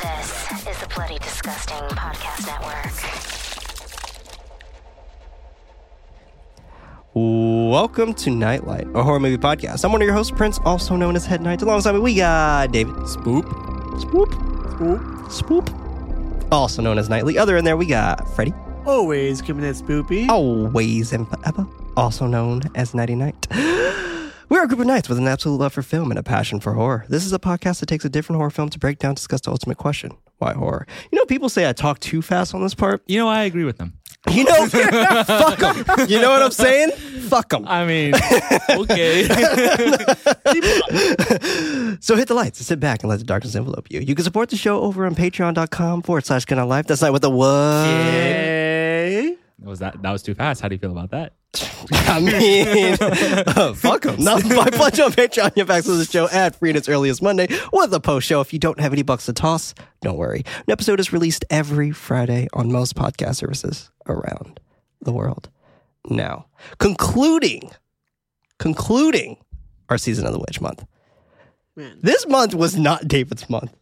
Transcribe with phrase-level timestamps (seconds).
[0.00, 2.90] This is the Bloody Disgusting Podcast Network.
[7.12, 9.84] Welcome to Knight Light, a horror movie podcast.
[9.84, 11.60] I'm one of your hosts, Prince, also known as Head Knight.
[11.60, 12.94] Alongside me, we got David.
[12.94, 13.42] Spoop.
[14.00, 14.30] Spoop.
[14.72, 15.00] Spoop.
[15.28, 16.48] Spoop.
[16.50, 17.36] Also known as Nightly.
[17.36, 18.54] Other in there, we got Freddy.
[18.86, 20.30] Always keeping it spoopy.
[20.30, 21.66] Always and forever.
[21.98, 23.46] Also known as Nighty Night.
[24.60, 26.74] We're a group of knights with an absolute love for film and a passion for
[26.74, 27.06] horror.
[27.08, 29.50] This is a podcast that takes a different horror film to break down, discuss the
[29.50, 30.86] ultimate question why horror?
[31.10, 33.02] You know, people say I talk too fast on this part.
[33.06, 33.94] You know, I agree with them.
[34.30, 36.10] You know, fuck them.
[36.10, 36.90] You know what I'm saying?
[36.90, 37.66] Fuck them.
[37.66, 38.12] I mean,
[38.70, 39.22] okay.
[42.02, 44.00] So hit the lights and sit back and let the darkness envelope you.
[44.00, 46.86] You can support the show over on patreon.com forward slash on Life.
[46.86, 47.86] That's not what the what?
[47.86, 49.38] Yay.
[49.62, 50.60] Was that that was too fast?
[50.60, 51.34] How do you feel about that?
[51.92, 52.96] I mean,
[53.56, 54.22] uh, fuck them.
[54.22, 55.56] Not my pledge on Patreon.
[55.56, 58.26] You have access to the show ad free in its earliest Monday with a post
[58.26, 58.40] show.
[58.40, 60.44] If you don't have any bucks to toss, don't worry.
[60.66, 64.60] An episode is released every Friday on most podcast services around
[65.00, 65.48] the world.
[66.08, 66.46] Now,
[66.78, 67.70] concluding,
[68.58, 69.36] concluding
[69.88, 70.84] our season of the witch month.
[71.76, 71.98] Man.
[72.00, 73.74] This month was not David's month.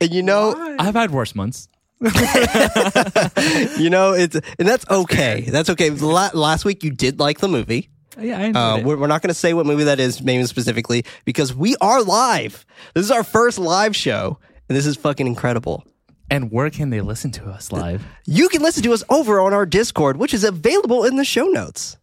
[0.00, 0.76] And you know, Why?
[0.78, 1.68] I've had worse months.
[3.78, 5.40] you know, it's and that's okay.
[5.48, 5.90] That's okay.
[5.90, 7.88] La- last week you did like the movie.
[8.20, 8.84] Yeah, I enjoyed Uh, it.
[8.84, 12.02] we're, we're not going to say what movie that is, maybe specifically, because we are
[12.02, 12.64] live.
[12.94, 14.38] This is our first live show,
[14.68, 15.84] and this is fucking incredible.
[16.30, 18.04] And where can they listen to us live?
[18.26, 21.46] You can listen to us over on our Discord, which is available in the show
[21.46, 21.96] notes.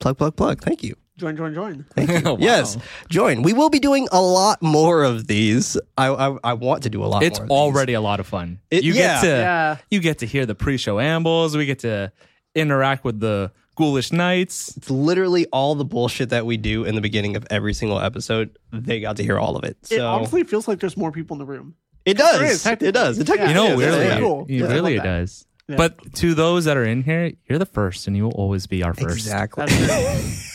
[0.00, 0.60] Plug, plug, plug.
[0.62, 0.94] Thank you.
[1.22, 1.84] Join, join, join.
[1.94, 2.20] Thank you.
[2.32, 2.36] Wow.
[2.40, 2.76] Yes,
[3.08, 3.42] join.
[3.42, 5.76] We will be doing a lot more of these.
[5.96, 7.22] I I, I want to do a lot.
[7.22, 7.56] It's more of these.
[7.56, 8.58] already a lot of fun.
[8.70, 9.00] It- you yeah.
[9.00, 9.76] get to Yeah.
[9.90, 11.56] you get to hear the pre-show ambles.
[11.56, 12.10] We get to
[12.56, 14.76] interact with the ghoulish knights.
[14.76, 18.58] It's literally all the bullshit that we do in the beginning of every single episode.
[18.72, 19.76] They got to hear all of it.
[19.82, 21.76] So It honestly feels like there's more people in the room.
[22.04, 22.40] it does.
[22.42, 23.18] is, It does.
[23.18, 23.26] It technically.
[23.26, 24.20] technically You know, Yeah, really, that's Yeah.
[24.20, 24.46] cool.
[24.48, 25.18] it Yeah, really love that.
[25.20, 25.46] does.
[25.68, 25.76] Yeah.
[25.76, 28.82] But to those that are in here, you're the first, and you will always be
[28.82, 29.16] our first.
[29.16, 29.64] Exactly.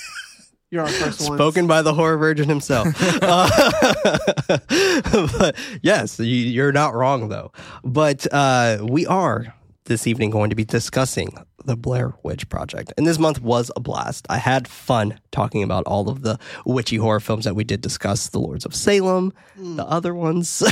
[0.69, 1.37] You're our first one.
[1.37, 2.87] Spoken by the horror virgin himself.
[4.49, 7.51] Uh, but yes, you, you're not wrong though.
[7.83, 9.53] But uh, we are
[9.85, 13.79] this evening going to be discussing the Blair Witch Project, and this month was a
[13.79, 14.25] blast.
[14.29, 18.29] I had fun talking about all of the witchy horror films that we did discuss,
[18.29, 20.59] The Lords of Salem, the other ones.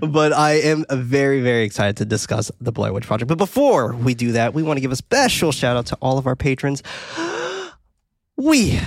[0.00, 3.28] but I am very, very excited to discuss the Blair Witch Project.
[3.28, 6.18] But before we do that, we want to give a special shout out to all
[6.18, 6.82] of our patrons.
[8.36, 8.80] We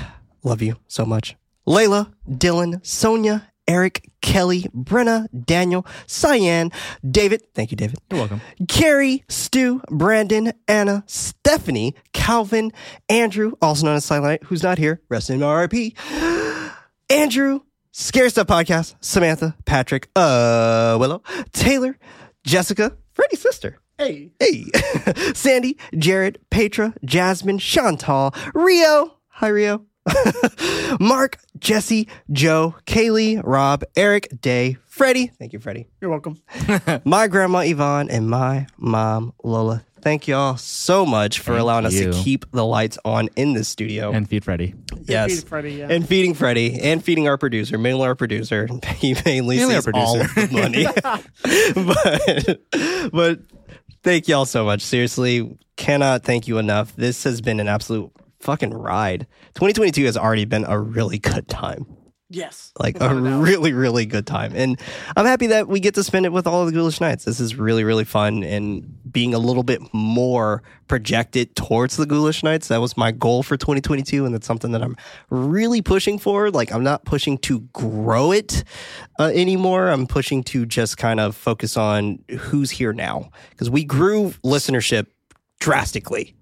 [0.43, 1.35] love you so much.
[1.67, 6.71] Layla, Dylan, Sonia, Eric, Kelly, Brenna, Daniel, Cyan,
[7.09, 7.43] David.
[7.53, 7.99] Thank you, David.
[8.09, 8.41] You're welcome.
[8.67, 12.71] Carrie, Stu, Brandon, Anna, Stephanie, Calvin,
[13.09, 15.01] Andrew, also known as Silent, who's not here.
[15.09, 15.97] Rest in RIP.
[17.09, 21.21] Andrew, Scare Stuff Podcast, Samantha, Patrick, uh, Willow,
[21.51, 21.97] Taylor,
[22.45, 23.79] Jessica, Freddie's sister.
[23.97, 24.31] Hey.
[24.39, 24.65] Hey,
[25.33, 29.16] Sandy, Jared, Petra, Jasmine, Chantal, Rio.
[29.37, 29.85] Hi, Rio.
[30.99, 35.27] Mark, Jesse, Joe, Kaylee, Rob, Eric, Day, Freddie.
[35.27, 35.85] Thank you, Freddie.
[36.01, 36.41] You're welcome.
[37.05, 39.83] My grandma Yvonne and my mom Lola.
[40.01, 43.67] Thank y'all so much for Thank allowing us to keep the lights on in this
[43.69, 44.11] studio.
[44.11, 44.73] And feed Freddy.
[45.03, 45.35] yes.
[45.41, 45.87] Feed Freddie, yeah.
[45.91, 48.67] And feeding Freddie and feeding our producer, mainly our producer.
[48.95, 50.87] He mainly, Mainly our sees all of the money.
[52.71, 53.39] but, but
[54.01, 54.81] thank y'all so much.
[54.81, 56.95] Seriously, cannot thank you enough.
[56.95, 59.27] This has been an absolute fucking ride.
[59.55, 61.85] 2022 has already been a really good time.
[62.29, 62.73] Yes.
[62.77, 64.51] like a really really good time.
[64.53, 64.77] And
[65.15, 67.39] i'm happy that we get to spend it with all of the ghoulish nights this
[67.39, 72.67] is really really fun and being a little bit more projected towards the ghoulish nights
[72.67, 74.97] that was my goal for 2022 and that's something that i'm
[75.29, 76.51] really pushing for.
[76.51, 78.65] Like i'm not pushing to grow it
[79.19, 79.87] uh, anymore.
[79.87, 83.29] I'm pushing to just kind of focus on who's here now.
[83.51, 85.07] Because we grew listenership
[85.59, 86.35] drastically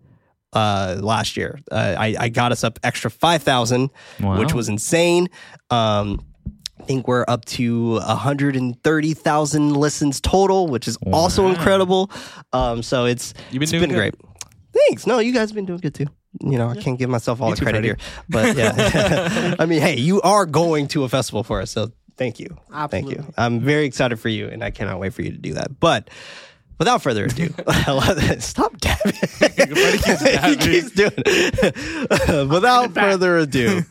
[0.56, 1.60] uh, last year.
[1.72, 4.40] Uh, I, I got us up extra 5,000, Wow.
[4.40, 5.28] which was insane.
[5.70, 6.26] Um,
[6.80, 12.12] I think we're up to 130,000 listens total, which is also incredible.
[12.54, 13.96] Um, so it's, You've been it's doing been good.
[13.96, 14.16] great.
[14.88, 15.08] Thanks.
[15.08, 16.08] No, you guys have been doing good too.
[16.42, 17.88] You know, I can't give myself all You the credit Freddie.
[17.88, 17.98] here,
[18.28, 19.56] but yeah.
[19.60, 22.58] I mean, hey, you are going to a festival for us, so thank you.
[22.90, 23.26] Thank you.
[23.38, 25.80] I'm very excited for you, and I cannot wait for you to do that.
[25.80, 26.10] But
[26.78, 27.48] without further ado,
[28.40, 29.12] stop dabbing.
[29.14, 30.60] Freddie keeps he dabbing.
[30.60, 32.50] keeps doing it.
[32.50, 33.82] without further ado,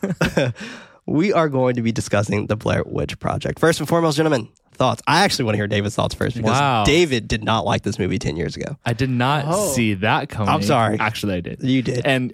[1.05, 3.59] we are going to be discussing the Blair Witch Project.
[3.59, 5.01] First and foremost, gentlemen, thoughts.
[5.07, 6.83] I actually want to hear David's thoughts first because Wow.
[6.83, 8.77] David did not like this movie 10 years ago.
[8.85, 9.67] I did not Oh.
[9.73, 10.49] see that coming.
[10.49, 10.97] I'm sorry.
[10.99, 11.61] Actually, I did.
[11.63, 12.05] You did.
[12.05, 12.33] And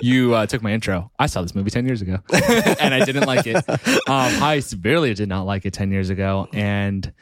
[0.00, 1.10] you uh, took my intro.
[1.18, 3.56] I saw this movie 10 years ago and I didn't like it.
[3.68, 6.48] Um, I severely did not like it 10 years ago.
[6.54, 7.12] And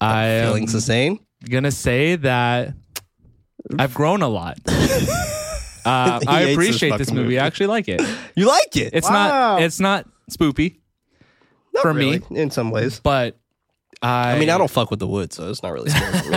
[0.00, 1.20] I am Feelings the same.
[1.48, 2.74] Gonna say that
[3.78, 4.58] I've grown a lot.
[5.82, 7.22] Uh, I hates this appreciate this movie.
[7.22, 7.38] movie.
[7.38, 8.02] I actually like it.
[8.36, 8.90] You like it?
[8.92, 9.12] It's Wow.
[9.56, 9.62] not.
[9.62, 10.76] It's not spoopy,
[11.72, 12.20] Not for me.
[12.32, 13.00] in some ways.
[13.00, 13.38] but
[14.02, 14.32] I.
[14.32, 16.30] I mean, I don't fuck with the wood, so it's not really scary for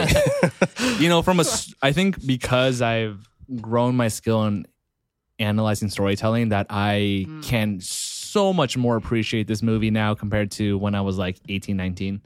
[0.85, 0.97] me.
[1.03, 1.45] You know, from a,
[1.81, 3.27] I think because I've
[3.59, 4.65] grown my skill in
[5.39, 10.95] analyzing storytelling, that I can so much more appreciate this movie now compared to when
[10.95, 12.21] I was like 18, 19.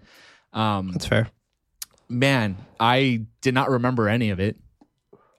[0.53, 1.29] Um, That's fair.
[2.09, 4.57] Man, I did not remember any of it.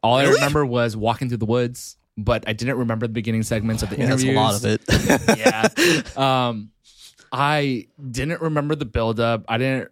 [0.03, 3.82] All I remember was walking through the woods, but I didn't remember the beginning segments
[3.82, 4.82] of the Yeah, that's a lot of it.
[6.17, 6.49] yeah.
[6.49, 6.70] Um,
[7.32, 9.44] I didn't remember the buildup.
[9.49, 9.91] I didn't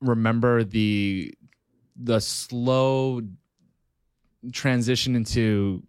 [0.00, 1.34] remember the
[1.96, 3.20] the slow
[4.50, 5.82] transition into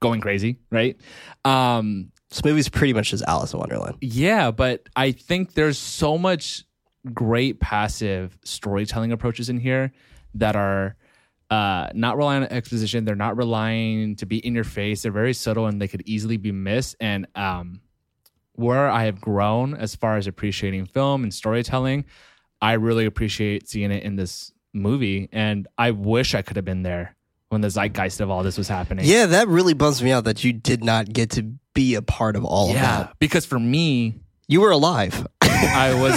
[0.00, 0.58] going crazy.
[0.70, 0.96] Right.
[1.44, 3.96] Um, this movie's pretty much just Alice in Wonderland.
[4.00, 6.64] yeah, but I think there's so much
[7.14, 9.92] great passive storytelling approaches in here
[10.34, 10.96] that are
[11.50, 13.04] uh, not relying on exposition.
[13.04, 15.02] They're not relying to be in your face.
[15.02, 16.96] They're very subtle and they could easily be missed.
[17.00, 17.80] And um,
[18.54, 22.04] where I have grown as far as appreciating film and storytelling,
[22.60, 25.28] I really appreciate seeing it in this movie.
[25.32, 27.14] And I wish I could have been there
[27.48, 29.04] when the zeitgeist of all this was happening.
[29.06, 31.42] Yeah, that really bums me out that you did not get to
[31.74, 32.82] be a part of all of Yeah.
[32.82, 33.18] that.
[33.20, 35.26] Because for me, You were alive.
[35.74, 36.16] I was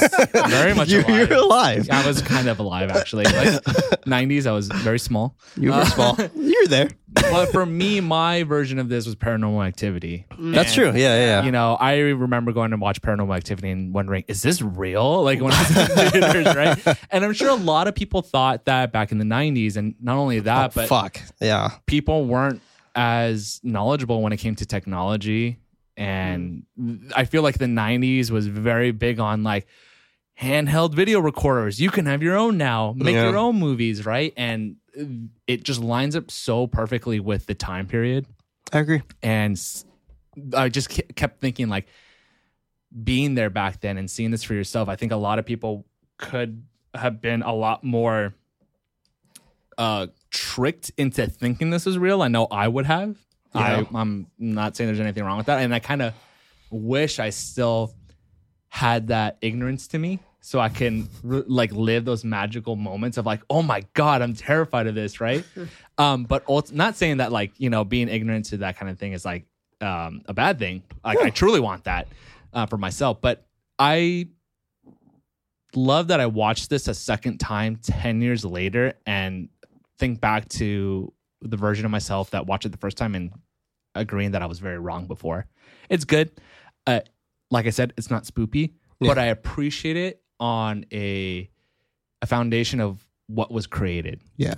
[0.50, 1.30] very much you, alive.
[1.30, 1.89] You're alive.
[1.91, 3.25] I was kind of alive actually.
[3.25, 3.33] Like
[4.06, 5.36] 90s, I was very small.
[5.56, 6.18] You were Uh, small.
[6.36, 6.89] You were there.
[7.12, 10.25] But for me, my version of this was Paranormal Activity.
[10.38, 10.88] That's And, true.
[10.88, 11.25] Yeah, yeah.
[11.25, 11.44] yeah.
[11.44, 15.24] You know, I remember going to watch Paranormal Activity and wondering, is this real?
[15.24, 16.97] Like when I was in theaters, right?
[17.12, 19.75] And I'm sure a lot of people thought that back in the 90s.
[19.77, 21.21] And not only that, but Oh, Fuck.
[21.42, 21.71] Yeah.
[21.88, 22.62] people weren't
[22.95, 25.59] as knowledgeable when it came to technology.
[26.00, 26.63] And
[27.16, 29.68] I feel like the 90s was very big on like
[30.42, 31.81] handheld video recorders.
[31.81, 33.25] You can have your own now, make Yeah.
[33.30, 34.34] your own movies, right?
[34.38, 34.78] And
[35.46, 38.25] it just lines up so perfectly with the time period.
[38.72, 39.01] I agree.
[39.22, 39.60] And
[40.56, 41.88] I just kept thinking like
[43.04, 44.88] being there back then and seeing this for yourself.
[44.90, 45.86] I think a lot of people
[46.18, 46.63] could
[46.95, 48.34] have been a lot more
[49.78, 52.22] uh tricked into thinking this is real.
[52.22, 53.18] I know I would have.
[53.54, 55.62] I, I'm not saying there's anything wrong with that.
[55.62, 56.13] And I kind of
[56.69, 57.94] wish I still
[58.69, 63.25] had that ignorance to me so I can r- like live those magical moments of
[63.25, 65.44] like, oh my God, I'm terrified of this, right?
[65.98, 68.98] um, but ult- not saying that like, you know, being ignorant to that kind of
[69.00, 69.46] thing is like
[69.81, 70.84] um, a bad thing.
[71.04, 72.07] Like, I truly want that
[72.54, 73.22] uh, for myself.
[73.22, 73.45] But
[73.78, 74.28] I
[75.75, 79.50] love that I watched this a second time 10 years later and
[79.98, 83.31] think back to the version of myself that watched it the first time and
[83.95, 85.45] agreeing that I was very wrong before.
[85.89, 86.31] It's good.
[86.86, 87.01] Uh,
[87.51, 91.50] like I said, it's not spoopy, but I appreciate it on a
[92.21, 94.21] a foundation of what was created.
[94.38, 94.56] Yeah.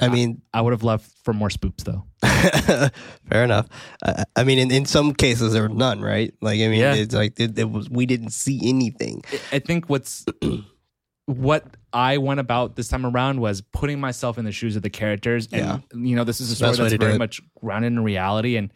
[0.00, 2.04] I mean, I would have loved for more spoops though.
[3.30, 3.68] fair enough.
[4.04, 6.34] I, I mean, in, in some cases there were none, right?
[6.40, 6.94] Like, I mean, Yeah.
[6.94, 9.22] it's like it, it was we didn't see anything.
[9.52, 10.24] I think what's
[11.26, 14.90] what I went about this time around was putting myself in the shoes of the
[14.90, 15.48] characters.
[15.52, 18.56] And you know, this is a story way that's very much grounded in reality.
[18.56, 18.72] And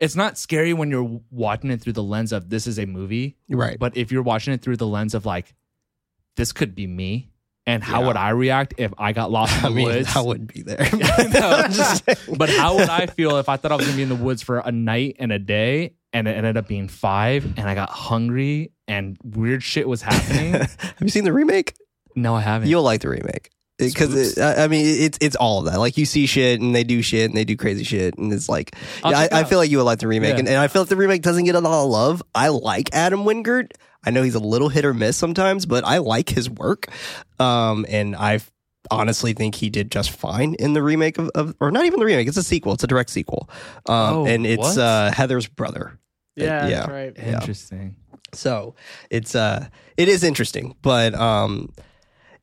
[0.00, 3.36] it's not scary when you're watching it through the lens of this is a movie.
[3.48, 3.78] Right.
[3.78, 5.54] But if you're watching it through the lens of like,
[6.36, 7.28] this could be me.
[7.64, 8.06] And how Yeah.
[8.08, 10.16] would I react if I got lost in the I mean, woods?
[10.16, 10.78] I wouldn't be there.
[10.92, 11.50] No.
[11.50, 12.36] I'm just saying.
[12.36, 14.42] but how would I feel if I thought I was gonna be in the woods
[14.42, 17.90] for a night and a day and it ended up being five and I got
[17.90, 20.54] hungry and weird shit was happening?
[20.54, 21.74] Have you seen the remake?
[22.14, 22.68] No, I haven't.
[22.68, 25.78] You'll like the remake because I I mean it's it's all of that.
[25.78, 28.48] Like you see shit and they do shit and they do crazy shit and it's
[28.48, 30.38] like I'll yeah, I, I feel like you would like the remake Yeah.
[30.40, 32.22] and, and I feel like the remake doesn't get a lot of love.
[32.34, 33.72] I like Adam Wingard.
[34.04, 36.86] I know he's a little hit or miss sometimes, but I like his work.
[37.38, 38.40] Um, and I
[38.90, 42.06] honestly think he did just fine in the remake of, of or not even the
[42.06, 42.26] remake.
[42.28, 42.72] It's a sequel.
[42.74, 43.48] It's a direct sequel.
[43.86, 44.78] Um, Oh, and it's what?
[44.78, 45.98] uh, Heather's brother.
[46.36, 46.76] Yeah, yeah.
[46.80, 47.12] that's right.
[47.16, 47.34] yeah.
[47.34, 47.96] Interesting.
[48.34, 48.74] So
[49.10, 51.70] it's uh it is interesting, but um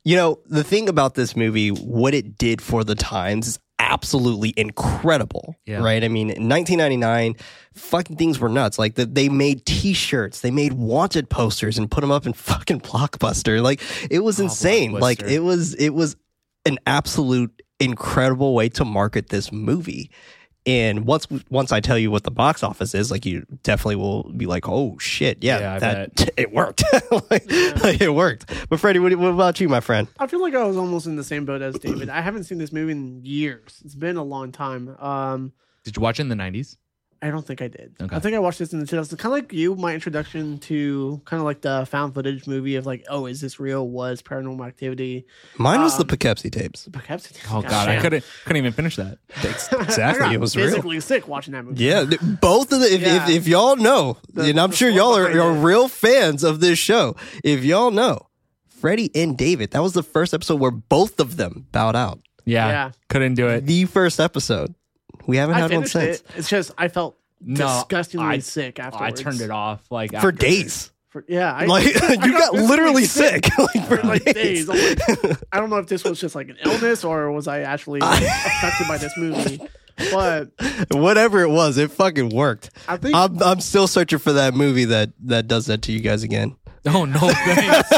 [0.09, 4.55] you know, the thing about this movie, what it did for the times is absolutely
[4.57, 5.55] incredible.
[5.67, 5.83] Yeah.
[5.83, 6.03] Right?
[6.03, 7.35] I mean, in 1999,
[7.75, 8.79] fucking things were nuts.
[8.79, 12.81] Like the, they made t-shirts, they made wanted posters and put them up in fucking
[12.81, 13.61] Blockbuster.
[13.61, 14.93] Like it was Oh, insane.
[14.93, 16.15] Like it was it was
[16.65, 20.09] an absolute incredible way to market this movie.
[20.69, 24.23] And once once I tell you what the box office is, like you definitely will
[24.23, 26.83] be like, "Oh shit, yeah, Yeah, I that it worked,
[27.31, 30.07] like, like, it worked." But Freddie, what, what about you, my friend?
[30.19, 32.09] I feel like I was almost in the same boat as David.
[32.09, 33.81] I haven't seen this movie in years.
[33.83, 34.95] It's been a long time.
[34.99, 35.53] Um,
[35.85, 36.77] Did you watch it in the nineties?
[37.21, 37.95] I don't think I did.
[38.01, 38.15] Okay.
[38.15, 39.09] I think I watched this in the 2000s.
[39.17, 42.85] Kind of like you, my introduction to kind of like the found footage movie of
[42.85, 43.85] like, oh, is this real?
[43.87, 45.25] Was Paranormal Activity?
[45.57, 46.87] Mine was the Um, Poughkeepsie tapes.
[46.91, 47.35] Poughkeepsie.
[47.51, 49.17] Oh god, I couldn't couldn't even finish that.
[49.43, 50.67] Exactly, I got it was real.
[50.67, 51.83] physically sick watching that movie.
[51.83, 52.05] Yeah,
[52.41, 52.93] both of the.
[52.93, 53.23] If, Yeah.
[53.25, 56.79] if, if y'all know, The- and I'm sure y'all are, are real fans of this
[56.79, 57.15] show.
[57.43, 58.27] If y'all know,
[58.69, 62.19] Freddie and David, that was the first episode where both of them bowed out.
[62.45, 62.91] Yeah, Yeah.
[63.09, 63.65] couldn't do it.
[63.65, 64.73] The first episode.
[65.29, 66.17] We haven't I had one finished since.
[66.19, 66.25] it.
[66.39, 70.17] It's just I felt No, disgustingly I- sick oh, I turned it off like For
[70.17, 70.91] after- days.
[71.09, 73.47] For, yeah, I, Like, I you got physically literally sick.
[73.57, 74.67] like, for for like days.
[74.67, 74.69] days.
[74.69, 74.77] I'm
[75.29, 77.99] like, I don't know if this was just like an illness or was I actually
[78.01, 79.59] like, affected by this movie.
[80.11, 80.51] But
[80.91, 82.69] Whatever it was, it fucking worked.
[82.87, 85.99] I think I'm, I'm still searching for that movie that, that does that to you
[85.99, 86.55] guys again.
[86.85, 87.89] Oh no, thanks.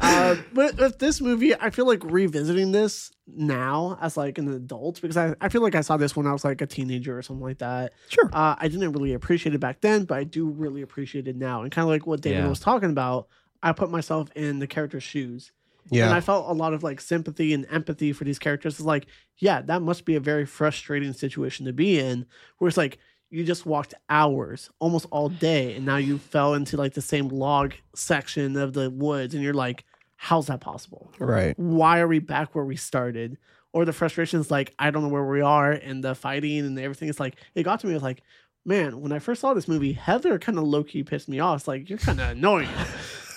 [0.00, 5.00] Uh, but with this movie, I feel like revisiting this now as like an adult
[5.00, 7.22] because I, I feel like I saw this when I was like a teenager or
[7.22, 7.92] something like that.
[8.08, 8.28] Sure.
[8.32, 11.62] Uh, I didn't really appreciate it back then, but I do really appreciate it now.
[11.62, 12.48] And kind of like what David Yeah.
[12.48, 13.28] was talking about,
[13.62, 15.52] I put myself in the character's shoes.
[15.90, 16.06] Yeah.
[16.06, 18.74] And I felt a lot of like sympathy and empathy for these characters.
[18.74, 19.06] It's like,
[19.38, 22.26] yeah, that must be a very frustrating situation to be in.
[22.58, 22.98] Where it's like
[23.30, 27.28] you just walked hours, almost all day, and now you fell into like the same
[27.28, 29.84] log section of the woods, and you're like,
[30.22, 31.10] how's that possible?
[31.18, 31.58] Right.
[31.58, 33.38] Why are we back where we started?
[33.72, 36.78] Or the frustration is like, I don't know where we are, and the fighting and
[36.78, 37.08] everything.
[37.08, 37.92] It's like it got to me.
[37.92, 38.22] It was like,
[38.66, 41.60] man, when I first saw this movie, Heather kind of low key pissed me off.
[41.60, 42.68] It's like you're kind of annoying.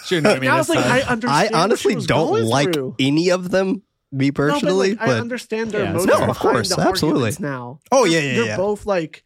[0.03, 1.55] Shouldn't have And I was this like, I understand.
[1.55, 2.95] I honestly don't like through.
[2.99, 4.89] any of them, me personally.
[4.89, 7.19] No, but, like, but I understand their Yeah, motives no, behind of course, the absolutely.
[7.21, 7.79] arguments now.
[7.93, 8.57] Oh, yeah, yeah, They're yeah.
[8.57, 9.23] both like,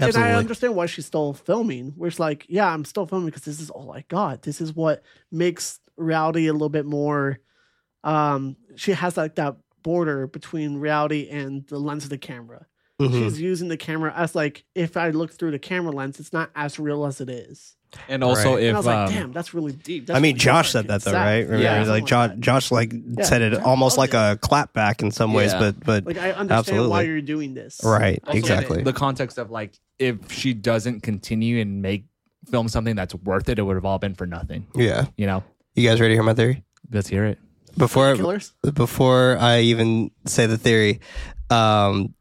[0.00, 1.92] and I understand why she's still filming.
[1.96, 4.42] Where it's like, yeah, I'm still filming because this is all I got.
[4.42, 7.38] This is what makes reality a little bit more.
[8.04, 12.66] Um, she has like that border between reality and the lens of the camera.
[13.00, 13.12] Mhm.
[13.12, 16.50] She's using the camera as like, if I look through the camera lens, it's not
[16.56, 17.74] as real as it is.
[18.06, 18.64] and also Right.
[18.64, 20.06] And I if was like, um, damn, that's really deep.
[20.06, 21.24] That's I mean, really Josh said that though, sad.
[21.24, 21.38] right?
[21.48, 22.40] Remember, Yeah, like Josh, that.
[22.40, 25.54] Josh like Yeah, said it Josh almost like loved a clap back in some ways,
[25.54, 26.88] but but Like I understand Absolutely.
[26.90, 27.80] why you're doing this.
[27.82, 28.82] right, also exactly.
[28.82, 32.04] the context of like if she doesn't continue and make
[32.50, 34.66] film something that's worth it, it would have all been for nothing.
[34.74, 35.42] yeah, You know,
[35.78, 36.64] you guys ready to hear my theory?
[36.90, 37.38] let's hear it.
[37.76, 38.52] Before Killers.
[38.74, 41.00] before I even say the theory,
[41.50, 42.14] um,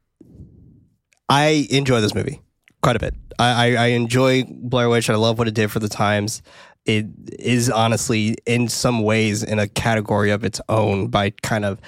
[1.30, 2.42] I enjoy this movie
[2.82, 3.16] quite a bit.
[3.40, 5.10] I, I, I enjoy Blair Witch.
[5.10, 6.42] I love what it did for the times.
[6.86, 7.08] It
[7.40, 11.82] is honestly, in some ways, in a category of its own by kind of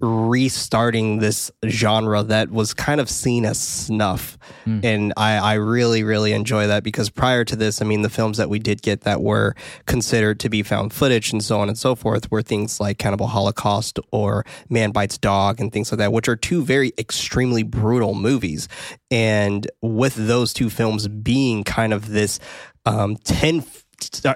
[0.00, 4.38] restarting this genre that was kind of seen as snuff.
[4.84, 8.36] And I, I really, really enjoy that because prior to this, I mean, the films
[8.38, 9.54] that we did get that were
[9.86, 13.28] considered to be found footage and so on and so forth were things like Cannibal
[13.28, 18.14] Holocaust or Man Bites Dog and things like that, which are two very extremely brutal
[18.14, 18.68] movies.
[19.10, 22.38] And with those two films being kind of this
[22.86, 23.64] um, 10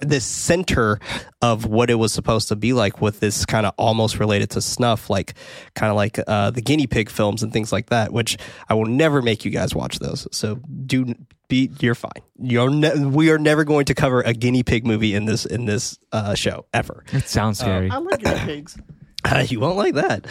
[0.03, 0.99] this center
[1.41, 4.61] of what it was supposed to be like with this kind of almost related to
[4.61, 5.35] snuff like
[5.75, 8.37] kind of like uh, the guinea pig films and things like that which
[8.69, 11.15] i will never make you guys watch those so do
[11.49, 15.15] be you're fine you're ne- we are never going to cover a guinea pig movie
[15.15, 17.89] in this in this uh, show ever It sounds scary.
[17.91, 18.77] I like guinea pigs.
[19.25, 20.27] uh, you won't like that.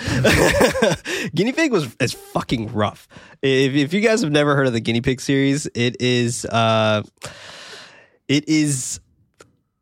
[1.35, 3.07] guinea pig was is fucking rough.
[3.41, 7.03] If, if you guys have never heard of the guinea pig series, it is uh,
[8.27, 8.99] it is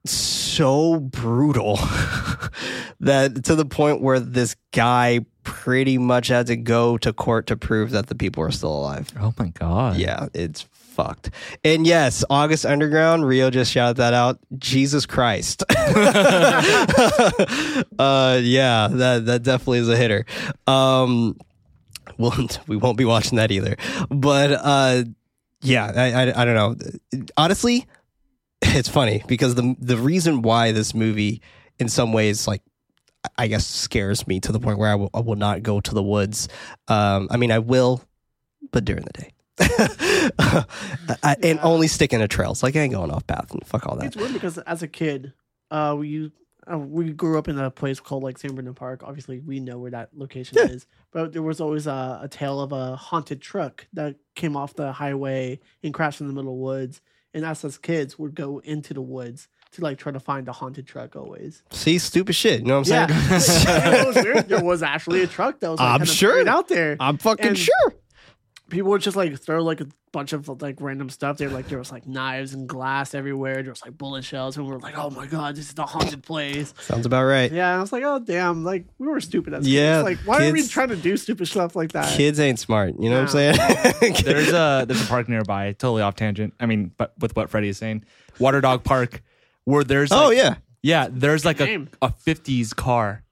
[0.09, 1.75] so brutal
[2.99, 7.57] that to the point where this guy pretty much had to go to court to
[7.57, 9.11] prove that the people are still alive.
[9.19, 9.97] oh my god.
[9.97, 11.31] Yeah, it's fucked.
[11.63, 14.39] And yes, August Underground, Rio just shouted that out.
[14.57, 15.63] Jesus Christ.
[15.69, 15.73] uh
[18.41, 20.25] yeah, that that definitely is a hitter.
[20.67, 21.37] Um
[22.17, 22.33] we'll,
[22.67, 23.75] we won't be watching that either.
[24.09, 25.03] But uh
[25.61, 26.75] yeah, I, I I don't know.
[27.37, 27.85] Honestly,
[28.61, 31.41] it's funny because the the reason why this movie
[31.79, 32.61] in some ways like
[33.37, 35.93] I guess scares me to the point where I will, I will not go to
[35.93, 36.47] the woods.
[36.87, 38.01] Um, I mean, I will,
[38.71, 39.33] but during the day.
[40.39, 41.61] I, and Yeah.
[41.63, 42.63] only sticking to trails.
[42.63, 44.05] Like I ain't going off path and fuck all that.
[44.05, 45.33] It's weird because as a kid,
[45.71, 46.31] uh, we
[46.71, 49.01] uh, we grew up in a place called like San Bernardino Park.
[49.03, 50.67] Obviously, we know where that location Yeah.
[50.67, 50.85] is.
[51.11, 54.91] But there was always a, a tale of a haunted truck that came off the
[54.93, 57.01] highway and crashed in the middle of the woods.
[57.33, 60.51] And us as kids would go into the woods to like try to find a
[60.51, 61.15] haunted truck.
[61.15, 62.61] Always, See, stupid shit.
[62.61, 63.37] You know what I'm yeah.
[63.37, 63.93] saying?
[63.93, 64.47] it was.
[64.47, 65.79] There was actually a truck that was.
[65.79, 66.47] Like, I'm sure.
[66.49, 66.97] out there.
[66.99, 67.95] I'm fucking And- sure.
[68.69, 71.37] People would just like throw like a bunch of like random stuff.
[71.37, 73.61] There, like there was like knives and glass everywhere.
[73.61, 75.85] There was like bullet shells, and we were like, "Oh my god, this is the
[75.85, 77.51] haunted place." Sounds about right.
[77.51, 80.03] Yeah, I was like, "Oh damn!" Like we were stupid as Yeah, kids.
[80.03, 82.15] Like why are we trying to do stupid stuff like that?
[82.15, 82.95] Kids ain't smart.
[82.99, 84.13] You know what I'm saying?
[84.23, 86.53] there's a there's a park nearby, totally off tangent.
[86.59, 88.05] I mean, but with what Freddie is saying,
[88.39, 89.21] Water Dog Park,
[89.65, 90.55] where there's oh yeah.
[90.81, 93.23] yeah, there's like a, a 50s car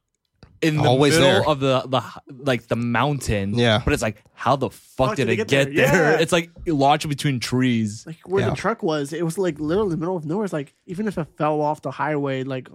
[0.61, 1.47] in the Always middle there.
[1.47, 2.03] of the the
[2.43, 3.53] like the mountain.
[3.55, 3.81] Yeah.
[3.83, 5.69] but it's like how the fuck, did, it get, there?
[5.71, 6.17] Yeah.
[6.19, 8.05] It's like lodged between trees.
[8.07, 8.49] like where Yeah.
[8.51, 10.45] the truck was, it was like literally in the middle of nowhere.
[10.45, 12.69] It's like even if it fell off the highway, like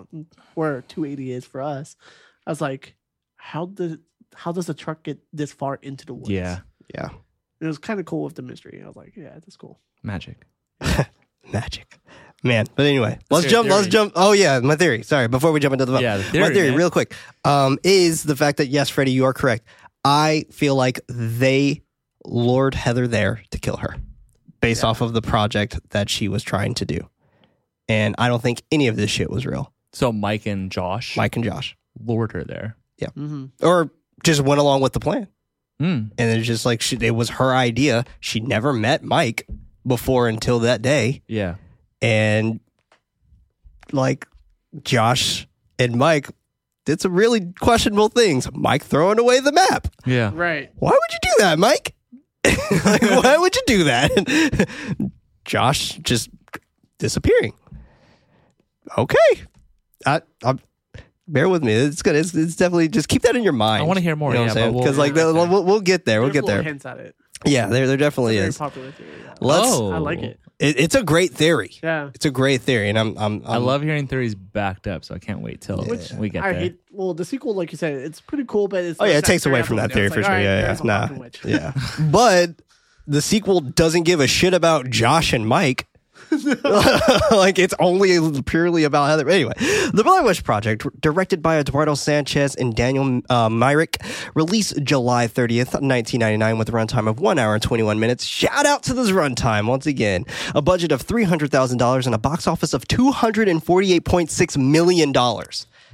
[0.55, 1.97] where 280 is for us,
[2.47, 2.95] I was like,
[3.37, 4.01] how did
[4.35, 6.31] how does the truck get this far into the woods?
[6.31, 6.61] Yeah,
[6.95, 7.11] Yeah.
[7.61, 8.81] it was kind of cool with the mystery.
[8.83, 9.81] I was like, yeah, that's cool.
[10.03, 10.47] magic.
[11.53, 11.99] Magic.
[12.43, 12.67] Man.
[12.75, 13.69] But anyway, let's your jump.
[13.71, 14.13] Let's jump.
[14.17, 15.03] Oh yeah, my theory.
[15.03, 16.79] Sorry, before we jump into the Yeah, the my theory, theory, man.
[16.79, 19.65] real quick, um, is the fact that yes, Freddie, you are correct.
[20.05, 21.83] I feel like they
[22.25, 23.97] lured Heather there to kill her,
[24.61, 24.89] based Yeah.
[24.91, 27.09] off of the project that she was trying to do,
[27.89, 29.73] and I don't think any of this shit was real.
[29.93, 32.77] So Mike and Josh Mike and Josh, lured her there.
[33.01, 33.47] Mm-hmm.
[33.67, 33.91] or
[34.25, 35.27] just went along with the plan,
[35.81, 36.07] Hmm.
[36.19, 38.05] and it's just like she, it was her idea.
[38.21, 39.47] She never met Mike
[39.85, 41.23] before until that day.
[41.27, 41.57] Yeah,
[42.03, 42.61] and
[43.93, 44.27] like
[44.83, 45.47] Josh
[45.79, 46.29] and Mike
[46.85, 48.49] did some really questionable things.
[48.53, 49.89] Mike throwing away the map.
[50.05, 50.31] yeah.
[50.35, 50.71] Right.
[50.77, 51.95] Why would you do that, Mike?
[52.85, 54.69] like, why would you do that?
[55.45, 56.29] Josh just
[56.99, 57.53] disappearing.
[58.99, 59.17] Okay,
[60.05, 60.55] I, I
[61.29, 61.73] bear with me.
[61.73, 62.17] It's good.
[62.17, 63.83] It's, it's definitely just keep that in your mind.
[63.83, 64.75] I wanna hear more, You know yeah, what I'm saying?
[64.75, 66.21] we'll- Because like we'll we'll, get we'll, we'll get there.
[66.21, 66.63] We'll There's get there.
[66.63, 67.15] Hints at it.
[67.45, 68.59] Yeah, there there definitely Very is.
[68.59, 69.11] popular theory.
[69.25, 69.35] Yeah.
[69.41, 69.69] Let's.
[69.71, 69.93] Oh.
[69.93, 70.41] I like it.
[70.63, 71.73] It, it's a great theory.
[71.83, 72.11] Yeah.
[72.15, 75.15] It's a great theory, and I'm I'm, I I'm love hearing theories backed up, so
[75.15, 76.61] I can't wait till Which we get I there.
[76.61, 76.77] hate.
[76.93, 79.45] Well, the sequel, like you said, it's pretty cool, but it's Oh yeah, it takes
[79.45, 80.33] away from that theory for like, sure.
[80.33, 81.09] all right, yeah, yeah, there's a nah,
[81.45, 81.73] yeah.
[82.11, 82.63] But
[83.07, 85.89] the sequel doesn't give a shit about Josh and Mike.
[87.31, 89.29] like it's only purely about Heather.
[89.29, 89.53] Anyway,
[89.93, 93.99] the Blair Witch Project, directed by Eduardo Sanchez and Daniel uh, Myrick,
[94.35, 98.25] released July 30th, 1999, with a runtime of one hour and 21 minutes.
[98.25, 100.25] Shout out to this runtime once again.
[100.55, 105.13] A budget of $300,000 and a box office of $248.6 million.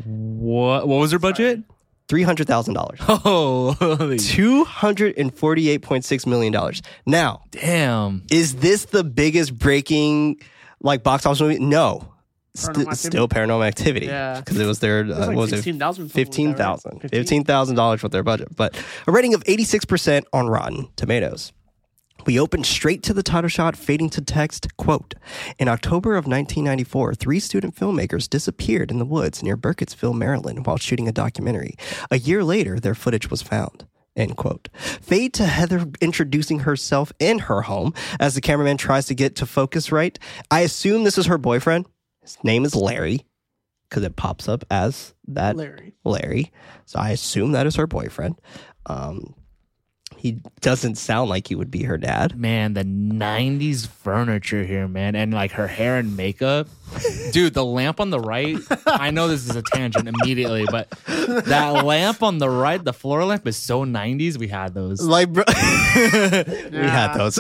[0.05, 0.89] What?
[0.89, 1.63] What was her budget?
[2.09, 2.97] $300,000.
[3.25, 6.73] Oh, holy $248.6 million.
[7.07, 8.25] Now, damn!
[8.31, 10.41] is this the biggest breaking
[10.83, 11.59] like box office movie?
[11.59, 12.15] No.
[12.55, 14.07] St- Paranormal still paranormal activity.
[14.07, 14.41] Yeah.
[14.41, 15.57] Because it was their, uh, It's like what was it?
[15.59, 17.01] 16,000 Fifteen thousand.
[17.09, 18.49] Fifteen thousand dollars with their budget.
[18.57, 18.75] But
[19.07, 21.53] a rating of eighty six percent on Rotten Tomatoes.
[22.29, 25.15] We open straight to the title shot, fading to text, quote,
[25.59, 30.77] In October of 1994, three student filmmakers disappeared in the woods near Burkittsville, Maryland, while
[30.77, 31.75] shooting a documentary.
[32.11, 33.87] A year later, their footage was found.
[34.15, 34.69] End quote.
[34.75, 39.47] Fade to Heather introducing herself in her home as the cameraman tries to get to
[39.47, 40.19] focus right.
[40.51, 41.87] I assume this is her boyfriend.
[42.21, 43.25] His name is Larry
[43.89, 45.95] because it pops up as that Larry.
[46.05, 46.53] Larry.
[46.85, 48.39] So I assume that is her boyfriend.
[48.85, 49.35] Um,
[50.19, 52.39] he doesn't sound like he would be her dad.
[52.39, 56.69] Man, the '90s furniture here, man, and like her hair and makeup,
[57.33, 57.55] dude.
[57.55, 58.57] The lamp on the right.
[58.87, 63.25] I know this is a tangent immediately, but that lamp on the right, the floor
[63.25, 64.39] lamp, is so '90s.
[64.39, 65.03] We had those.
[65.03, 65.53] Like, bro- we
[66.79, 67.39] had those.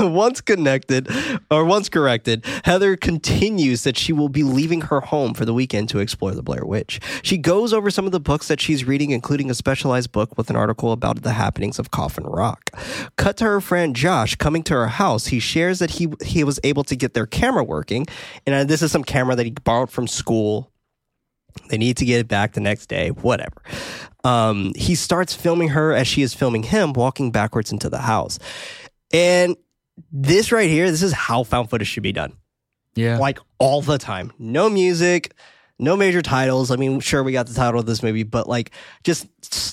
[0.00, 1.08] once connected,
[1.50, 5.88] or once corrected, Heather continues that she will be leaving her home for the weekend
[5.90, 7.00] to explore the Blair Witch.
[7.22, 10.50] She goes over some of the books that she's reading, including a specialized book with
[10.50, 12.70] an article about the happenings of Coffin Rock.
[13.16, 15.26] Cut to her friend Josh coming to her house.
[15.26, 18.01] He shares that he he was able to get their camera working,
[18.46, 20.70] and uh, this is some camera that he borrowed from school.
[21.68, 23.62] They need to get it back the next day, whatever.
[24.24, 28.38] Um, he starts filming her as she is filming him walking backwards into the house.
[29.12, 29.56] And
[30.10, 32.34] this right here, this is how found footage should be done.
[32.94, 34.32] Yeah, Like all the time.
[34.38, 35.34] No music,
[35.78, 36.70] no major titles.
[36.70, 38.70] I mean, sure, we got the title of this movie, but like
[39.02, 39.26] just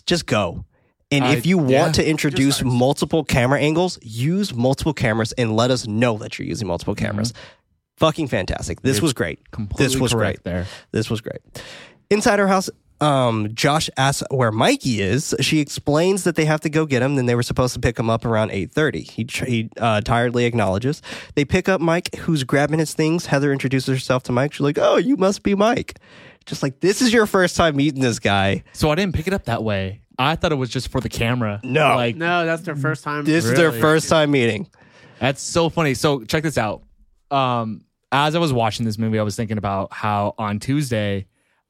[0.05, 0.65] just go.
[1.11, 2.03] And I- if you want yeah.
[2.03, 2.73] to introduce starts.
[2.73, 7.33] multiple camera angles, use multiple cameras and let us know that you're using multiple cameras.
[7.99, 8.81] Fucking fantastic.
[8.81, 9.51] This You're was great.
[9.51, 10.51] completely This was correct great.
[10.51, 10.65] there.
[10.91, 11.39] This was great.
[12.09, 12.69] Inside her house,
[13.01, 15.35] um, Josh asks where Mikey is.
[15.41, 17.15] She explains that they have to go get him.
[17.15, 19.01] Then they were supposed to pick him up around eight thirty.
[19.03, 21.01] He he uh, tiredly acknowledges.
[21.35, 23.25] They pick up Mike, who's grabbing his things.
[23.27, 24.53] Heather introduces herself to Mike.
[24.53, 25.99] She's like, "Oh, you must be Mike."
[26.45, 28.63] Just like this is your first time meeting this guy.
[28.73, 30.01] So I didn't pick it up that way.
[30.17, 31.62] I thought it was just for the camera.
[31.63, 31.95] No.
[31.95, 33.23] like No, that's their first time.
[33.23, 34.67] This is their first time meeting.
[35.19, 35.93] That's so funny.
[35.93, 36.83] So check this out.
[37.31, 41.28] Um, as I was watching this movie, I was thinking about how on Tuesday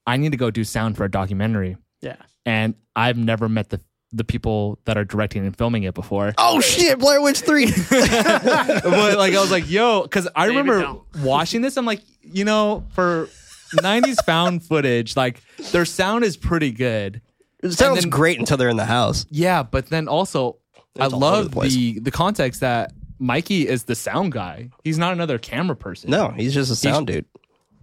[0.08, 2.15] I need to go do sound for a documentary, Yeah.
[2.45, 3.80] and I've never met the
[4.12, 6.34] the people that are directing and filming it before.
[6.39, 7.65] Oh shit, Blair Witch 3.
[7.91, 11.04] but like I was like, yo, because I Maybe remember don't.
[11.23, 11.78] watching this.
[11.78, 13.30] I'm like, you know, for
[13.75, 17.21] '90s found footage, like their sound is pretty good.
[17.62, 19.25] it sounds then- great until they're in the house.
[19.30, 20.58] Yeah, but then also,
[20.99, 21.60] I It's all over love the
[21.93, 24.69] the the context that Mikey is the sound guy.
[24.84, 26.10] He's not another camera person.
[26.10, 27.25] No, he's just a sound dude.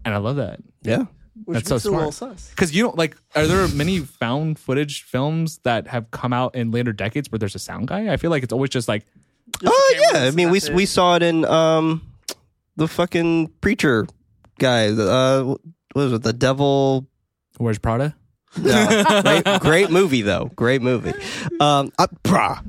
[0.05, 1.05] and I love that Yeah.
[1.45, 2.39] Which That's so makes it a little smart.
[2.41, 2.49] sus.
[2.51, 3.15] because you don't like.
[3.35, 7.55] Are there many found footage films that have come out in later decades where there's
[7.55, 8.11] a sound guy?
[8.11, 9.05] I feel like it's always just like
[9.61, 10.75] Just Oh the yeah, I mean we that's it.
[10.75, 12.01] we saw it in um
[12.77, 14.07] the fucking preacher
[14.59, 14.89] guy.
[14.89, 15.61] Uh, what
[15.95, 16.23] was it?
[16.23, 17.07] The devil.
[17.59, 18.17] where's Prada?
[18.57, 20.47] No, great, great movie though.
[20.57, 21.13] Great movie.
[21.61, 22.65] Um, I, brah,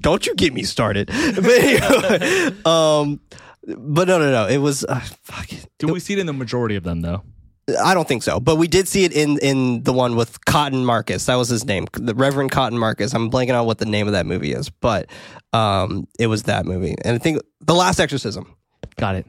[0.00, 1.08] don't you get me started.
[1.34, 3.20] But anyway, um,
[3.66, 4.46] but no, no, no.
[4.46, 5.52] It was uh, fuck.
[5.52, 5.66] it.
[5.78, 7.22] Do we see it in the majority of them though?
[7.84, 10.84] I don't think so, but we did see it in in the one with Cotton
[10.84, 11.26] Marcus.
[11.26, 13.12] That was his name, the Reverend Cotton Marcus.
[13.12, 15.10] I'm blanking on what the name of that movie is, but
[15.52, 18.54] um, it was that movie, and I think The Last Exorcism.
[18.96, 19.26] Got it.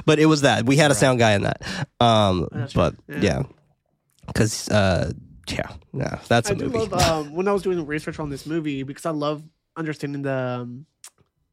[0.06, 1.62] but it was that we had a sound guy in that.
[2.00, 3.22] Um, but right.
[3.22, 3.42] yeah,
[4.26, 5.12] because uh,
[5.50, 6.78] yeah, no, that's a I do movie.
[6.78, 9.42] love um, when I was doing research on this movie because I love
[9.76, 10.86] understanding the um,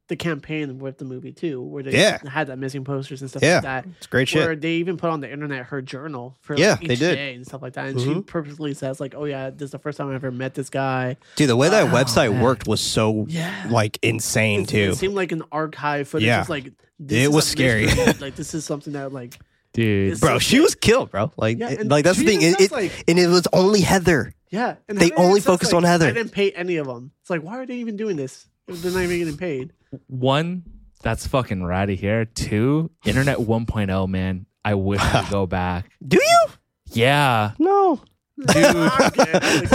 [0.08, 2.20] the campaign with the movie too, where they Yeah.
[2.28, 3.56] had that missing posters and stuff Yeah.
[3.56, 3.86] like that.
[3.98, 4.62] it's great Where shit.
[4.62, 7.16] they even put on the internet her journal for Yeah, like, they did.
[7.16, 7.88] day and stuff like that.
[7.88, 8.26] And she Mhm.
[8.26, 11.16] purposely says like, "Oh yeah, this is the first time I ever met this guy."
[11.38, 12.42] Dude, the way that Oh, website man.
[12.42, 13.68] worked was so Yeah.
[13.70, 14.90] like insane It- too.
[14.92, 16.26] It seemed like an archive footage.
[16.28, 16.46] Yeah.
[16.50, 17.86] Like this It was scary.
[18.20, 19.40] like this is something that like
[19.74, 20.08] Dude.
[20.08, 21.32] It's- Bro, she was killed, bro.
[21.38, 22.42] Like, Yeah, it- and like that's the she thing.
[22.42, 24.34] even It, says, it- like- and it was only Heather.
[24.50, 24.76] yeah.
[24.90, 26.08] And They Heather only says, focused like, on Heather.
[26.08, 27.12] I didn't pay any of them.
[27.22, 28.48] It's like why are they even doing this?
[28.68, 29.72] if They're not even getting paid.
[30.08, 30.64] One,
[31.04, 32.26] that's fucking ratty here.
[32.26, 34.46] Two, Internet 1.0, man.
[34.64, 35.90] I wish I could go back.
[36.08, 36.48] Do you?
[36.94, 37.52] Yeah.
[37.58, 38.02] No.
[38.38, 38.56] Dude.
[38.66, 39.34] I'm kidding.
[39.34, 39.70] I'm kidding.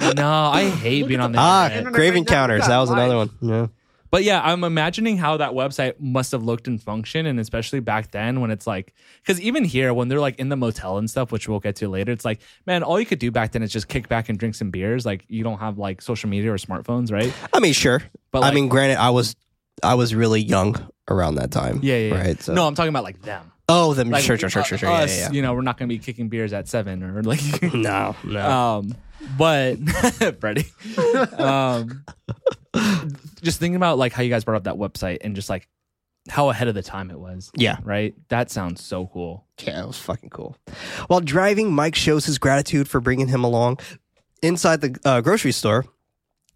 [0.00, 1.92] I, no, I hate being on the Ah, internet internet.
[1.94, 2.56] Grave right now, Encounters.
[2.56, 3.30] we got That was another live.
[3.40, 3.50] one.
[3.50, 3.66] Yeah.
[4.14, 8.12] But yeah, I'm imagining how that website must have looked and functioned, and especially back
[8.12, 11.32] then when it's like, because even here when they're like in the motel and stuff,
[11.32, 13.72] which we'll get to later, it's like, man, all you could do back then is
[13.72, 15.04] just kick back and drink some beers.
[15.04, 17.34] Like you don't have like social media or smartphones, right?
[17.52, 18.04] I mean, sure.
[18.30, 19.34] But, I mean, granted, I was
[19.82, 20.76] I was really young
[21.08, 21.80] around that time.
[21.82, 22.14] Yeah, yeah.
[22.14, 22.20] yeah.
[22.20, 22.40] Right.
[22.40, 22.54] So.
[22.54, 23.50] No, I'm talking about like them.
[23.68, 24.10] Oh, them.
[24.10, 24.90] Like, sure, sure, sure, sure, sure.
[24.90, 27.40] Yeah, us, yeah, You know, we're not gonna be kicking beers at seven or like.
[27.74, 28.50] No, no.
[28.78, 28.94] um,
[29.38, 29.76] but
[30.40, 30.66] Freddie,
[31.38, 32.04] um,
[33.42, 35.68] just thinking about like how you guys brought up that website and just like
[36.28, 37.50] how ahead of the time it was.
[37.54, 37.76] yeah.
[37.82, 38.14] Right.
[38.28, 39.44] That sounds so cool.
[39.62, 40.56] Yeah, it was fucking cool.
[41.08, 43.78] While driving, Mike shows his gratitude for bringing him along
[44.42, 45.84] inside the uh, grocery store.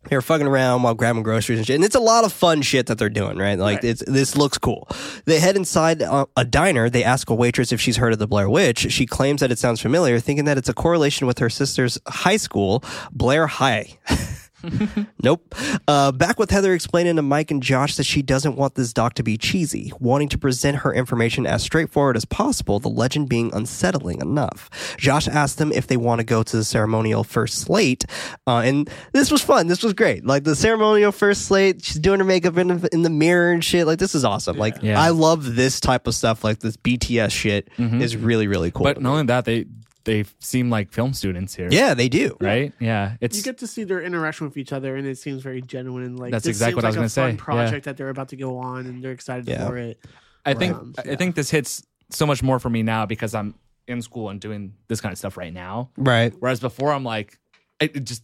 [0.05, 2.87] They're fucking around while grabbing groceries and shit, and it's a lot of fun shit
[2.87, 3.59] that they're doing, right?
[3.59, 3.85] Like Right.
[3.85, 4.89] it's this looks cool.
[5.27, 6.89] They head inside uh, a diner.
[6.89, 8.91] They ask a waitress if she's heard of the Blair Witch.
[8.91, 12.39] She claims that it sounds familiar, thinking that it's a correlation with her sister's high
[12.39, 12.83] school,
[13.13, 13.99] Blair High.
[15.23, 15.55] Nope.
[15.87, 19.15] Uh, back with Heather explaining to Mike and Josh that she doesn't want this doc
[19.15, 23.53] to be cheesy, wanting to present her information as straightforward as possible, the legend being
[23.53, 24.71] unsettling enough.
[24.97, 28.05] Josh asked them if they want to go to the ceremonial first slate,
[28.47, 29.67] uh, and this was fun.
[29.67, 30.25] This was great.
[30.25, 33.65] Like the ceremonial first slate, she's doing her makeup in the, in the mirror and
[33.65, 33.87] shit.
[33.87, 34.57] Like this is awesome.
[34.57, 35.01] Like Yeah.
[35.01, 36.45] I love this type of stuff.
[36.45, 38.85] Like this BTS shit is really really cool.
[38.85, 39.67] But not only that, they
[40.09, 41.69] they seem like film students here.
[41.71, 42.37] yeah, they do.
[42.41, 42.73] Right.
[42.81, 43.17] Yeah.
[43.21, 46.03] It's you get to see their interaction with each other, and it seems very genuine.
[46.05, 47.45] And like That's this exactly seems what I was like gonna a fun say.
[47.45, 49.67] Project that they're about to go on, and they're excited Yeah.
[49.69, 49.99] for it.
[50.45, 53.55] I think Um, I think this hits so much more for me now because I'm
[53.87, 55.91] in school and doing this kind of stuff right now.
[55.97, 56.33] Right.
[56.39, 57.39] Whereas before, I'm like,
[57.81, 58.23] it, it just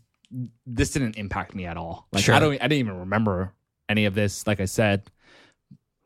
[0.66, 2.06] this didn't impact me at all.
[2.12, 2.34] Like Sure.
[2.34, 3.52] I don't, I didn't even remember
[3.88, 4.46] any of this.
[4.46, 5.02] Like I said,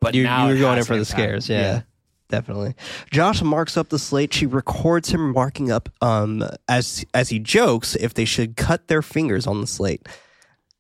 [0.01, 1.11] but you, now you were going in for an the impact.
[1.11, 1.83] scares, yeah,
[2.29, 2.75] definitely.
[3.11, 4.33] Josh marks up the slate.
[4.33, 9.03] She records him marking up um as as he jokes if they should cut their
[9.03, 10.07] fingers on the slate.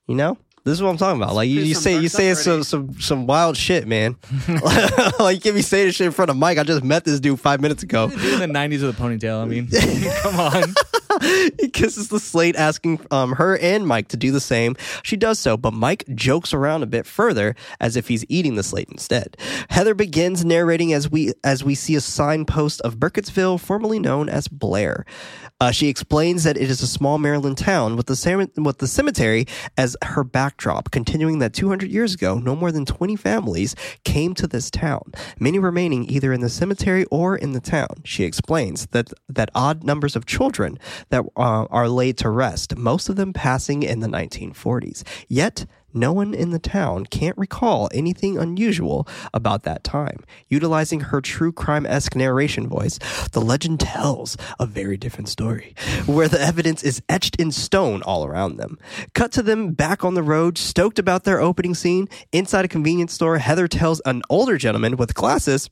[0.06, 1.34] You know, this is what I'm talking about.
[1.34, 4.16] Like you, you say you say some some some wild shit, man.
[5.18, 6.58] like you give me say this shit in front of Mike.
[6.58, 8.08] I just met this dude five minutes ago.
[8.08, 9.42] Dude in the '90s with a ponytail.
[9.42, 9.68] I mean,
[10.22, 10.74] come on.
[11.58, 14.76] he kisses the slate, asking um, her and Mike to do the same.
[15.02, 18.62] She does so, but Mike jokes around a bit further, as if he's eating the
[18.62, 19.36] slate instead.
[19.70, 24.48] Heather begins narrating as we as we see a signpost of Burkittsville, formerly known as
[24.48, 25.04] Blair.
[25.60, 28.86] Uh, she explains that it is a small Maryland town with the cem- with the
[28.86, 34.32] cemetery as her backdrop, continuing that 200 years ago, no more than 20 families came
[34.32, 38.00] to this town, many remaining either in the cemetery or in the town.
[38.02, 40.78] She explains that that odd numbers of children
[41.10, 45.04] that uh, are laid to rest, most of them passing in the 1940s.
[45.28, 45.66] Yet,
[45.98, 50.24] no one in the town can't recall anything unusual about that time.
[50.48, 52.98] Utilizing her true crime esque narration voice,
[53.32, 55.74] the legend tells a very different story,
[56.06, 58.78] where the evidence is etched in stone all around them.
[59.14, 62.08] Cut to them back on the road, stoked about their opening scene.
[62.32, 65.68] Inside a convenience store, Heather tells an older gentleman with glasses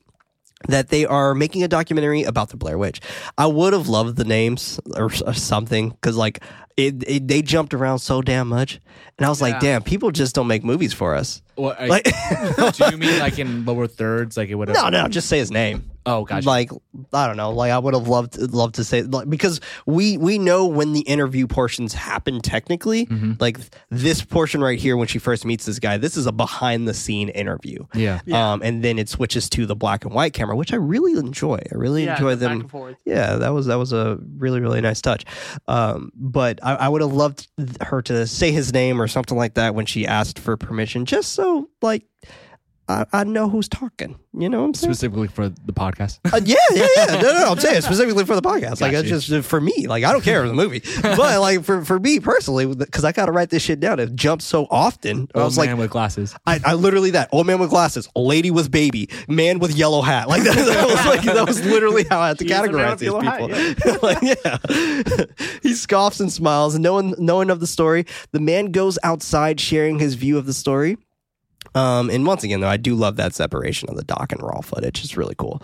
[0.68, 3.00] that they are making a documentary about the Blair Witch.
[3.36, 6.40] I would have loved the names or, or something because like
[6.76, 8.80] it, it, they jumped around so damn much,
[9.18, 9.60] and I was like, Yeah.
[9.60, 11.42] damn, people just don't make movies for us.
[11.54, 12.04] What, Like,
[12.74, 14.36] do you mean like in lower thirds?
[14.36, 14.76] Like it would have.
[14.76, 15.90] no, no, just say his name.
[16.06, 16.46] Oh, gotcha.
[16.46, 16.70] Like
[17.12, 20.38] I don't know, like I would have loved loved to say like because we we
[20.38, 23.06] know when the interview portions happen technically.
[23.06, 23.32] Mm-hmm.
[23.40, 23.58] Like
[23.90, 26.94] this portion right here when she first meets this guy, this is a behind the
[26.94, 27.84] scene interview.
[27.94, 28.20] Yeah.
[28.32, 31.56] Um, and then it switches to the black and white camera, which I really enjoy.
[31.56, 32.60] I really Yeah, enjoy the back them.
[32.62, 32.96] and forth.
[33.04, 35.24] Yeah, that was that was a really really nice touch.
[35.66, 37.48] Um, but I, I would have loved
[37.80, 41.32] her to say his name or something like that when she asked for permission, just
[41.32, 42.04] so like
[42.88, 44.16] I, I know who's talking.
[44.38, 44.94] You know what I'm saying?
[44.94, 46.18] Specifically for the podcast.
[46.32, 47.06] Uh, yeah, yeah, yeah.
[47.06, 48.80] No, no, no, I'm saying specifically for the podcast.
[48.80, 49.86] Like, Got it's just uh, for me.
[49.88, 53.12] Like, I don't care for the movie, but like for, for me personally, because I
[53.12, 53.98] got to write this shit down.
[53.98, 55.28] It jumps so often.
[55.34, 56.34] I Old was like, man with glasses.
[56.46, 60.28] I, I literally that old man with glasses, lady with baby, man with yellow hat.
[60.28, 62.62] Like that, that was like that was literally how I had to He is a
[62.62, 63.98] man categorize these yellow hat, people.
[64.02, 65.24] like, yeah,
[65.62, 69.98] he scoffs and smiles, and knowing knowing of the story, the man goes outside sharing
[69.98, 70.98] his view of the story.
[71.76, 74.62] Um, and once again, though, I do love that separation of the doc and raw
[74.62, 75.04] footage.
[75.04, 75.60] It's really cool.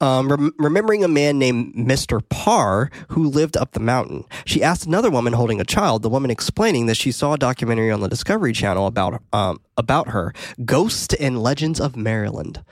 [0.00, 2.20] Um, rem- remembering a man named Mr.
[2.28, 6.02] Parr who lived up the mountain, she asked another woman holding a child.
[6.02, 10.08] The woman explaining that she saw a documentary on the Discovery Channel about um, about
[10.08, 12.64] her, Ghost and Legends of Maryland.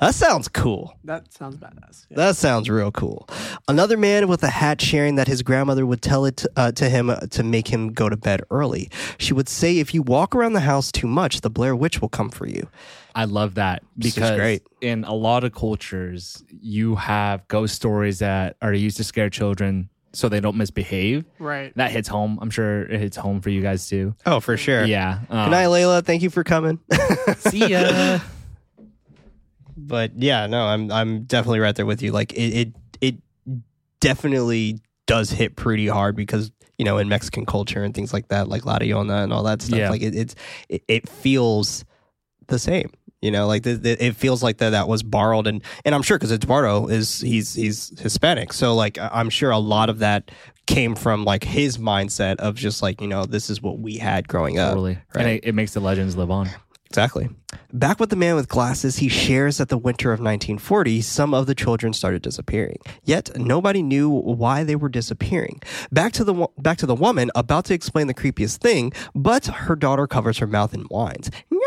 [0.00, 0.96] That sounds cool.
[1.04, 2.06] That sounds badass.
[2.08, 2.16] Yeah.
[2.16, 3.28] That sounds real cool.
[3.68, 6.88] Another man with a hat sharing that his grandmother would tell it to, uh, to
[6.88, 8.88] him uh, to make him go to bed early.
[9.18, 12.08] She would say, if you walk around the house too much, the Blair Witch will
[12.08, 12.68] come for you.
[13.14, 14.62] I love that because great.
[14.80, 19.90] in a lot of cultures, you have ghost stories that are used to scare children
[20.12, 21.24] so they don't misbehave.
[21.38, 21.72] Right.
[21.76, 22.38] That hits home.
[22.40, 24.14] I'm sure it hits home for you guys too.
[24.24, 24.84] Oh, for sure.
[24.84, 25.20] Yeah.
[25.28, 26.04] Um, Good night, Layla.
[26.04, 26.80] Thank you for coming.
[27.38, 28.20] see ya.
[29.86, 32.12] but yeah, no, I'm I'm definitely right there with you.
[32.12, 33.14] Like it it, it
[34.00, 38.48] definitely does hit pretty hard because you know in Mexican culture and things like that,
[38.48, 39.78] like La Llorona and all that stuff.
[39.78, 39.90] Yeah.
[39.90, 40.34] Like it, it's
[40.68, 41.84] it, it feels
[42.46, 42.90] the same.
[43.22, 46.00] You know, like the, the, it feels like that that was borrowed, and and I'm
[46.00, 50.30] sure because Eduardo is he's he's Hispanic, so like I'm sure a lot of that
[50.66, 54.26] came from like his mindset of just like you know this is what we had
[54.26, 54.70] growing up.
[54.70, 54.98] totally.
[55.14, 56.48] And it, it makes the legends live on.
[56.90, 57.28] Exactly.
[57.72, 61.46] Back with the man with glasses, he shares that the winter of 1940, some of
[61.46, 62.78] the children started disappearing.
[63.04, 65.62] Yet nobody knew why they were disappearing.
[65.92, 69.76] Back to the back to the woman about to explain the creepiest thing, but her
[69.76, 71.30] daughter covers her mouth and whines.
[71.50, 71.60] No.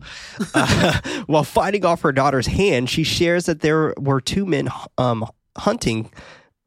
[0.54, 5.24] Uh, while fighting off her daughter's hand, she shares that there were two men um,
[5.58, 6.10] hunting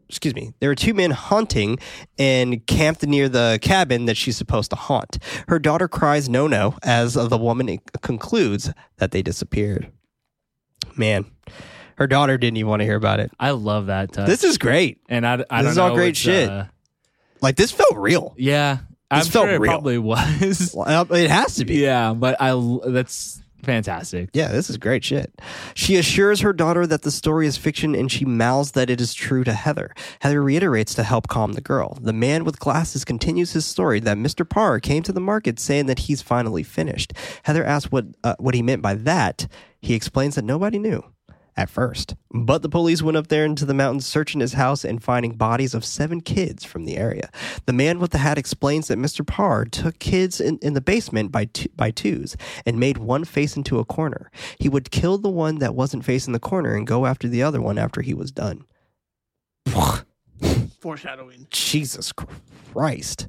[0.09, 1.77] excuse me, there were two men hunting
[2.17, 5.17] and camped near the cabin that she's supposed to haunt.
[5.47, 9.91] Her daughter cries no no as the woman concludes that they disappeared.
[10.95, 11.25] Man,
[11.97, 13.31] her daughter didn't even want to hear about it.
[13.39, 14.27] I love that touch.
[14.27, 14.99] This is great.
[15.09, 16.49] and I, I this is all great shit.
[16.49, 16.65] uh,
[17.41, 18.33] Like this felt real.
[18.37, 18.79] yeah.
[19.11, 19.71] I'm This felt sure it real.
[19.71, 20.71] probably was.
[20.75, 21.77] Well, It has to be.
[21.77, 22.51] yeah, but I
[22.87, 24.29] that's fantastic.
[24.33, 25.39] Yeah, this is great shit.
[25.73, 29.13] She assures her daughter that the story is fiction and she mouths that it is
[29.13, 29.93] true to Heather.
[30.21, 31.97] Heather reiterates to help calm the girl.
[32.01, 34.47] The man with glasses continues his story that Mr.
[34.47, 37.13] Parr came to the market saying that he's finally finished.
[37.43, 39.47] Heather asks what, uh, what he meant by that.
[39.81, 41.03] He explains that nobody knew
[41.59, 42.15] at first.
[42.31, 45.73] But the police went up there into the mountains searching his house and finding bodies
[45.73, 47.29] of seven kids from the area.
[47.65, 49.27] The man with the hat explains that Mr.
[49.27, 53.57] Parr took kids in, in the basement by, two, by twos and made one face
[53.57, 54.31] into a corner.
[54.57, 57.61] He would kill the one that wasn't facing the corner and go after the other
[57.61, 58.63] one after he was done.
[60.79, 61.47] Foreshadowing.
[61.49, 63.27] Jesus Christ.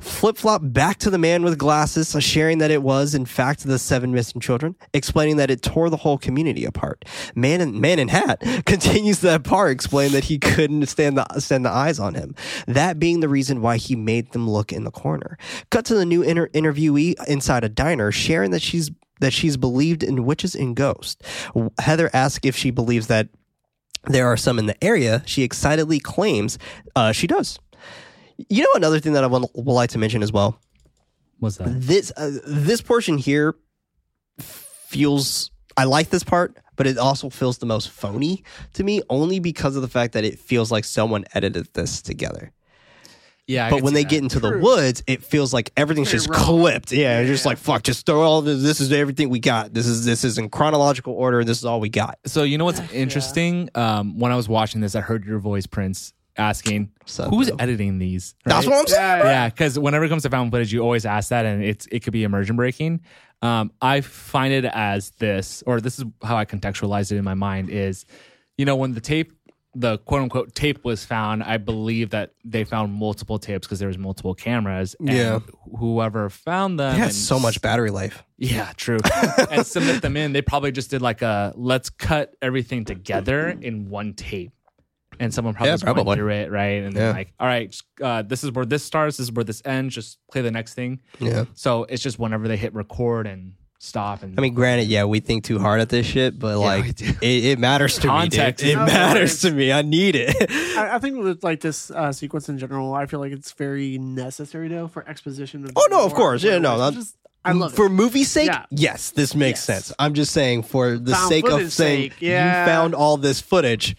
[0.00, 3.78] Flip flop back to the man with glasses, sharing that it was, in fact, the
[3.78, 7.04] seven missing children, explaining that it tore the whole community apart.
[7.34, 11.64] Man in, man in hat continues that part, explaining that he couldn't stand the, stand
[11.64, 12.34] the eyes on him.
[12.66, 15.38] That being the reason why he made them look in the corner.
[15.70, 20.04] Cut to the new inter- interviewee inside a diner, sharing that she's that she's believed
[20.04, 21.20] in witches and ghosts.
[21.80, 23.28] Heather asks if she believes that
[24.04, 26.58] there are some in the area, she excitedly claims
[26.94, 27.58] uh, she does.
[28.48, 30.60] You know another thing that I would, would like to mention as well.
[31.40, 31.68] What's that?
[31.80, 33.54] This uh, this portion here
[34.40, 38.42] feels I like this part, but it also feels the most phony
[38.74, 42.52] to me only because of the fact that it feels like someone edited this together.
[43.46, 44.10] Yeah, I but when they that.
[44.10, 46.36] get into the woods, it feels like everything's Very just raw.
[46.44, 46.92] clipped.
[46.92, 47.48] Yeah, it's Yeah, just yeah.
[47.50, 48.62] like fuck, just throw all this.
[48.62, 49.72] This is everything we got.
[49.72, 51.42] This is this is in chronological order.
[51.44, 52.18] This is all we got.
[52.26, 53.70] So you know what's interesting?
[53.74, 57.98] Um, when I was watching this, I heard your voice, Prince, asking, up, "Who's editing
[57.98, 59.18] these?" That's what I'm saying.
[59.20, 61.86] Yeah, yeah, because whenever it comes to found footage, you always ask that, and it's
[61.90, 63.00] it could be immersion breaking.
[63.42, 67.34] Um, I find it as this, or this is how I contextualize it in my
[67.34, 68.04] mind: is
[68.56, 69.32] you know when the tape,
[69.74, 73.86] the quote unquote tape was found, I believe that they found multiple tapes because there
[73.88, 74.96] was multiple cameras.
[74.98, 75.38] And Yeah.
[75.78, 78.24] whoever found them It has and so much battery life.
[78.38, 78.98] yeah, true.
[79.52, 80.32] and submit them in.
[80.32, 84.50] They probably just did like a let's cut everything together in one tape.
[85.20, 86.16] And someone probably Yeah, just went probably.
[86.16, 86.82] through it, right?
[86.82, 87.12] And then Yeah.
[87.12, 89.16] like, all right, uh, this is where this starts.
[89.16, 89.94] This is where this ends.
[89.94, 91.00] Just play the next thing.
[91.18, 91.44] Yeah.
[91.54, 94.22] So it's just whenever they hit record and stop.
[94.24, 97.00] And I mean, granted, yeah, we think too hard at this shit, but we like,
[97.00, 98.70] it, it matters to Context me.
[98.72, 98.80] Dude.
[98.82, 99.70] It matters to me.
[99.72, 100.34] I need it.
[100.76, 103.98] I, I think with like this uh, sequence in general, I feel like it's very
[103.98, 105.68] necessary though for exposition.
[105.76, 106.42] Oh, no, of course.
[106.42, 107.90] Yeah, no, it's that- just- I love for it.
[107.90, 108.66] movie's sake, Yeah.
[108.70, 109.64] yes, this makes Yes.
[109.86, 109.92] sense.
[109.98, 112.62] I'm just saying, for the Found sake of saying sake, yeah.
[112.64, 113.96] you found all this footage,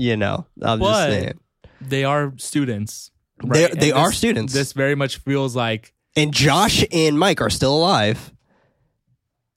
[0.00, 1.38] you know, I'm just But- saying.
[1.80, 3.10] they are students.
[3.42, 3.78] They- right?
[3.80, 4.52] they And are this- students.
[4.52, 8.32] This very much feels like And Josh and Mike are still alive,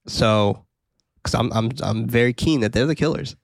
[0.06, 0.64] so
[1.16, 3.36] because I'm I'm I'm very keen that they're the killers.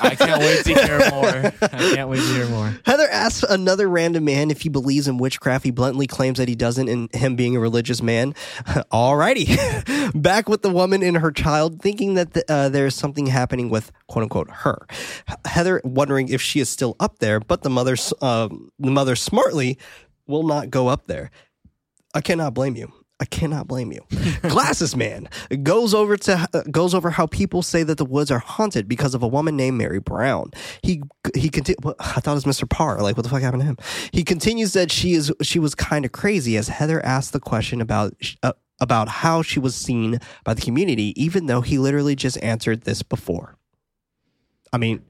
[0.00, 1.52] I can't wait to hear more.
[1.62, 2.78] I can't wait to hear more.
[2.84, 5.64] Heather asks another random man if he believes in witchcraft.
[5.64, 8.32] He bluntly claims that he doesn't, in him being a religious man.
[8.92, 10.12] Alrighty.
[10.22, 13.70] Back with the woman and her child, thinking that the, uh, there is something happening
[13.70, 14.86] with quote unquote her.
[15.44, 19.78] Heather wondering if she is still up there, but the mother, um, the mother smartly
[20.26, 21.30] will not go up there.
[22.14, 22.92] I cannot blame you.
[23.20, 24.00] I cannot blame you.
[24.42, 25.28] Glasses man
[25.62, 29.14] goes over to uh, goes over how people say that the woods are haunted because
[29.14, 30.50] of a woman named Mary Brown.
[30.82, 31.02] He
[31.34, 32.68] he conti- I thought it was Mr.
[32.68, 33.00] Parr.
[33.00, 33.78] Like what the fuck happened to him?
[34.12, 37.80] He continues that she is she was kind of crazy as Heather asked the question
[37.80, 42.42] about uh, about how she was seen by the community, even though he literally just
[42.42, 43.56] answered this before.
[44.72, 45.04] I mean,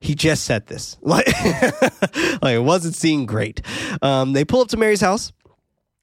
[0.00, 0.96] he just said this.
[1.02, 1.26] Like,
[2.42, 3.62] like it wasn't seen great.
[4.02, 5.32] Um, they pull up to Mary's house.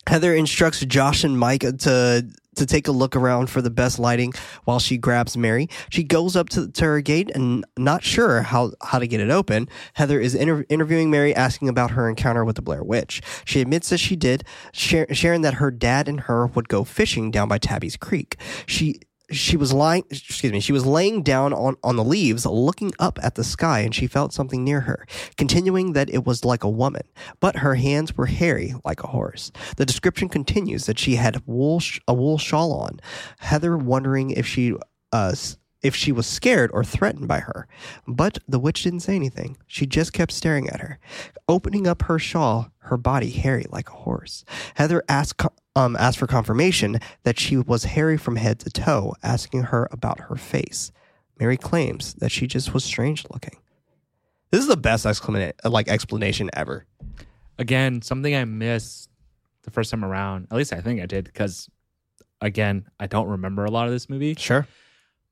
[0.08, 4.00] Heather instructs Josh and Mike uh, to to take a look around for the best
[4.00, 5.70] lighting while she grabs Mary.
[5.90, 9.30] She goes up to, to her gate and not sure how, how to get it
[9.30, 9.70] open.
[9.94, 13.22] Heather is inter- interviewing Mary, asking about her encounter with the Blair Witch.
[13.44, 17.48] She admits that she did, sharing that her dad and her would go fishing down
[17.48, 18.38] by Tabby's Creek.
[18.66, 22.92] She she was lying excuse me she was laying down on, on the leaves looking
[23.00, 25.06] up at the sky and she felt something near her
[25.38, 27.04] continuing that it was like a woman
[27.40, 29.52] but her hands were hairy like a horse.
[29.78, 33.00] The description continues that she had wool sh- a wool shawl on.
[33.40, 34.76] Heather wondering if she
[35.12, 35.36] uh
[35.82, 37.68] if she was scared or threatened by her
[38.08, 39.58] but the witch didn't say anything.
[39.68, 41.00] She just kept staring at her
[41.48, 44.44] opening up her shawl her body hairy like a horse.
[44.76, 45.38] Heather asked
[45.76, 50.22] um, asked for confirmation that she was hairy from head to toe, asking her about
[50.22, 50.92] her face.
[51.40, 53.58] Mary claims that she just was strange looking.
[54.52, 56.86] This is the best explanation, like explanation ever.
[57.58, 59.10] again, something I missed
[59.64, 60.48] the first time around.
[60.52, 61.70] At least I think I did because,
[62.42, 64.36] again, I don't remember a lot of this movie.
[64.36, 64.68] Sure.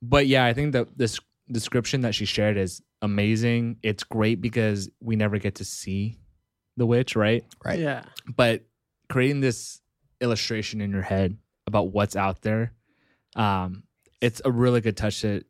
[0.02, 1.18] But yeah, I think that this
[1.50, 3.78] description that she shared is amazing.
[3.82, 6.18] It's great because we never get to see
[6.76, 7.44] the witch, right?
[7.64, 7.78] Right.
[7.78, 8.02] Yeah.
[8.36, 8.64] But
[9.08, 9.80] creating this
[10.24, 12.72] illustration in your head about what's out there,
[13.36, 13.84] um,
[14.20, 15.44] it's a really good touch to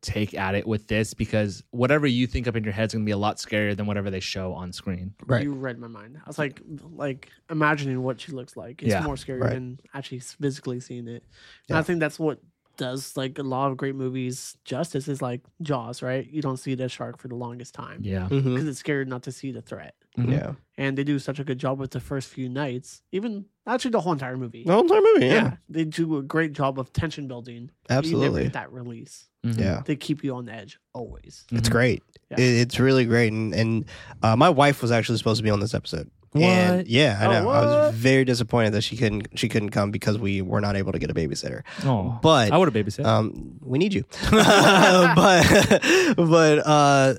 [0.00, 3.04] take at it with this because whatever you think up in your head is gonna
[3.04, 5.14] be a lot scarier than whatever they show on screen.
[5.26, 5.44] Right.
[5.44, 6.16] You read my mind.
[6.18, 8.82] I was like, like imagining what she looks like.
[8.82, 9.52] It's Yeah, more scary right.
[9.52, 11.22] than actually physically seeing it.
[11.68, 11.78] And Yeah.
[11.78, 12.40] I think that's what
[12.76, 16.26] does like a lot of great movies justice is like Jaws, right?
[16.30, 18.24] You don't see the shark for the longest time Yeah.
[18.28, 18.68] because Mm-hmm.
[18.68, 19.94] it's scared not to see the threat.
[20.18, 20.30] Mhm.
[20.32, 20.52] Yeah.
[20.76, 24.00] And they do such a good job with the first few nights, even actually the
[24.00, 24.64] whole entire movie.
[24.64, 25.26] The whole entire movie.
[25.26, 25.56] Yeah.
[25.68, 27.54] they do a great job of tension building.
[27.62, 28.42] You never Absolutely.
[28.44, 29.28] get that release.
[29.44, 29.58] Mhm.
[29.58, 29.82] Yeah.
[29.86, 31.44] They keep you on the edge always.
[31.50, 31.72] It's Mhm.
[31.72, 32.02] great.
[32.30, 32.40] Yeah.
[32.40, 33.32] It, it's really great.
[33.32, 33.84] And, and
[34.22, 36.10] uh, my wife was actually supposed to be on this episode.
[36.34, 37.48] And yeah, I Oh, know.
[37.50, 40.92] I was very disappointed that she couldn't she couldn't come because we were not able
[40.92, 41.62] to get a babysitter.
[41.84, 43.04] Oh, But I would have babysat.
[43.04, 44.04] um, we need you.
[44.30, 45.82] but
[46.16, 47.14] but uh,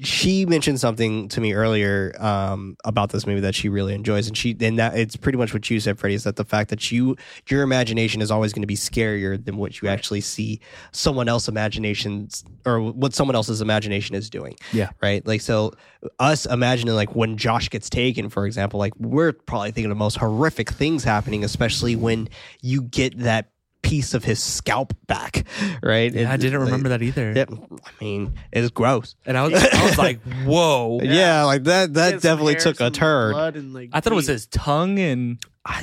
[0.00, 4.36] she mentioned something to me earlier um, about this movie that she really enjoys, and
[4.36, 6.14] she and that it's pretty much what you said, Freddy.
[6.14, 7.16] Is that the fact that you
[7.48, 10.60] your imagination is always going to be scarier than what you actually see
[10.92, 14.56] someone else's imaginations or what someone else's imagination is doing.
[14.72, 14.90] Yeah.
[15.02, 15.26] Right.
[15.26, 15.72] Like so,
[16.18, 20.16] us imagining like when Josh gets taken, for example, like we're probably thinking the most
[20.16, 22.28] horrific things happening, especially when
[22.62, 23.50] you get that
[23.86, 25.46] piece of his scalp back,
[25.82, 26.12] right?
[26.12, 27.32] Yeah, I didn't remember that either.
[27.32, 27.50] Yep.
[27.52, 29.14] I mean, it's gross.
[29.24, 31.00] And I was, I was like, whoa.
[31.02, 31.94] Yeah, like that.
[31.94, 33.72] That definitely hair, took a turn.
[33.72, 35.38] like, I thought it was his tongue and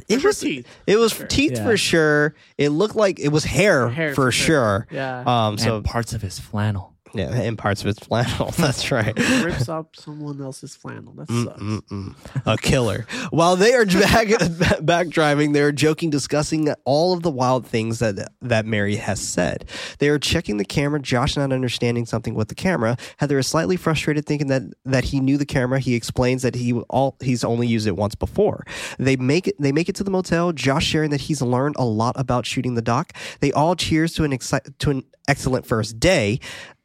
[0.10, 0.68] It sure was teeth.
[0.86, 1.26] It was sure.
[1.28, 1.64] teeth Yeah.
[1.66, 2.36] for sure.
[2.58, 4.88] It looked like it was hair, Hair for, for sure.
[4.89, 4.97] sure.
[4.97, 5.24] Yeah.
[5.26, 5.58] Um.
[5.58, 6.93] So and parts of his flannel.
[7.14, 8.51] Yeah, and parts of his flannel.
[8.57, 9.18] That's right.
[9.43, 11.14] rips up someone else's flannel.
[11.14, 12.43] That sucks.
[12.45, 13.05] A killer.
[13.30, 14.28] While they are back,
[14.82, 19.22] back driving, they are joking, discussing all of the wild things that that Mary has
[19.22, 19.66] said.
[19.99, 20.99] They are checking the camera.
[20.99, 22.97] Josh not understanding something with the camera.
[23.18, 25.80] Heather is slightly frustrated, thinking that that he knew the camera.
[25.80, 28.66] He explains that he all he's only used it once before.
[28.97, 29.55] They make it.
[29.59, 30.51] They make it to the motel.
[30.51, 33.14] Josh sharing that he's learned a lot about shooting the doc.
[33.39, 36.39] They all cheers to an exci- to an excellent first day.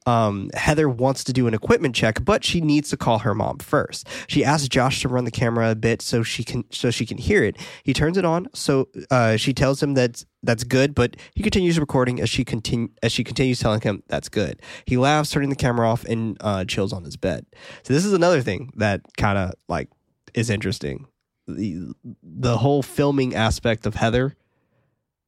[0.09, 3.59] Um, Heather wants to do an equipment check, but she needs to call her mom
[3.59, 4.09] first.
[4.27, 7.19] She asks Josh to run the camera a bit so she can so she can
[7.19, 7.59] hear it.
[7.83, 11.79] He turns it on, so uh, she tells him that that's good, but he continues
[11.79, 14.63] recording as she continue as she continues telling him that's good.
[14.87, 17.45] He laughs, turning the camera off, and uh, chills on his bed.
[17.83, 19.91] So this is another thing that kind of like
[20.33, 21.07] is interesting.
[21.47, 21.93] The
[22.23, 24.37] the whole filming aspect of Heather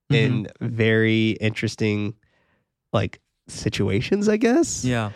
[0.08, 2.14] in very interesting
[2.94, 3.20] like
[3.52, 4.84] situations, I guess.
[4.84, 5.10] Yeah.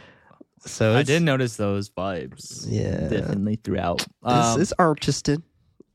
[0.60, 2.66] So I did notice those vibes.
[2.68, 3.08] Yeah.
[3.08, 3.98] Definitely throughout.
[3.98, 5.42] This Um, is Archiston.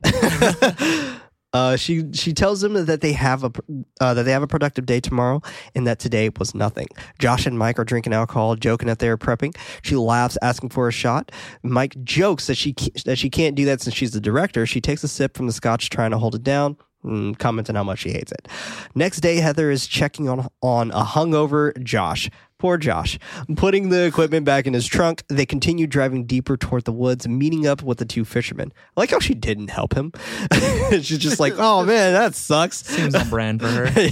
[1.54, 3.52] uh, she she tells them that they have a
[4.00, 5.42] uh, that they have a productive day tomorrow,
[5.76, 6.88] and that today was nothing.
[7.18, 9.56] Josh and Mike are drinking alcohol, joking that they are prepping.
[9.82, 11.32] She laughs, asking for a shot.
[11.64, 12.76] Mike jokes that she
[13.06, 14.66] that she can't do that since she's the director.
[14.66, 16.78] She takes a sip from the scotch, trying to hold it down.
[17.04, 18.48] Mm, Commenting how much she hates it.
[18.96, 22.30] Next day, Heather is checking on on a hungover Josh.
[22.58, 23.18] Poor Josh.
[23.56, 27.66] Putting the equipment back in his trunk, they continue driving deeper toward the woods, meeting
[27.66, 28.74] up with the two fishermen.
[28.98, 30.12] I like how she didn't help him.
[30.92, 32.86] She's just like, oh man, that sucks.
[32.86, 33.86] seems on brand for her.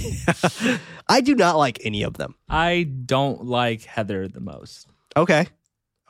[0.62, 0.78] Yeah.
[1.10, 2.34] I do not like any of them.
[2.48, 4.88] I don't like Heather the most.
[5.16, 5.46] Okay.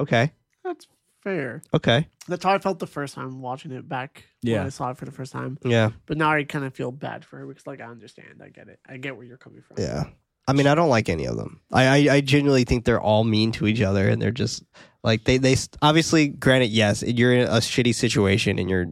[0.01, 0.33] Okay.
[0.65, 0.87] That's
[1.23, 1.63] fair.
[1.75, 2.07] Okay.
[2.29, 4.59] That's how I felt the first time watching it back Yeah.
[4.59, 5.59] when I saw it for the first time.
[5.65, 5.91] Yeah.
[6.07, 8.41] But now I kind of feel bad for her because, like, I understand.
[8.45, 8.79] I get it.
[8.89, 9.77] I get where you're coming from.
[9.79, 10.05] Yeah.
[10.47, 11.61] I mean, I don't like any of them.
[11.73, 14.63] I, I, I genuinely think they're all mean to each other, and they're just
[15.05, 16.29] like they they obviously.
[16.29, 18.87] Granted, yes, you're in a shitty situation, and you're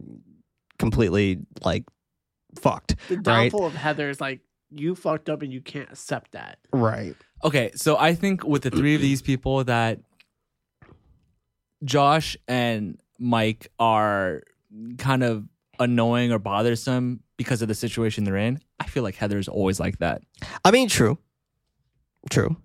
[0.77, 1.83] completely like
[2.59, 2.95] fucked.
[3.09, 3.23] The Right.
[3.23, 6.59] downfall of Heather is like you fucked up and you can't accept that.
[6.71, 7.15] Right.
[7.43, 9.99] Okay, so I think with the three of these people that
[11.83, 14.43] Josh and Mike are
[14.97, 15.47] kind of
[15.79, 18.59] annoying or bothersome because of the situation they're in.
[18.79, 20.21] I feel like Heather's always like that.
[20.65, 21.17] I mean, true.
[22.29, 22.57] True.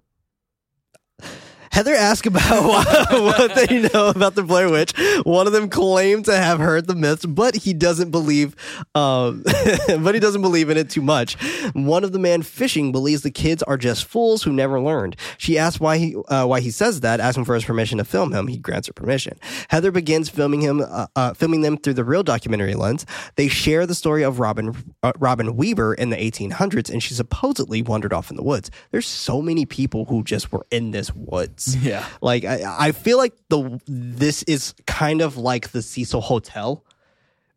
[1.73, 2.65] Heather asked about
[3.11, 4.93] what they know about the Blair Witch.
[5.25, 8.55] One of them claimed to have heard the myths, but he doesn't believe,
[8.95, 9.43] um,
[9.87, 11.35] but he doesn't believe in it too much.
[11.73, 15.17] One of the man fishing believes the kids are just fools who never learned.
[15.39, 18.35] She asks why he uh, why he says that, asking for his permission to film
[18.35, 18.49] him.
[18.49, 19.39] He grants her permission.
[19.71, 23.07] Heather begins filming him, uh, uh, filming them through the real documentary lens.
[23.37, 27.81] They share the story of Robin uh, Robin Weaver in the 1800s, and she supposedly
[27.81, 28.71] wandered off in the woods.
[28.91, 31.62] There's so many people who just were in this woods.
[31.83, 32.07] Yeah.
[32.21, 36.85] Like I, I feel like the this is kind of like the Cecil Hotel,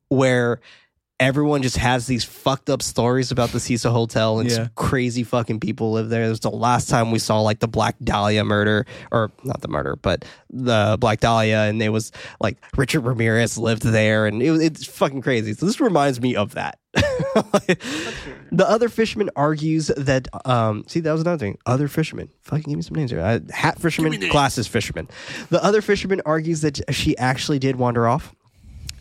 [0.10, 0.60] where
[1.20, 4.56] everyone just has these fucked up stories about the Cecil Hotel and Yeah.
[4.56, 6.24] some crazy fucking people live there.
[6.26, 9.68] It was the last time we saw like the Black Dahlia murder, or not the
[9.70, 12.12] murder, but the Black Dahlia, and it was
[12.42, 15.54] like Richard Ramirez lived there, and it, was- it's fucking crazy.
[15.54, 16.80] So this reminds me of that.
[18.52, 22.76] the other fisherman argues that um see that was another thing other fisherman fucking give
[22.78, 25.08] me some names here uh, hat fisherman glasses fisherman
[25.50, 28.34] the other fisherman argues that she actually did wander off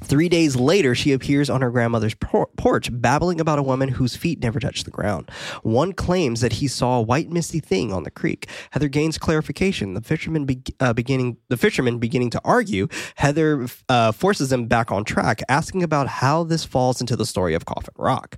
[0.02, 4.16] Three days later, she appears on her grandmother's por- porch, babbling about a woman whose
[4.16, 5.30] feet never touched the ground.
[5.62, 8.46] One claims that he saw a white misty thing on the creek.
[8.70, 9.94] Heather gains clarification.
[9.94, 12.88] The fisherman be- uh, beginning the fisherman beginning to argue.
[13.16, 17.54] Heather uh, forces them back on track, asking about how this falls into the story
[17.54, 18.36] of Coffin Rock.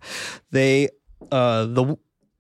[0.50, 0.88] They
[1.32, 1.96] uh, the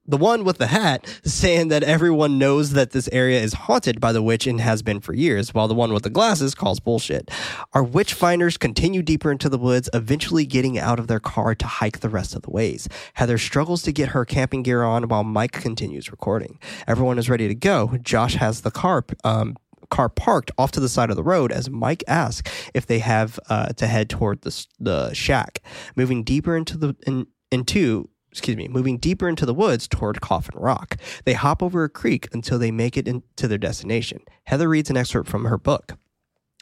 [0.06, 4.12] the one with the hat saying that everyone knows that this area is haunted by
[4.12, 7.30] the witch and has been for years, while the one with the glasses calls bullshit.
[7.72, 11.66] Our witch finders continue deeper into the woods, eventually getting out of their car to
[11.66, 12.88] hike the rest of the ways.
[13.14, 16.58] Heather struggles to get her camping gear on while Mike continues recording.
[16.86, 17.96] Everyone is ready to go.
[18.02, 19.56] Josh has the car um,
[19.90, 23.38] car parked off to the side of the road as Mike asks if they have
[23.48, 25.60] uh, to head toward the the shack.
[25.94, 30.58] Moving deeper into the in, into excuse me, moving deeper into the woods toward Coffin
[30.58, 30.96] Rock.
[31.24, 34.20] They hop over a creek until they make it into their destination.
[34.44, 35.96] Heather reads an excerpt from her book.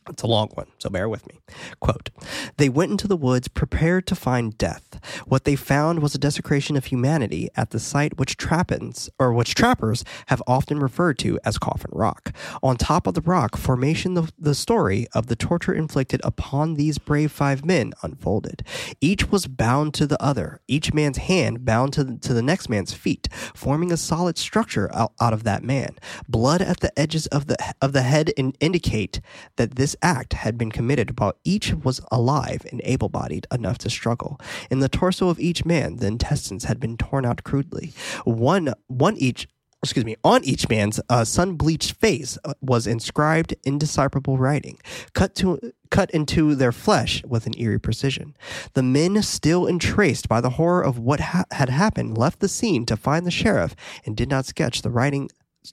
[0.09, 1.41] It's a long one, so bear with me.
[1.81, 2.11] Quote
[2.59, 5.01] They went into the woods prepared to find death.
[5.27, 9.55] What they found was a desecration of humanity at the site which trappins or which
[9.55, 12.35] trappers have often referred to as Coffin Rock.
[12.63, 16.99] On top of the rock formation the, the story of the torture inflicted upon these
[16.99, 18.63] brave five men unfolded.
[19.01, 22.69] Each was bound to the other, each man's hand bound to the, to the next
[22.69, 25.97] man's feet, forming a solid structure out, out of that man.
[26.29, 29.21] Blood at the edges of the of the head in, indicate
[29.57, 34.41] that this act had been committed while each was alive and able-bodied enough to struggle.
[34.71, 37.93] In the torso of each man, the intestines had been torn out crudely.
[38.25, 39.49] One one each
[39.83, 44.79] excuse me, on each man's uh, sun-bleached face uh, was inscribed indecipherable writing,
[45.13, 48.35] cut to cut into their flesh with an eerie precision.
[48.73, 52.87] The men, still entraced by the horror of what ha- had happened, left the scene
[52.87, 53.77] to find the sheriff
[54.07, 55.29] and did not sketch the writing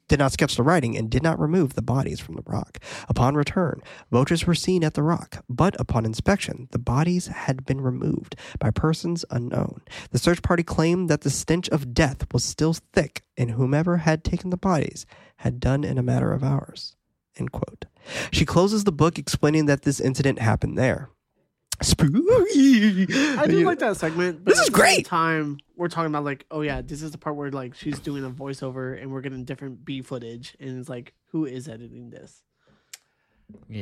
[0.08, 2.80] did not sketch the writing and did not remove the bodies from the rock.
[3.10, 3.82] Upon return,
[4.12, 8.72] vultures were seen at the rock, but upon inspection, the bodies had been removed by
[8.72, 9.82] persons unknown.
[10.12, 14.24] The search party claimed that the stench of death was still thick, and whomever had
[14.24, 15.06] taken the bodies
[15.38, 16.96] had done in a matter of hours.
[18.32, 21.10] She closes the book explaining that this incident happened there.
[21.82, 23.08] Spooky.
[23.38, 24.44] I do like that segment.
[24.44, 25.06] But This at is the great.
[25.06, 28.24] Time we're talking about like, oh yeah, this is the part where like she's doing
[28.24, 32.44] a voiceover and we're getting different B footage, and it's like, who is editing this?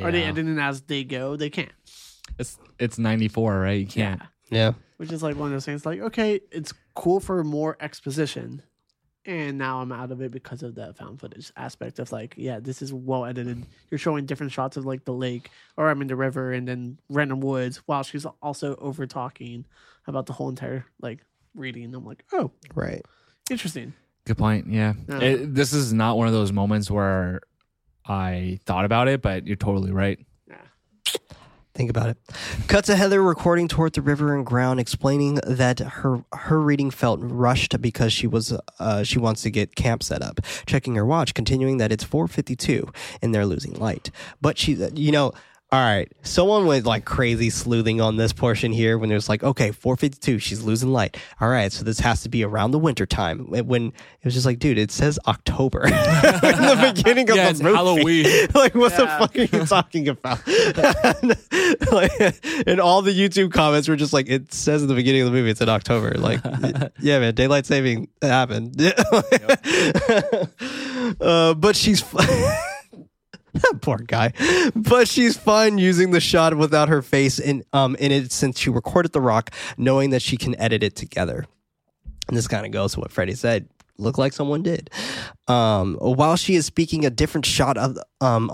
[0.02, 1.36] Are they editing as they go?
[1.36, 1.72] They can't.
[2.38, 3.80] It's it's 94, right?
[3.80, 4.22] You can't.
[4.50, 4.74] Yeah.
[4.98, 5.86] Which is like one of those things.
[5.86, 8.64] Like, okay, it's cool for more exposition,
[9.26, 12.60] and now I'm out of it because of the found footage aspect of like, yeah,
[12.60, 13.66] this is well edited.
[13.92, 16.98] You're showing different shots of like the lake, or I'm mean the river, and then
[17.10, 19.66] random woods, while she's also over talking
[20.08, 21.20] about the whole entire like
[21.56, 21.94] reading.
[21.94, 23.02] I'm like, oh, Right.
[23.52, 23.94] interesting.
[24.26, 24.68] Good point.
[24.68, 24.94] Yeah.
[25.08, 25.20] Yeah.
[25.20, 27.42] It- this is not one of those moments where
[28.06, 30.20] I thought about it, but you're totally right.
[30.48, 30.56] Yeah.
[31.80, 32.18] Think about it.
[32.68, 37.22] Cut to Heather recording toward the river and ground, explaining that her her reading felt
[37.24, 40.42] rushed because she was uh, she wants to get camp set up.
[40.66, 44.12] Checking her watch, continuing that it's 4:52 and they're losing light.
[44.42, 45.32] But she, you know.
[45.72, 49.44] All right, someone went like crazy sleuthing on this portion here when it was like,
[49.44, 51.16] okay, 452, she's losing light.
[51.40, 53.46] All right, so this has to be around the winter time.
[53.52, 53.94] When it
[54.26, 57.76] was just like, dude, it says October in the beginning of Yeah, the it's movie.
[57.76, 58.26] Halloween.
[58.56, 60.40] like, what the fuck are you talking about?
[61.92, 65.28] like, and all the YouTube comments were just like, it says in the beginning of
[65.28, 66.16] the movie, it's in October.
[66.18, 66.40] Like,
[67.00, 68.76] yeah, man, daylight saving happened.
[71.22, 72.04] uh, but she's.
[73.54, 74.34] that poor guy.
[74.76, 78.70] But she's fine using the shot without her face in um in it since she
[78.70, 81.46] recorded the rock, knowing that she can edit it together.
[82.28, 83.68] And this kind of goes to what Freddy said.
[83.98, 84.90] Look like someone did.
[85.48, 88.50] Um, while she is speaking, a different shot of um,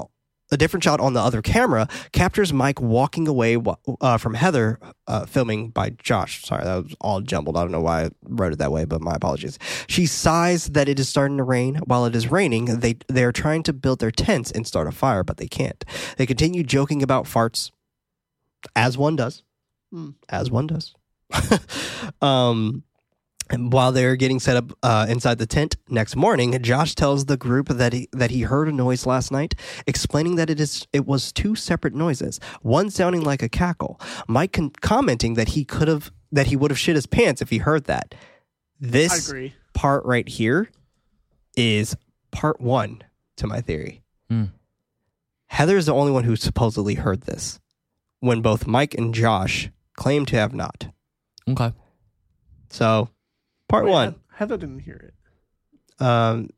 [0.51, 3.57] a different shot on the other camera captures Mike walking away
[4.01, 6.43] uh, from Heather, uh, filming by Josh.
[6.45, 7.57] Sorry, that was all jumbled.
[7.57, 9.57] I don't know why I wrote it that way, but my apologies.
[9.87, 11.75] She sighs that it is starting to rain.
[11.85, 14.91] While it is raining, they they are trying to build their tents and start a
[14.91, 15.83] fire, but they can't.
[16.17, 17.71] They continue joking about farts,
[18.75, 19.43] as one does,
[19.91, 20.11] Hmm.
[20.29, 20.93] as one does.
[22.21, 22.83] um,
[23.49, 27.37] and while they're getting set up uh, inside the tent next morning, Josh tells the
[27.37, 31.05] group that he that he heard a noise last night, explaining that it is it
[31.05, 33.99] was two separate noises, one sounding like a cackle.
[34.27, 37.49] Mike con- commenting that he could have that he would have shit his pants if
[37.49, 38.15] he heard that.
[38.79, 39.53] This agree.
[39.73, 40.69] part right here
[41.55, 41.95] is
[42.31, 43.03] part one
[43.37, 44.01] to my theory.
[44.29, 44.45] Hmm.
[45.47, 47.59] Heather is the only one who supposedly heard this,
[48.19, 50.87] when both Mike and Josh claim to have not.
[51.47, 51.71] Okay.
[52.69, 53.09] So,
[53.67, 54.15] part Wait, one.
[54.33, 54.95] Heather didn't hear
[55.99, 56.03] it.
[56.03, 56.49] um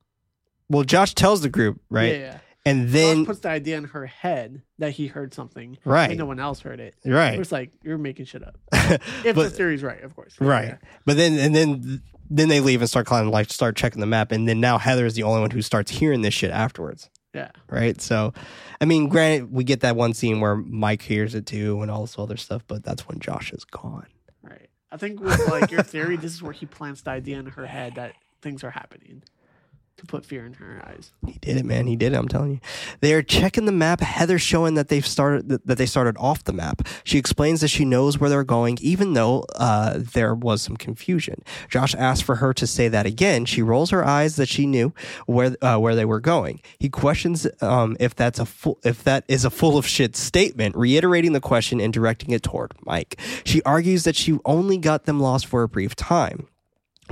[0.69, 2.17] well josh tells the group right Yeah.
[2.19, 2.37] yeah.
[2.65, 6.09] and Josh then puts the idea in her head that he heard something, Right.
[6.11, 6.95] And no one else heard it.
[7.05, 8.57] right It's like you're making shit up.
[9.25, 10.35] If the theory's right, of course.
[10.39, 10.77] right Yeah.
[11.05, 14.31] but then and then then they leave and start climbing like start checking the map
[14.33, 17.51] and then now heather is the only one who starts hearing this shit afterwards Yeah.
[17.69, 18.33] right so
[18.81, 22.01] i mean granted we get that one scene where mike hears it too and all
[22.01, 24.11] this other stuff but that's when josh is gone Right.
[24.91, 27.65] I think with like your theory, this is where he plants the idea in her
[27.65, 29.23] head that things are happening
[29.97, 31.11] to put fear in her eyes.
[31.25, 31.87] He did it, man.
[31.87, 32.15] He did it.
[32.15, 32.59] I'm telling you.
[33.01, 33.99] They are checking the map.
[34.01, 36.87] Heather showing that they've started that they started off the map.
[37.03, 41.43] She explains that she knows where they're going, even though uh, there was some confusion.
[41.69, 43.45] Josh asks for her to say that again.
[43.45, 44.93] She rolls her eyes that she knew
[45.25, 46.61] where uh, where they were going.
[46.79, 48.47] He questions um, if that's a
[48.83, 52.73] if that is a full of shit statement, reiterating the question and directing it toward
[52.81, 53.19] Mike.
[53.45, 56.47] She argues that she only got them lost for a brief time.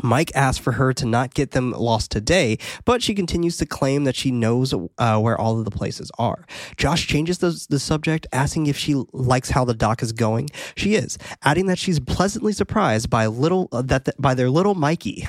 [0.03, 4.03] Mike asks for her to not get them lost today, but she continues to claim
[4.03, 6.45] that she knows uh, where all of the places are.
[6.77, 10.49] Josh changes the, the subject, asking if she likes how the doc is going.
[10.75, 15.27] She is, adding that she's pleasantly surprised by little uh, that by their little Mikey.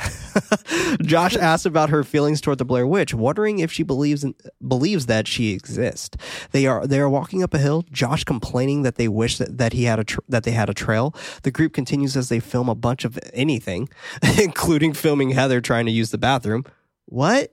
[1.02, 4.34] Josh asks about her feelings toward the Blair Witch, wondering if she believes in,
[4.66, 6.16] believes that she exists.
[6.52, 7.84] They are they are walking up a hill.
[7.90, 10.74] Josh complaining that they wish that, that he had a tr- that they had a
[10.74, 11.14] trail.
[11.42, 13.88] The group continues as they film a bunch of anything,
[14.56, 16.64] including filming Heather trying to use the bathroom.
[17.06, 17.52] What?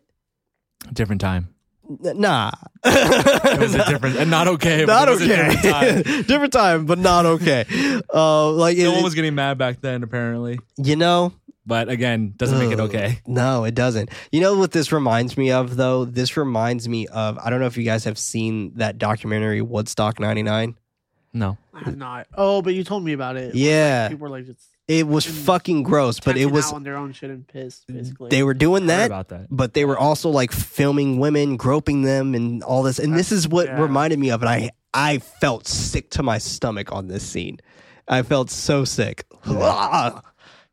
[0.93, 1.53] Different time.
[1.89, 2.51] N- Nah.
[2.85, 4.85] It was a different and not okay.
[4.85, 5.35] but not it was a okay.
[5.35, 5.63] different
[6.05, 6.23] time.
[6.27, 7.65] different time, but not okay.
[8.13, 10.59] Uh, like No it- one was getting mad back then, apparently.
[10.77, 11.33] you know,
[11.65, 12.89] But again, doesn't make it Ugh.
[12.89, 13.19] okay.
[13.27, 14.09] No, it doesn't.
[14.31, 16.05] You know what this reminds me of though?
[16.05, 20.19] This reminds me of I don't know if you guys have seen that documentary Woodstock
[20.21, 20.75] 99.
[21.33, 21.57] No.
[21.73, 22.27] I have not.
[22.35, 23.55] Oh, but you told me about it.
[23.55, 24.07] Yeah.
[24.09, 27.13] People were like just It was fucking gross, but it was out on their own
[27.13, 27.87] shit and pissed.
[27.87, 29.47] Basically, they were doing that about that.
[29.49, 32.99] but they were also like filming women, groping them and all this.
[32.99, 33.81] And this is what Yeah.
[33.81, 34.47] reminded me of it.
[34.47, 37.59] I I felt sick to my stomach on this scene.
[38.09, 39.25] I felt so sick.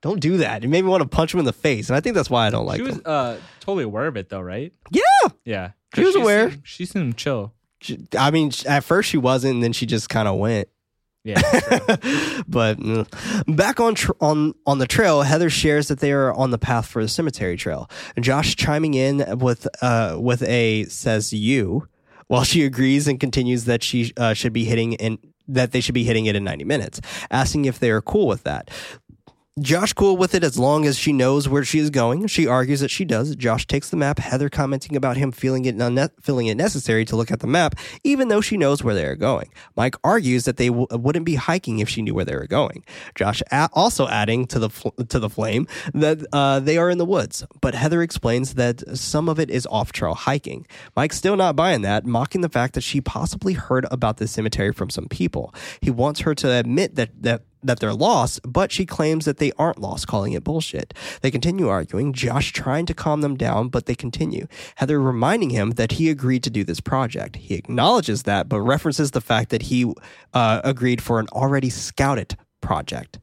[0.02, 0.64] Don't do that.
[0.64, 1.88] It made me want to punch him in the face.
[1.90, 3.02] And I think that's why I don't like she was him.
[3.04, 4.72] uh totally aware of it though, right?
[4.90, 5.02] Yeah.
[5.44, 5.70] Yeah.
[5.94, 6.50] She was aware.
[6.50, 7.52] Seemed, she seemed chill.
[7.80, 10.68] She- I mean, at first she wasn't, and then she just kind of went.
[11.22, 11.40] Yeah.
[12.48, 13.56] but mm.
[13.56, 16.86] back on tr- on on the trail, Heather shares that they are on the path
[16.86, 17.90] for the cemetery trail.
[18.18, 21.86] Josh chiming in with uh with a says you,
[22.28, 25.18] while she agrees and continues that she uh, should be hitting in
[25.48, 27.00] that they should be hitting it in 90 minutes,
[27.30, 28.70] asking if they are cool with that.
[29.58, 32.28] Josh cool with it as long as she knows where she is going.
[32.28, 33.34] She argues that she does.
[33.34, 34.20] Josh takes the map.
[34.20, 37.74] Heather commenting about him feeling it unne- feeling it necessary to look at the map,
[38.04, 39.50] even though she knows where they are going.
[39.76, 42.84] Mike argues that they w- wouldn't be hiking if she knew where they were going.
[43.16, 46.98] Josh a- also adding to the fl- to the flame that uh, they are in
[46.98, 50.64] the woods, but Heather explains that some of it is off trail hiking.
[50.94, 54.72] Mike's still not buying that, mocking the fact that she possibly heard about the cemetery
[54.72, 55.52] from some people.
[55.80, 59.52] He wants her to admit that that that they're lost, but she claims that they
[59.58, 60.94] aren't lost, calling it bullshit.
[61.20, 64.46] They continue arguing, Josh trying to calm them down, but they continue.
[64.76, 67.36] Heather reminding him that he agreed to do this project.
[67.36, 69.92] He acknowledges that, but references the fact that he
[70.32, 73.18] uh, agreed for an already scouted project.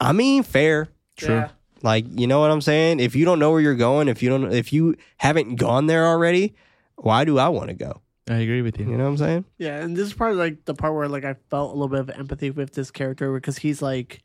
[0.00, 0.88] I mean, fair.
[1.16, 1.34] True.
[1.34, 1.48] Yeah.
[1.82, 3.00] Like, you know what I'm saying?
[3.00, 6.06] If you don't know where you're going, if you don't, if you haven't gone there
[6.06, 6.54] already,
[6.96, 8.00] why do I want to go?
[8.28, 8.86] I agree with you.
[8.90, 9.44] You know what I'm saying?
[9.58, 12.00] Yeah, and this is probably like the part where like I felt a little bit
[12.00, 14.22] of empathy with this character because he's like,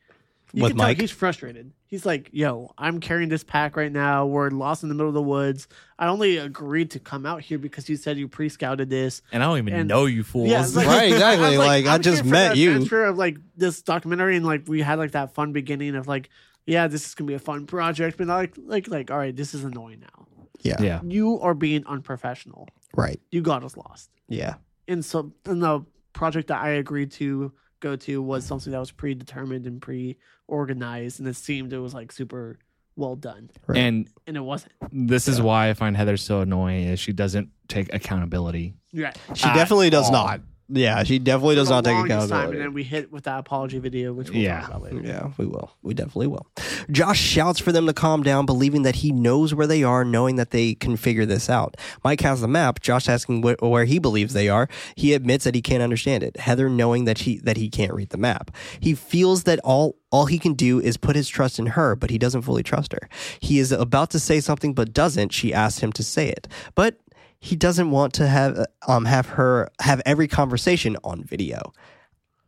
[0.53, 1.71] you With can tell he's frustrated.
[1.85, 4.25] He's like, "Yo, I'm carrying this pack right now.
[4.25, 5.67] We're lost in the middle of the woods.
[5.99, 9.45] I only agreed to come out here because you said you pre-scouted this." And I
[9.45, 10.49] don't even And- know you fools.
[10.49, 11.53] Yeah, it's like- Right, exactly.
[11.53, 12.71] I'm Like, I I'm just here for met the you.
[12.71, 16.29] adventure Of like this documentary, and like we had like that fun beginning of like,
[16.65, 19.53] yeah, this is gonna be a fun project, but like, like, like, all right, this
[19.53, 20.27] is annoying now.
[20.63, 20.81] Yeah.
[20.81, 20.99] yeah.
[21.03, 22.67] You are being unprofessional.
[22.95, 23.19] Right.
[23.31, 24.09] You got us lost.
[24.27, 24.55] Yeah.
[24.87, 28.91] and so and the project that I agreed to go to was something that was
[28.91, 32.59] predetermined and pre-organized, and it seemed it was like super
[32.95, 33.77] well done, Right.
[33.79, 34.73] And and it wasn't.
[34.91, 38.75] this is why I find Heather so annoying is she doesn't take accountability.
[38.91, 40.11] Yeah, She At definitely does all.
[40.11, 40.41] not.
[40.74, 42.57] Yeah, she definitely does not take longest time, accountability.
[42.57, 44.61] and then we hit with that apology video, which we'll Yeah.
[44.61, 45.01] talk about later.
[45.03, 45.72] Yeah, we will.
[45.82, 46.45] We definitely will.
[46.89, 50.36] Josh shouts for them to calm down, believing that he knows where they are, knowing
[50.38, 51.76] that they can figure this out.
[52.03, 52.80] Mike has the map.
[52.80, 54.67] Josh asking wh- where he believes they are.
[54.95, 56.38] He admits that he can't understand it.
[56.38, 58.51] Heather knowing that he that he can't read the map.
[58.80, 62.09] He feels that all all he can do is put his trust in her, but
[62.09, 63.09] he doesn't fully trust her.
[63.39, 65.32] He is about to say something, but doesn't.
[65.34, 66.95] She asks him to say it, but
[67.41, 71.73] he doesn't want to have um have her have every conversation on video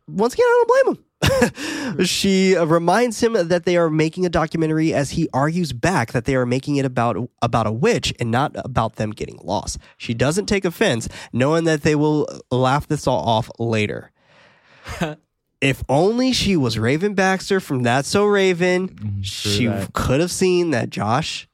[0.06, 0.96] once again, I don't blame
[1.96, 2.04] him.
[2.04, 6.26] she uh, reminds him that they are making a documentary as he argues back that
[6.26, 9.78] they are making it about about a witch and not about them getting lost.
[9.96, 14.10] She doesn't take offense, knowing that they will laugh this all off later.
[15.62, 19.94] if only she was Raven Baxter from That's So Raven, she that.
[19.94, 21.48] could have seen that Josh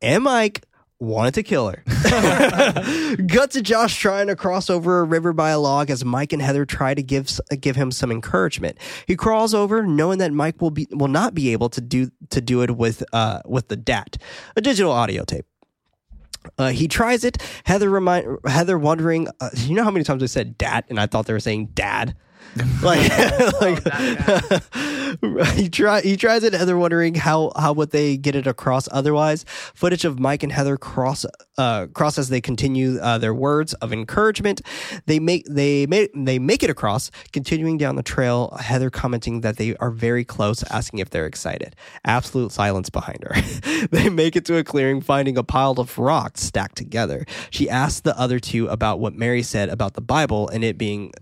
[0.00, 0.62] and Mike
[1.04, 1.82] wanted to kill her.
[3.26, 6.42] Gut to Josh trying to cross over a river by a log as Mike and
[6.42, 8.78] Heather try to give give him some encouragement.
[9.06, 12.40] He crawls over, knowing that Mike will be will not be able to do to
[12.40, 14.16] do it with uh with the DAT,
[14.56, 15.46] a digital audio tape.
[16.58, 17.38] Uh, he tries it.
[17.64, 19.28] Heather remind Heather wondering.
[19.40, 21.66] Uh, you know how many times I said "dat" and I thought they were saying
[21.74, 22.14] "dad."
[22.82, 23.08] Like,
[23.60, 24.62] like that
[25.54, 26.52] he try he tries it.
[26.52, 29.44] Heather wondering how how would they get it across otherwise.
[29.74, 31.24] Footage of Mike and Heather cross
[31.56, 34.60] uh, cross as they continue uh, their words of encouragement.
[35.06, 38.56] They make they make they make it across, continuing down the trail.
[38.60, 41.74] Heather commenting that they are very close, asking if they're excited.
[42.04, 43.40] Absolute silence behind her.
[43.90, 47.24] they make it to a clearing, finding a pile of rocks stacked together.
[47.50, 51.12] She asks the other two about what Mary said about the Bible and it being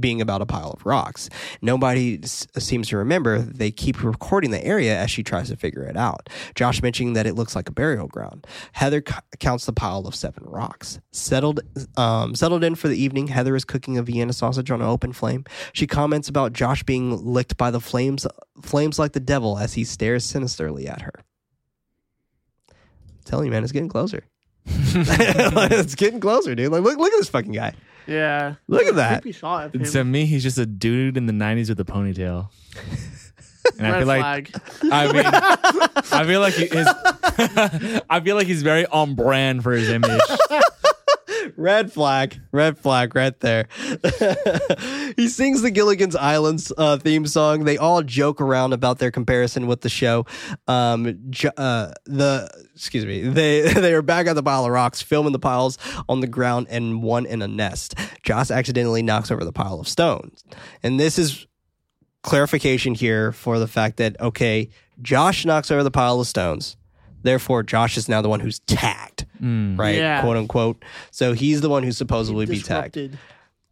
[0.00, 1.28] being about a pile of rocks.
[1.62, 3.38] Nobody s- seems to remember.
[3.40, 6.28] They keep recording the area as she tries to figure it out.
[6.54, 8.46] Josh mentioning that it looks like a burial ground.
[8.72, 11.00] Heather c- counts the pile of seven rocks.
[11.12, 11.60] Settled,
[11.96, 13.28] um, settled in for the evening.
[13.28, 15.44] Heather is cooking a Vienna sausage on an open flame.
[15.72, 18.26] She comments about Josh being licked by the flames,
[18.62, 21.12] flames like the devil as he stares sinisterly at her.
[23.24, 24.24] telling you, man, it's getting closer.
[24.66, 26.70] it's getting closer, dude.
[26.72, 27.74] Like, look, look at this fucking guy.
[28.08, 28.54] Yeah.
[28.66, 29.22] Look at that.
[29.22, 29.84] Creepy shot of him.
[29.84, 32.48] To me, he's just a dude in the '90s with a ponytail.
[33.78, 34.50] And I Red feel like.
[34.90, 35.24] I mean,
[36.12, 36.86] I feel like he- his,
[38.10, 40.20] I feel like he's very on brand for his image.
[41.58, 43.66] Red flag, red flag right there.
[45.16, 47.64] he sings the Gilligan's Islands uh, theme song.
[47.64, 50.24] They all joke around about their comparison with the show.
[50.68, 55.32] Um, uh, the excuse me, they they are back at the pile of rocks, filming
[55.32, 55.78] the piles
[56.08, 57.96] on the ground and one in a nest.
[58.22, 60.44] Josh accidentally knocks over the pile of stones,
[60.84, 61.48] and this is
[62.22, 64.68] clarification here for the fact that okay,
[65.02, 66.76] Josh knocks over the pile of stones.
[67.22, 69.96] Therefore, Josh is now the one who's tagged, right?
[69.96, 70.20] Yeah.
[70.22, 70.84] Quote unquote.
[71.10, 73.18] So he's the one who's supposedly be tagged,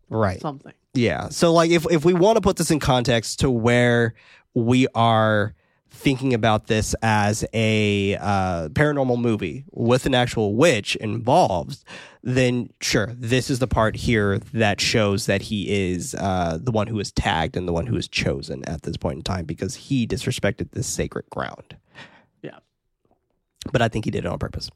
[0.09, 0.41] right?
[0.41, 0.73] something.
[0.95, 1.29] Yeah.
[1.29, 4.15] So like if if we want to put this in context to where
[4.55, 5.55] we are
[5.91, 11.83] thinking about this as a uh, paranormal movie with an actual witch involved,
[12.23, 16.87] then sure, this is the part here that shows that he is uh, the one
[16.87, 19.75] who is tagged and the one who is chosen at this point in time because
[19.75, 21.77] he disrespected this sacred ground.
[23.73, 24.71] But I think he did it on purpose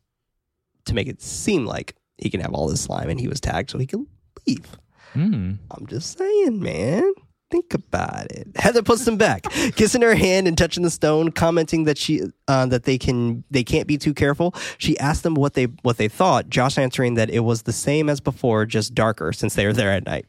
[0.87, 3.71] to make it seem like he can have all this slime and he was tagged
[3.71, 4.07] so he can
[4.47, 4.77] leave.
[5.13, 5.55] Hmm.
[5.71, 7.13] I'm just saying, man.
[7.51, 8.47] Think about it.
[8.57, 9.43] Heather puts them back,
[9.75, 13.65] kissing her hand and touching the stone, commenting that she uh, that they can they
[13.65, 14.55] can't be too careful.
[14.79, 16.49] She asked them what they what they thought.
[16.49, 19.91] Josh answering that it was the same as before, just darker since they were there
[19.91, 20.27] at night.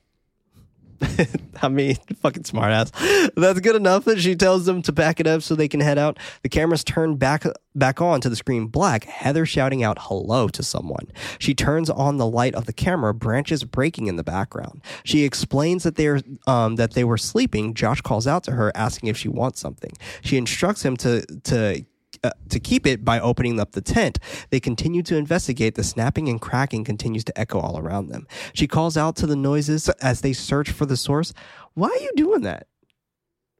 [1.61, 2.91] I mean, fucking smartass.
[3.35, 5.97] That's good enough that she tells them to back it up so they can head
[5.97, 6.17] out.
[6.43, 7.45] The cameras turn back
[7.75, 9.05] back on to the screen black.
[9.05, 11.11] Heather shouting out hello to someone.
[11.39, 14.81] She turns on the light of the camera, branches breaking in the background.
[15.03, 17.73] She explains that they're um, that they were sleeping.
[17.73, 19.93] Josh calls out to her, asking if she wants something.
[20.21, 21.85] She instructs him to to
[22.23, 24.19] uh, to keep it by opening up the tent.
[24.49, 25.75] They continue to investigate.
[25.75, 28.27] The snapping and cracking continues to echo all around them.
[28.53, 31.33] She calls out to the noises as they search for the source.
[31.73, 32.67] Why are you doing that?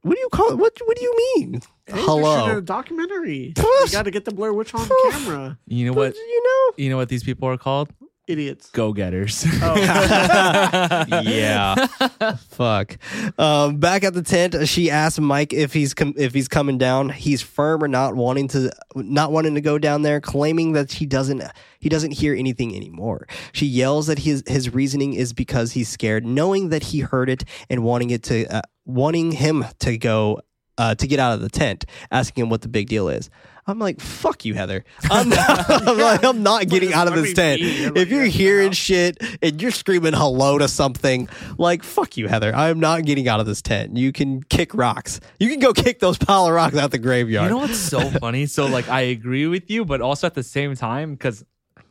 [0.02, 1.54] What do you call What What do you mean?
[1.86, 2.60] Hey, they're shooting a Hello.
[2.60, 3.52] documentary.
[3.56, 3.66] Poof.
[3.86, 5.12] you got to get the Blair Witch on Poof.
[5.12, 5.58] camera.
[5.66, 6.16] You know But, what?
[6.16, 6.74] you know.
[6.84, 7.88] You know what these people are called?
[8.32, 8.70] Idiots.
[8.70, 9.44] Go getters.
[9.62, 9.76] Oh,
[11.22, 11.86] yeah.
[12.48, 12.98] Fuck.
[13.38, 17.10] Um, back at the tent, she asks Mike if he's com- if he's coming down.
[17.10, 21.06] He's firm or not wanting to not wanting to go down there, claiming that he
[21.06, 21.42] doesn't
[21.78, 23.26] he doesn't hear anything anymore.
[23.52, 27.44] She yells that his his reasoning is because he's scared, knowing that he heard it
[27.68, 30.40] and wanting it to uh, wanting him to go
[30.78, 33.30] uh, to get out of the tent, asking him what the big deal is.
[33.66, 34.84] I'm like, fuck you, Heather.
[35.10, 37.60] I'm not, I'm, like, I'm not getting out of this tent.
[37.60, 42.16] You're If like, you're hearing out." shit and you're screaming hello to something, like, fuck
[42.16, 42.52] you, Heather.
[42.54, 43.96] I'm not getting out of this tent.
[43.96, 45.20] You can kick rocks.
[45.38, 47.44] You can go kick those pile of rocks out the graveyard.
[47.44, 48.46] You know what's so funny?
[48.46, 51.44] So like I agree with you, but also at the same time, because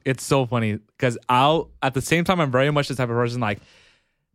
[0.04, 0.74] it's so funny.
[0.98, 3.60] Because I'll at the same time I'm very much the type of person like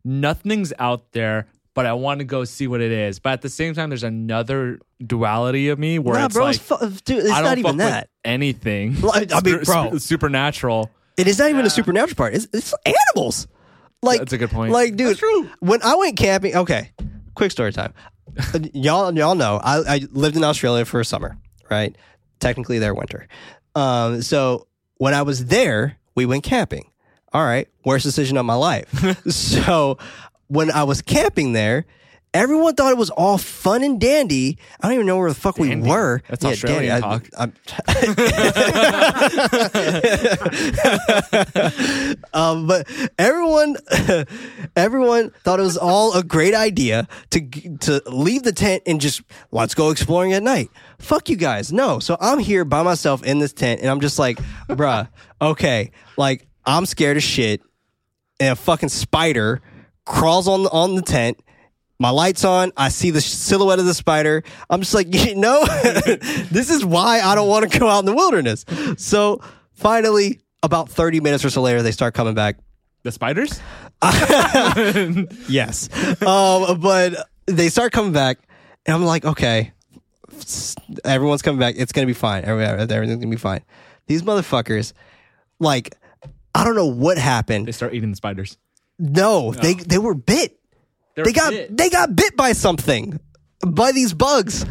[0.03, 1.47] nothing's out there,
[1.77, 3.19] but I want to go see what it is.
[3.19, 6.55] But at the same time, there's another duality of me where nah, it's bro, like
[6.55, 8.09] it's, fu- dude, it's I don't not even that.
[8.25, 8.99] anything.
[8.99, 9.91] Like, I mean, bro.
[9.93, 10.89] sp- supernatural.
[11.17, 11.67] It is not even Yeah.
[11.67, 12.33] a supernatural part.
[12.33, 13.47] It's, it's animals.
[14.01, 14.73] Like That's a good point.
[14.73, 15.51] Like, dude, That's true.
[15.59, 16.89] when I went camping, okay,
[17.35, 17.93] quick story time.
[18.55, 21.37] Uh, y'all, y'all know I, I lived in Australia for a summer,
[21.69, 21.95] right?
[22.39, 23.27] Technically, their winter.
[23.75, 24.65] Um, so
[24.95, 26.89] when I was there, we went camping.
[27.33, 28.89] All right, worst decision of my life.
[29.31, 29.99] so
[30.47, 31.85] when I was camping there.
[32.33, 34.57] Everyone thought it was all fun and dandy.
[34.81, 35.77] I don't even know where the fuck Dandy.
[35.77, 36.21] we were.
[36.27, 37.29] That's Australian dandy.
[37.29, 37.29] talk.
[37.37, 37.53] I, I'm-
[42.33, 42.87] um, but
[43.17, 43.77] everyone,
[44.75, 47.41] everyone thought it was all a great idea to
[47.79, 49.21] to leave the tent and just
[49.51, 50.69] let's go exploring at night.
[50.99, 51.99] Fuck you guys, no.
[51.99, 54.37] So I'm here by myself in this tent, and I'm just like,
[54.69, 55.07] bruh,
[55.41, 57.61] okay, like I'm scared as shit,
[58.39, 59.61] and a fucking spider
[60.07, 61.39] crawls on on the tent
[61.99, 62.71] My lights on.
[62.77, 64.43] I see the silhouette of the spider.
[64.69, 65.65] I'm just like, you know,
[66.51, 68.65] this is why I don't want to go out in the wilderness.
[68.97, 69.41] So
[69.73, 72.57] finally, about 30 minutes or so later, they start coming back.
[73.03, 73.59] The spiders?
[75.49, 75.89] Yes.
[76.21, 78.37] um, but they start coming back,
[78.85, 79.71] and I'm like, okay,
[81.03, 81.75] everyone's coming back.
[81.77, 82.43] It's going to be fine.
[82.45, 83.61] Everything's going to be fine.
[84.07, 84.93] These motherfuckers,
[85.59, 85.95] like,
[86.53, 87.67] I don't know what happened.
[87.67, 88.57] They start eating the spiders.
[88.99, 90.59] No, they they were bit.
[91.15, 91.75] They're They got bit.
[91.77, 93.19] they got bit by something,
[93.65, 94.63] by these bugs,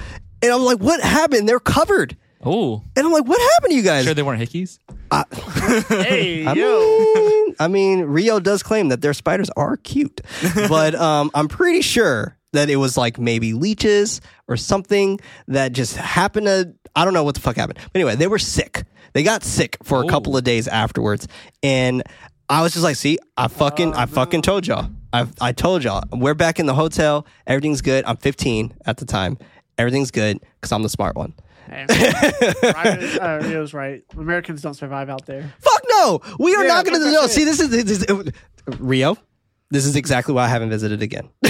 [0.42, 1.48] and I'm like, what happened?
[1.48, 2.82] They're covered, Oh.
[2.96, 4.04] and I'm like, what happened to you guys?
[4.04, 4.78] Sure they weren't hickeys?
[5.88, 6.78] Hey, I yo.
[7.14, 10.20] mean, I mean, Rio does claim that their spiders are cute,
[10.68, 15.96] but um, I'm pretty sure that it was like maybe leeches or something that just
[15.96, 16.74] happened to.
[16.94, 17.78] I don't know what the fuck happened.
[17.92, 18.84] But anyway, they were sick.
[19.12, 21.26] They got sick for a couple of days afterwards,
[21.62, 22.02] and
[22.48, 24.88] I was just like, "See, I fucking, I fucking told y'all.
[25.12, 26.02] I, I told y'all.
[26.12, 27.26] We're back in the hotel.
[27.46, 28.04] Everything's good.
[28.04, 29.38] I'm 15 at the time.
[29.78, 31.34] Everything's good because I'm the smart one."
[31.68, 31.84] Hey,
[32.62, 34.04] Ryan, uh, Rio's right.
[34.16, 35.52] Americans don't survive out there.
[35.58, 36.20] Fuck no.
[36.38, 37.26] We are Yeah, not going to no.
[37.26, 38.32] See, this is, this is
[38.78, 39.16] Rio.
[39.72, 41.28] This is exactly why I haven't visited again.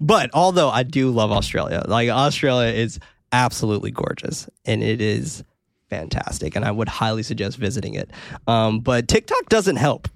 [0.00, 2.98] but although I do love Australia, like Australia is
[3.32, 5.44] absolutely gorgeous and it is
[5.90, 8.10] fantastic, and I would highly suggest visiting it.
[8.46, 10.08] Um, but TikTok doesn't help.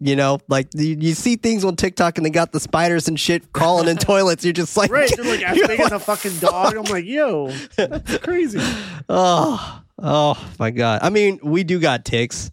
[0.00, 3.18] You know, like you, you see things on TikTok and they got the spiders and
[3.18, 4.44] shit crawling in toilets.
[4.44, 6.76] You're just like, Right, they're like as you're big as a fucking dog.
[6.76, 8.60] I'm like, yo, that's crazy.
[9.08, 11.00] oh, oh my god.
[11.02, 12.52] I mean, we do got ticks,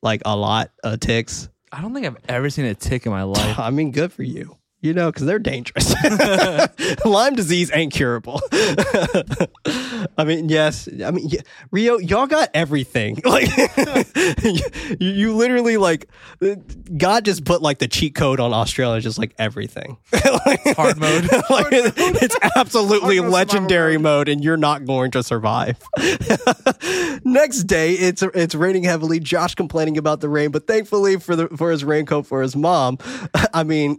[0.00, 1.50] like a lot of ticks.
[1.70, 3.58] I don't think I've ever seen a tick in my life.
[3.58, 4.56] I mean, good for you.
[4.82, 5.94] You know, because they're dangerous.
[7.04, 8.40] Lyme disease ain't curable.
[8.52, 10.88] I mean, yes.
[11.04, 13.20] I mean, yeah, Rio, y'all got everything.
[13.24, 13.48] Like,
[14.44, 14.60] you,
[15.00, 16.08] you literally like
[16.96, 19.96] God just put like the cheat code on Australia, just like everything.
[20.14, 21.24] Hard mode.
[21.50, 25.82] like, it's absolutely Hard mode, legendary survival mode, and you're not going to survive.
[27.24, 29.18] Next day, it's it's raining heavily.
[29.20, 32.98] Josh complaining about the rain, but thankfully for the for his raincoat for his mom.
[33.52, 33.98] I mean.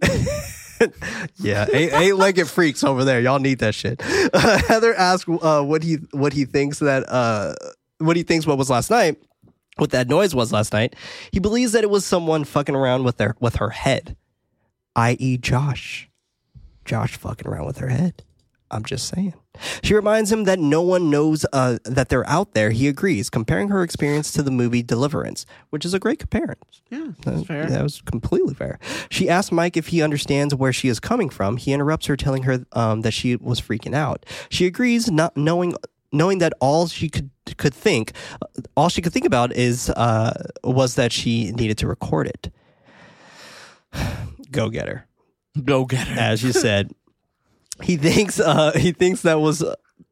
[1.37, 3.19] yeah, eight, eight-legged freaks over there.
[3.21, 4.01] Y'all need that shit.
[4.33, 7.53] Uh, Heather asked uh, what he what he thinks that uh,
[7.99, 9.17] what he thinks what was last night.
[9.77, 10.95] What that noise was last night.
[11.31, 14.15] He believes that it was someone fucking around with their with her head,
[14.95, 16.09] i.e., Josh.
[16.83, 18.23] Josh fucking around with her head.
[18.71, 19.33] I'm just saying.
[19.83, 22.71] She reminds him that no one knows uh, that they're out there.
[22.71, 26.57] He agrees, comparing her experience to the movie Deliverance, which is a great comparison.
[26.89, 27.65] Yeah, that's fair.
[27.65, 28.79] That was completely fair.
[29.09, 31.57] She asks Mike if he understands where she is coming from.
[31.57, 34.25] He interrupts her, telling her um, that she was freaking out.
[34.49, 35.73] She agrees, not knowing
[36.11, 38.13] knowing that all she could could think,
[38.75, 42.51] all she could think about is uh, was that she needed to record it.
[44.51, 45.05] Go get her
[45.63, 46.19] Go get her.
[46.19, 46.91] as you said.
[47.81, 49.63] He thinks uh, he thinks that was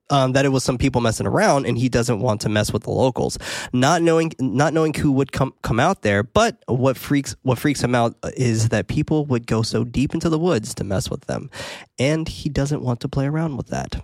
[0.09, 2.84] um, that it was some people messing around, and he doesn't want to mess with
[2.84, 3.38] the locals.
[3.74, 7.84] Not knowing not knowing who would come come out there, but what freaks what freaks
[7.84, 11.22] him out is that people would go so deep into the woods to mess with
[11.22, 11.49] them,
[11.97, 13.95] and he doesn't want to play around with that.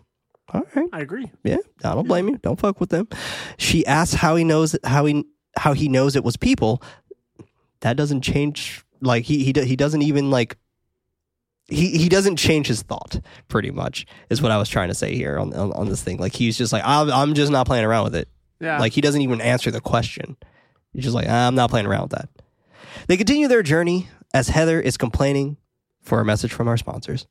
[0.53, 0.89] All right.
[0.91, 1.31] I agree.
[1.43, 2.37] Yeah, I don't blame you.
[2.37, 3.07] Don't fuck with them.
[3.57, 5.25] She asks how he knows how he
[5.57, 6.81] how he knows it was people.
[7.81, 8.83] That doesn't change.
[9.01, 10.57] Like he he he doesn't even like.
[11.71, 13.19] He he doesn't change his thought.
[13.47, 16.17] Pretty much is what I was trying to say here on on, on this thing.
[16.17, 18.27] Like he's just like I'm I'm just not playing around with it.
[18.59, 18.79] Yeah.
[18.79, 20.37] Like he doesn't even answer the question.
[20.93, 22.29] He's just like ah, I'm not playing around with that.
[23.07, 25.57] They continue their journey as Heather is complaining
[26.01, 27.27] for a message from our sponsors.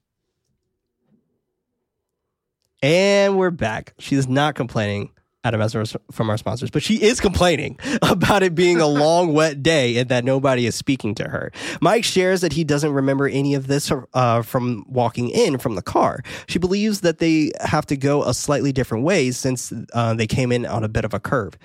[2.83, 3.93] And we're back.
[3.99, 5.11] She is not complaining
[5.45, 9.63] a message from our sponsors, but she is complaining about it being a long, wet
[9.63, 11.51] day and that nobody is speaking to her.
[11.81, 15.83] Mike shares that he doesn't remember any of this uh, from walking in from the
[15.83, 16.23] car.
[16.47, 20.53] She believes that they have to go a slightly different way since uh, they came
[20.53, 21.57] in on a bit of a curve.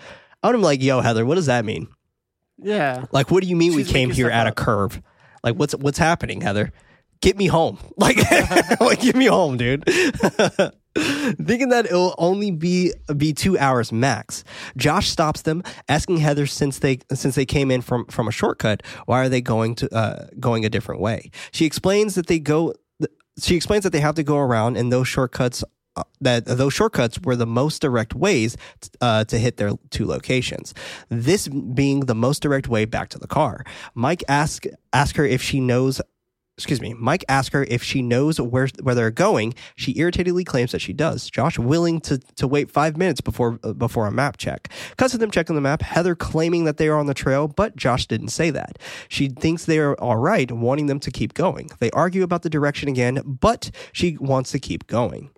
[0.44, 1.88] I'm like, yo, Heather, what does that mean?
[2.62, 3.06] yeah.
[3.12, 5.02] Like, what do you mean we came here at a curve?
[5.44, 6.72] Like, what's what's happening, Heather?
[7.22, 7.78] Get me home.
[7.98, 8.18] Like,
[8.80, 9.84] like get me home, dude.
[10.96, 14.46] Thinking that it'll only be be two hours max.
[14.78, 18.82] Josh stops them, asking Heather since they since they came in from from a shortcut,
[19.06, 21.32] why are they going to uh, going a different way?
[21.52, 22.74] She explains that they go.
[23.38, 25.66] She explains that they have to go around, and those shortcuts
[25.98, 28.58] uh, that those shortcuts were the most direct ways
[29.02, 30.74] uh, to hit their two locations.
[31.10, 33.64] This being the most direct way back to the car.
[33.94, 36.02] Mike asked asked her if she knows
[36.58, 39.54] excuse me, Mike asks her if she knows where where they're going.
[39.76, 41.30] She irritatedly claims that she does.
[41.30, 44.70] Josh willing to to wait five minutes before uh, before a map check.
[44.98, 45.82] Cuts to them checking the map.
[45.82, 48.80] Heather claiming that they are on the trail, but Josh didn't say that.
[49.10, 51.70] She thinks they are all right, wanting them to keep going.
[51.80, 55.32] They argue about the direction again, but she wants to keep going.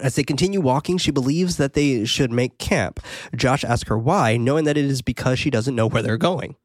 [0.00, 3.00] As they continue walking, she believes that they should make camp.
[3.34, 6.56] Josh asks her why, knowing that it is because she doesn't know where they're going.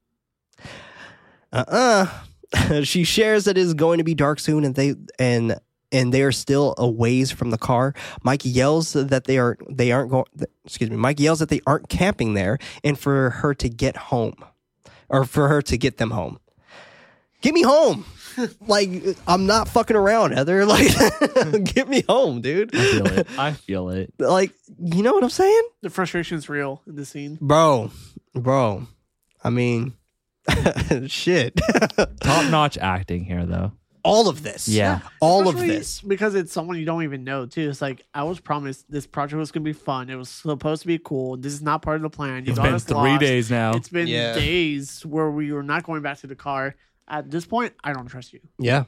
[1.52, 2.20] Uh uh
[2.84, 5.60] she shares that it is going to be dark soon and they and
[5.92, 7.94] and they are still a ways from the car.
[8.24, 10.26] Mike yells that they are they aren't going
[10.66, 14.36] excuse me, Mike yells that they aren't camping there and for her to get home.
[15.12, 16.40] Or for her to get them home.
[17.42, 18.06] Get me home.
[18.68, 18.90] like
[19.28, 20.66] I'm not fucking around, Heather.
[20.70, 22.76] Like get me home, dude.
[22.76, 23.28] I feel it.
[23.40, 24.14] I feel it.
[24.20, 25.64] Like, you know what I'm saying?
[25.82, 27.40] The frustration is real in the scene.
[27.42, 27.92] Bro.
[28.36, 28.88] Bro.
[29.44, 29.94] I mean
[31.08, 31.56] shit.
[32.22, 33.72] Top notch acting here, though.
[34.04, 34.68] all of this.
[34.68, 35.00] Yeah.
[35.20, 36.02] All of Especially this.
[36.02, 37.70] because it's someone you don't even know too.
[37.70, 40.10] It's like I was promised this project was gonna be fun.
[40.10, 41.38] It was supposed to be cool.
[41.38, 42.46] This is not part of the plan.
[42.46, 43.20] You It's got been us three lost.
[43.22, 43.72] days now.
[43.74, 44.34] It's been Yeah.
[44.34, 46.76] days where we were not going back to the car.
[47.08, 48.40] At this point, I don't trust you.
[48.60, 48.84] Yeah.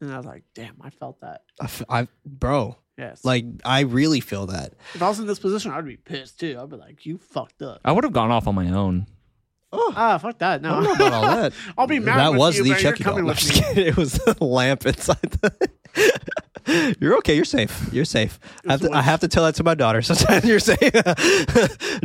[0.00, 1.42] And I was like, damn, I felt that.
[1.60, 3.24] I, f- I- bro, Yes.
[3.24, 4.74] like I really feel that.
[4.94, 6.58] if I was in this position, I'd be pissed too.
[6.60, 7.80] I'd be like, you fucked up.
[7.84, 9.06] I would have gone off on my own.
[9.96, 10.64] Ah, fuck that.
[10.64, 10.94] I don't know No.
[10.94, 11.52] about all that.
[11.78, 13.26] I'll be mad that with was you, the but you're Chucky coming doll.
[13.26, 13.60] No, I'm with just me.
[13.74, 13.86] kidding.
[13.88, 15.70] It was the lamp inside the.
[17.00, 17.34] You're okay.
[17.34, 17.92] You're safe.
[17.92, 18.38] You're safe.
[18.66, 20.02] I have, to, I have to tell that to my daughter.
[20.14, 20.92] Sometimes you're safe.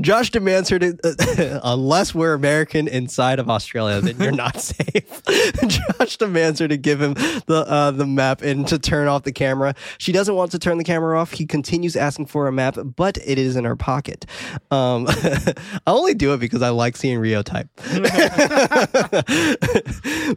[0.01, 5.21] Josh demands her to, unless we're American inside of Australia, then you're not safe.
[5.67, 7.13] Josh demands her to give him
[7.45, 9.75] the uh, the map and to turn off the camera.
[9.97, 11.31] She doesn't want to turn the camera off.
[11.31, 14.25] He continues asking for a map, but it is in her pocket.
[14.71, 15.53] Um, I
[15.87, 17.67] only do it because I like seeing Rio type.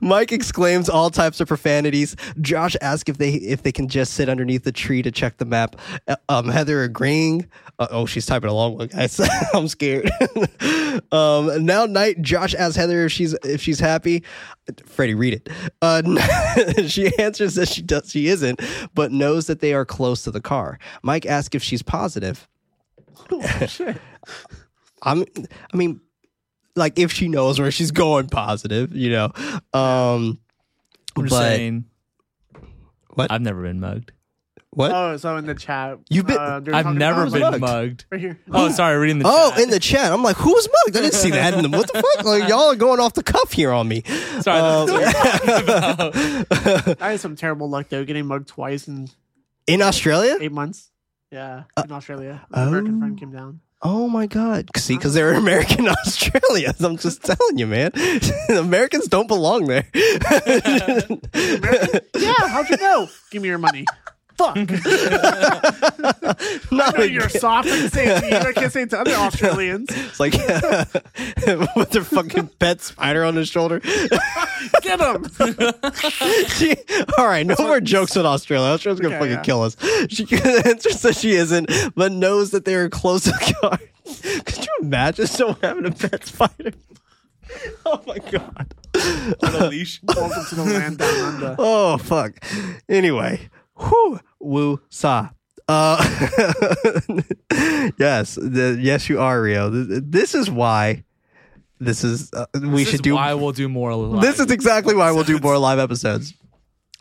[0.01, 2.17] Mike exclaims all types of profanities.
[2.41, 5.44] Josh asks if they if they can just sit underneath the tree to check the
[5.44, 5.76] map.
[6.09, 7.46] Uh, Um, Heather agreeing.
[7.78, 9.20] Uh, oh, she's typing along, with guys.
[9.55, 10.11] I'm scared.
[11.12, 12.20] um, now night.
[12.22, 14.22] Josh asks Heather if she's if she's happy.
[14.86, 15.48] Freddy, read it.
[15.80, 16.03] Uh,
[16.86, 18.11] she answers that she does.
[18.11, 18.61] She isn't,
[18.94, 20.78] but knows that they are close to the car.
[21.03, 22.48] Mike asks if she's positive.
[23.30, 23.96] Oh, shit.
[25.03, 25.24] I'm.
[25.72, 26.00] I mean,
[26.76, 28.94] like if she knows where she's going, positive.
[28.94, 29.24] You know.
[29.72, 30.38] Um,
[31.16, 31.84] I'm just but saying.
[33.15, 33.31] What?
[33.31, 34.13] I've never been mugged.
[34.71, 34.91] what?
[34.93, 37.61] Oh, so in the chat, You've been- uh, they're I've talking never about- been mugged?
[37.61, 38.05] mugged.
[38.11, 38.39] right here.
[38.51, 39.61] Oh, sorry, reading the Oh, chat.
[39.61, 40.97] in the chat, I'm like, who's mugged?
[40.97, 41.55] I didn't see that.
[41.55, 42.25] In the, what the fuck?
[42.25, 44.03] Like, y'all are going off the cuff here on me.
[44.41, 44.61] sorry.
[44.61, 47.03] Um, that's what we're talking about.
[47.03, 49.09] I had some terrible luck though, getting mugged twice in
[49.67, 50.37] In Australia?
[50.41, 50.91] eight months.
[51.31, 53.61] Yeah, in Australia, an American friend came down.
[53.85, 54.70] Oh my god!
[54.76, 56.80] See, because they're American Australians.
[56.85, 57.91] I'm just telling you, man.
[58.49, 59.87] Americans don't belong there.
[59.93, 60.30] Yeah,
[62.49, 63.09] how'd you know?
[63.30, 63.85] Give me your money.
[64.37, 64.57] Fuck.
[64.57, 64.72] Not
[66.72, 67.68] I know you're soft.
[67.68, 68.37] I can say it to you.
[68.37, 69.89] I can't say it to other Australians.
[69.91, 70.33] It's like
[71.76, 73.80] with their fucking pet spider on his shoulder.
[74.83, 75.26] Get him.
[76.49, 76.76] She,
[77.18, 78.70] all right, no more jokes with Australia.
[78.70, 79.43] Australia's gonna Okay, fucking yeah.
[79.43, 79.76] kill us.
[80.09, 80.22] She
[80.64, 83.78] answers that she isn't, but knows that they are close to the car.
[84.45, 86.72] Could you imagine someone having a pet spider?
[87.85, 88.74] Oh my god.
[89.43, 90.01] On a leash.
[90.05, 91.57] Welcome to the land down under.
[91.59, 92.33] Oh fuck.
[92.89, 93.51] Anyway,
[93.83, 95.30] whoo woo sa.
[95.68, 95.97] Uh,
[97.99, 99.70] yes, the, yes, you are Rio.
[99.70, 101.05] This is why.
[101.80, 103.14] This is uh, we This should is do.
[103.14, 103.95] why we'll do more.
[103.95, 104.20] Live.
[104.22, 106.35] This is exactly why we'll do more live episodes.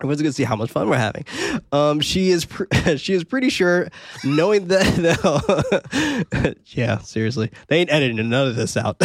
[0.01, 1.25] Everyone's gonna see how much fun we're having.
[1.71, 2.63] Um, she is pr-
[2.97, 3.89] she is pretty sure,
[4.23, 6.57] knowing that.
[6.67, 9.01] yeah, seriously, they ain't editing none of this out.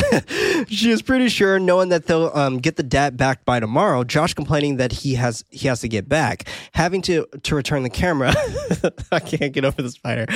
[0.69, 4.05] she is pretty sure, knowing that they'll um, get the dad back by tomorrow.
[4.05, 7.91] Josh complaining that he has he has to get back, having to to return the
[7.91, 8.33] camera.
[9.13, 10.27] I can't get over the spider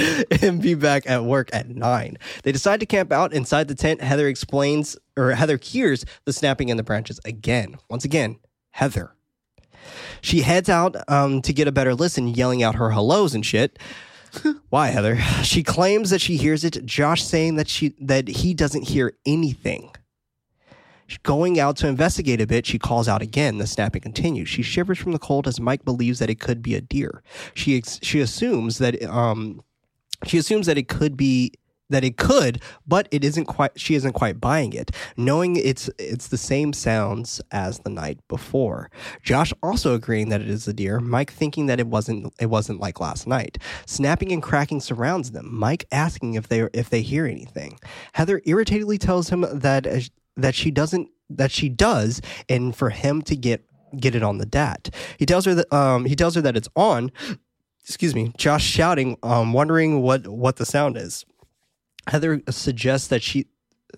[0.42, 2.18] and be back at work at nine.
[2.42, 4.02] They decide to camp out inside the tent.
[4.02, 7.76] Heather explains, or Heather hears the snapping in the branches again.
[7.88, 8.38] Once again,
[8.70, 9.14] Heather.
[10.20, 13.78] She heads out um, to get a better listen, yelling out her hellos and shit.
[14.70, 15.16] Why, Heather?
[15.43, 16.85] She claims that she hears it.
[16.85, 19.91] Josh saying that she that he doesn't hear anything.
[21.24, 23.59] Going out to investigate a bit, she calls out again.
[23.59, 24.49] The snapping continues.
[24.49, 27.22] She shivers from the cold as Mike believes that it could be a deer.
[27.53, 29.62] She ex- she assumes that um
[30.24, 31.53] she assumes that it could be
[31.91, 33.78] that it could, but it isn't quite.
[33.78, 38.91] She isn't quite buying it, knowing it's it's the same sounds as the night before.
[39.22, 41.01] Josh also agreeing that it is a deer.
[41.01, 43.59] Mike thinking that it wasn't it wasn't like last night.
[43.86, 45.49] Snapping and cracking surrounds them.
[45.53, 47.78] Mike asking if they if they hear anything.
[48.12, 50.01] Heather irritatedly tells him that uh,
[50.36, 53.64] that she doesn't that she does, and for him to get
[53.97, 54.91] get it on the DAT.
[55.18, 57.11] He tells her that um, he tells her that it's on.
[57.82, 58.32] Excuse me.
[58.36, 61.24] Josh shouting, um, wondering what what the sound is.
[62.11, 63.46] Heather suggests that she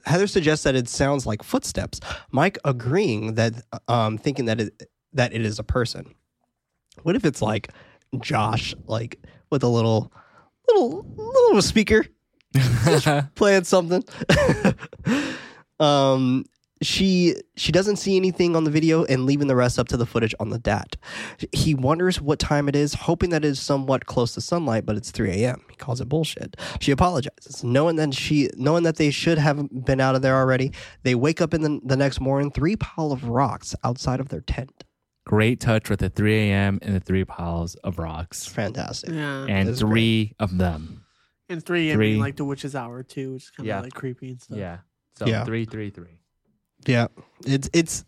[0.04, 1.98] Heather suggests that it sounds like footsteps.
[2.30, 3.54] Mike agreeing that
[3.88, 6.14] um thinking that it that it is a person.
[7.02, 7.72] What if it's like
[8.20, 9.18] Josh like
[9.50, 10.12] with a little
[10.68, 12.04] little little speaker
[13.34, 14.04] playing something?
[15.80, 16.44] um
[16.82, 20.06] she she doesn't see anything on the video and leaving the rest up to the
[20.06, 20.96] footage on the DAT.
[21.52, 24.96] He wonders what time it is, hoping that it is somewhat close to sunlight, but
[24.96, 25.62] it's 3 a.m.
[25.70, 26.56] He calls it bullshit.
[26.80, 30.72] She apologizes, knowing that she knowing that they should have been out of there already.
[31.02, 34.40] They wake up in the, the next morning, three pile of rocks outside of their
[34.42, 34.84] tent.
[35.24, 36.80] Great touch with the 3 a.m.
[36.82, 38.44] and the three piles of rocks.
[38.46, 39.10] Fantastic.
[39.10, 39.46] Yeah.
[39.48, 41.04] And That's three of them.
[41.48, 42.12] and three, I Three.
[42.14, 43.80] mean, like the witch's hour too, which is kind of Yeah.
[43.82, 44.58] like creepy and stuff.
[44.58, 44.78] Yeah.
[45.16, 45.44] So Yeah.
[45.44, 46.18] three, three, three.
[46.86, 47.08] Yeah,
[47.46, 48.04] it's it's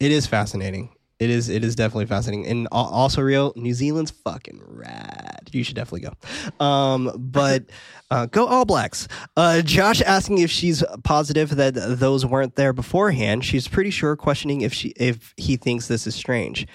[0.00, 0.90] it is fascinating.
[1.18, 3.52] It is it is definitely fascinating, and also real.
[3.56, 5.48] New Zealand's fucking rad.
[5.50, 6.64] You should definitely go.
[6.64, 7.64] Um, but
[8.10, 9.08] uh, go All Blacks.
[9.34, 13.46] Uh, Josh asking if she's positive that those weren't there beforehand.
[13.46, 16.66] She's pretty sure, questioning if she if he thinks this is strange.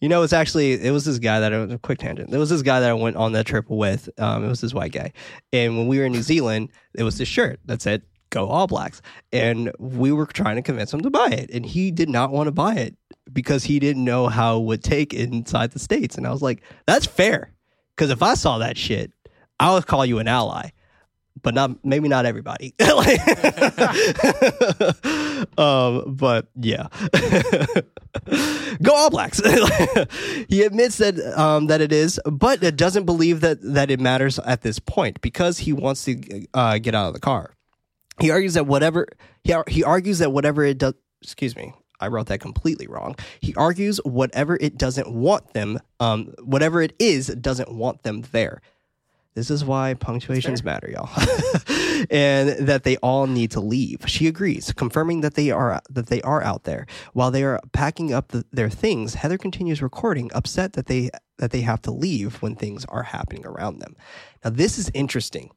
[0.00, 2.30] You know, it's actually it was this guy that a quick tangent.
[2.30, 4.10] There was this guy that I went on that trip with.
[4.18, 5.12] Um, it was this white guy,
[5.50, 8.66] and when we were in New Zealand, it was this shirt that said "Go All
[8.66, 9.02] Blacks,"
[9.32, 12.46] and we were trying to convince him to buy it, and he did not want
[12.46, 12.96] to buy it
[13.32, 16.16] because he didn't know how it would take inside the states.
[16.16, 17.52] And I was like, "That's fair,"
[17.96, 19.12] because if I saw that shit,
[19.60, 20.70] I would call you an ally.
[21.40, 22.74] But not maybe not everybody.
[25.56, 26.88] um, but yeah.
[28.82, 29.40] Go All Blacks.
[30.48, 34.38] he admits that um, that it is, but it doesn't believe that that it matters
[34.40, 37.54] at this point because he wants to uh, get out of the car.
[38.20, 39.06] He argues that whatever
[39.44, 40.94] he he argues that whatever it does.
[41.22, 43.16] Excuse me, I wrote that completely wrong.
[43.40, 48.60] He argues whatever it doesn't want them, um, whatever it is, doesn't want them there.
[49.34, 51.10] This is why punctuations matter, y'all.
[52.10, 54.00] and that they all need to leave.
[54.06, 56.86] She agrees, confirming that they are that they are out there.
[57.12, 61.52] While they are packing up the, their things, Heather continues recording, upset that they that
[61.52, 63.94] they have to leave when things are happening around them.
[64.44, 65.50] Now, this is interesting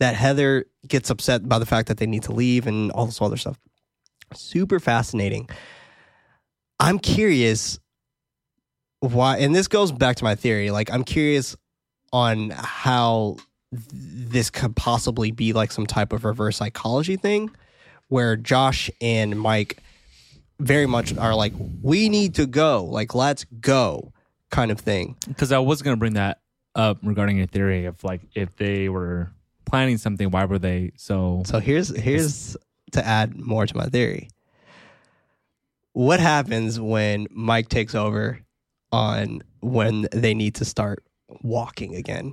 [0.00, 3.20] that Heather gets upset by the fact that they need to leave and all this
[3.22, 3.58] other stuff.
[4.34, 5.48] Super fascinating.
[6.80, 7.78] I'm curious
[9.00, 10.70] why, and this goes back to my theory.
[10.70, 11.56] Like, I'm curious
[12.12, 13.36] on how
[13.72, 17.50] th- this could possibly be like some type of reverse psychology thing
[18.08, 19.78] where Josh and Mike
[20.58, 24.12] very much are like, we need to go, like, let's go
[24.50, 25.16] kind of thing.
[25.28, 26.40] Because I was going to bring that
[26.74, 29.30] up regarding your theory of like if they were
[29.70, 31.42] planning something, why were they so?
[31.46, 32.56] So here's here's
[32.92, 34.28] to add more to my theory.
[35.92, 38.40] What happens when Mike takes over
[38.92, 41.04] on when they need to start
[41.42, 42.32] walking again?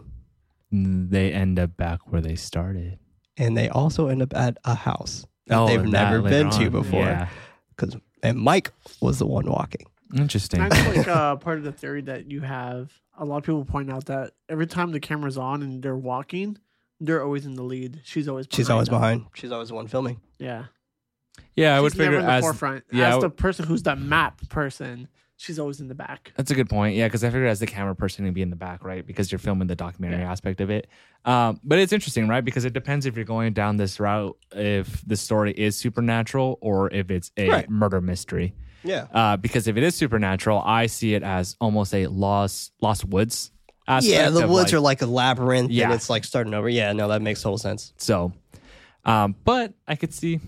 [0.72, 3.00] They end up back where they started.
[3.38, 6.50] And they also end up at a house that Oh, they've that never later been
[6.60, 6.72] to on.
[6.72, 7.00] before.
[7.06, 7.28] Yeah.
[7.78, 8.72] Cause and Mike
[9.02, 9.86] was the one walking.
[10.16, 10.60] Interesting.
[10.68, 12.92] That's like uh, part of the theory that you have.
[13.20, 16.58] A lot of people point out that every time the camera's on and they're walking,
[17.00, 18.02] they're always in the lead.
[18.04, 19.00] She's always She's behind always them.
[19.00, 19.26] behind.
[19.36, 20.20] She's always the one filming.
[20.40, 20.66] Yeah,
[21.56, 22.84] yeah, I would she's never figure in the as forefront.
[22.92, 26.34] yeah, I as would- the person who's the map person, she's always in the back.
[26.36, 26.96] That's a good point.
[26.96, 29.06] Yeah, because I figured as the camera person to be in the back, right?
[29.06, 30.88] Because you're filming the documentary aspect of it.
[31.26, 32.44] Um, but it's interesting, right?
[32.44, 36.92] Because it depends if you're going down this route, if the story is supernatural or
[36.94, 37.70] if it's a Right.
[37.70, 38.56] murder mystery.
[38.84, 39.08] Yeah.
[39.12, 43.52] Uh, because if it is supernatural, I see it as almost a lost lost woods.
[44.02, 45.86] Yeah, the woods like- are like a labyrinth Yeah.
[45.86, 46.68] and it's like starting over.
[46.70, 47.94] Yeah, no, that makes total sense.
[47.98, 48.34] so.
[49.06, 50.42] Um, but I could see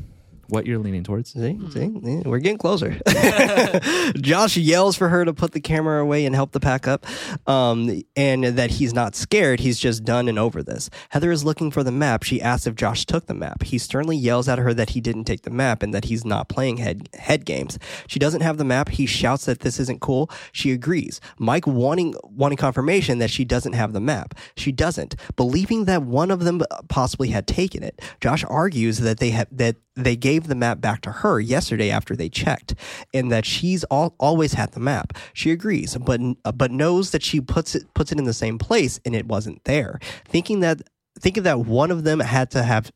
[0.50, 1.34] what you're leaning towards.
[1.34, 3.00] See, see, Yeah, we're getting closer.
[4.16, 7.06] Josh yells for her to put the camera away and help the pack up,
[7.48, 9.60] um, and that he's not scared.
[9.60, 10.90] He's just done and over this.
[11.10, 12.24] Heather is looking for the map.
[12.24, 13.64] She asks if Josh took the map.
[13.64, 16.50] He sternly yells at her that he didn't take the map and that he's not
[16.50, 17.78] playing head head games.
[18.08, 18.90] She doesn't have the map.
[18.90, 20.30] He shouts that this isn't cool.
[20.52, 21.22] She agrees.
[21.38, 24.34] Mike wanting wanting confirmation that she doesn't have the map.
[24.56, 28.02] She doesn't, believing that one of them possibly had taken it.
[28.22, 29.76] Josh argues that they have that
[30.06, 32.76] they gave the map back to her yesterday after they checked,
[33.14, 35.14] and that she's all, always had the map.
[35.34, 36.20] She agrees, but
[36.56, 39.64] but knows that she puts it puts it in the same place and it wasn't
[39.66, 40.00] there.
[40.26, 40.82] Thinking that
[41.20, 42.92] thinking that one of them had to have.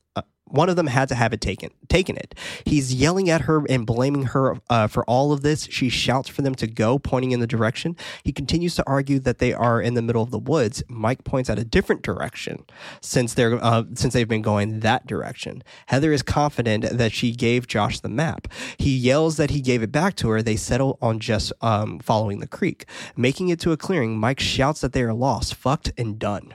[0.54, 1.72] One of them had to have it taken.
[1.90, 2.36] Taken it.
[2.64, 5.64] He's yelling at her and blaming her uh, for all of this.
[5.64, 7.98] She shouts for them to go, pointing in the direction.
[8.24, 10.84] He continues to argue that they are in the middle of the woods.
[10.88, 12.66] Mike points out a different direction
[13.02, 15.64] since they're uh, since they've been going that direction.
[15.88, 18.48] Heather is confident that she gave Josh the map.
[18.78, 20.44] He yells that he gave it back to her.
[20.44, 22.86] They settle on just um, following the creek,
[23.18, 24.20] making it to a clearing.
[24.20, 26.54] Mike shouts that they are lost, fucked, and done.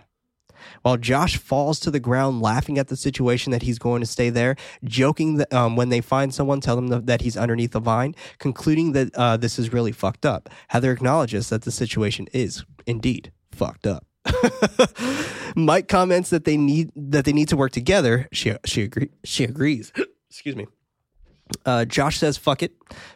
[0.89, 4.31] While Josh falls to the ground laughing at the situation that he's going to stay
[4.31, 8.15] there, joking that um, when they find someone, tell them that he's underneath the vine,
[8.39, 10.49] concluding that uh, this is really fucked up.
[10.69, 14.07] Heather acknowledges that the situation is indeed fucked up.
[15.55, 18.27] Mike comments that they need that they need to work together.
[18.33, 19.93] She she agree, she agrees.
[20.31, 20.69] Excuse me.
[21.65, 22.73] Uh, Josh says, fuck it.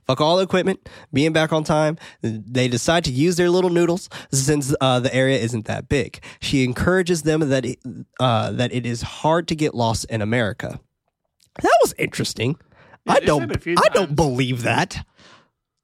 [0.06, 0.88] Fuck all the equipment.
[1.12, 1.98] Being back on time.
[2.22, 6.20] They decide to use their little noodles since uh, the area isn't that big.
[6.40, 7.78] She encourages them that it,
[8.20, 10.80] uh, that it is hard to get lost in America.
[11.62, 12.56] That was interesting.
[13.06, 13.48] Yeah, I don't.
[13.48, 15.04] said it I don't believe that.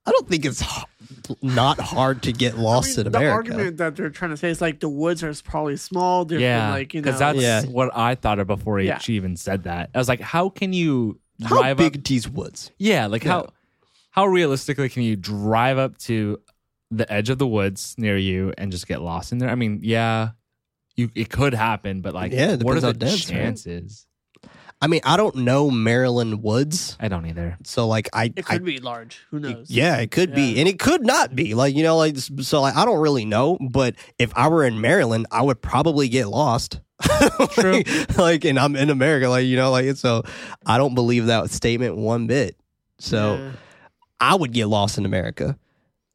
[0.07, 0.65] I don't think it's
[1.43, 3.51] not hard to get I lost mean, in the America.
[3.53, 6.95] argument that they're trying to say is like the woods are probably small, Yeah, like
[6.95, 7.65] you know, because that's Yeah.
[7.67, 8.97] what I thought of before Yeah.
[8.99, 9.91] she even said that.
[9.95, 12.05] I was like, how can you How big up?
[12.05, 12.71] these woods?
[12.79, 13.49] Yeah, like how
[14.11, 16.41] how realistically can you drive up to
[16.91, 19.51] the edge of the woods near you and just get lost in there?
[19.51, 20.31] I mean, yeah,
[20.97, 23.39] you it could happen, but like, Yeah, it what are the dense, right?
[23.39, 24.07] chances?
[24.81, 27.59] I mean, I don't know Maryland woods, I don't either.
[27.65, 29.19] so like I, it I could be large.
[29.31, 29.69] Who knows?
[29.69, 31.55] Yeah, it could be, and it could not be.
[31.55, 32.61] Like you know, like so.
[32.61, 36.29] Like I don't really know, but if I were in Maryland, I would probably get
[36.29, 36.81] lost.
[37.51, 37.73] True.
[37.73, 40.25] like, like, and I'm um, in America, like you know, like so.
[40.67, 42.57] I don't believe that statement one bit.
[42.99, 43.53] So Yeah.
[44.21, 45.57] I would get lost in America.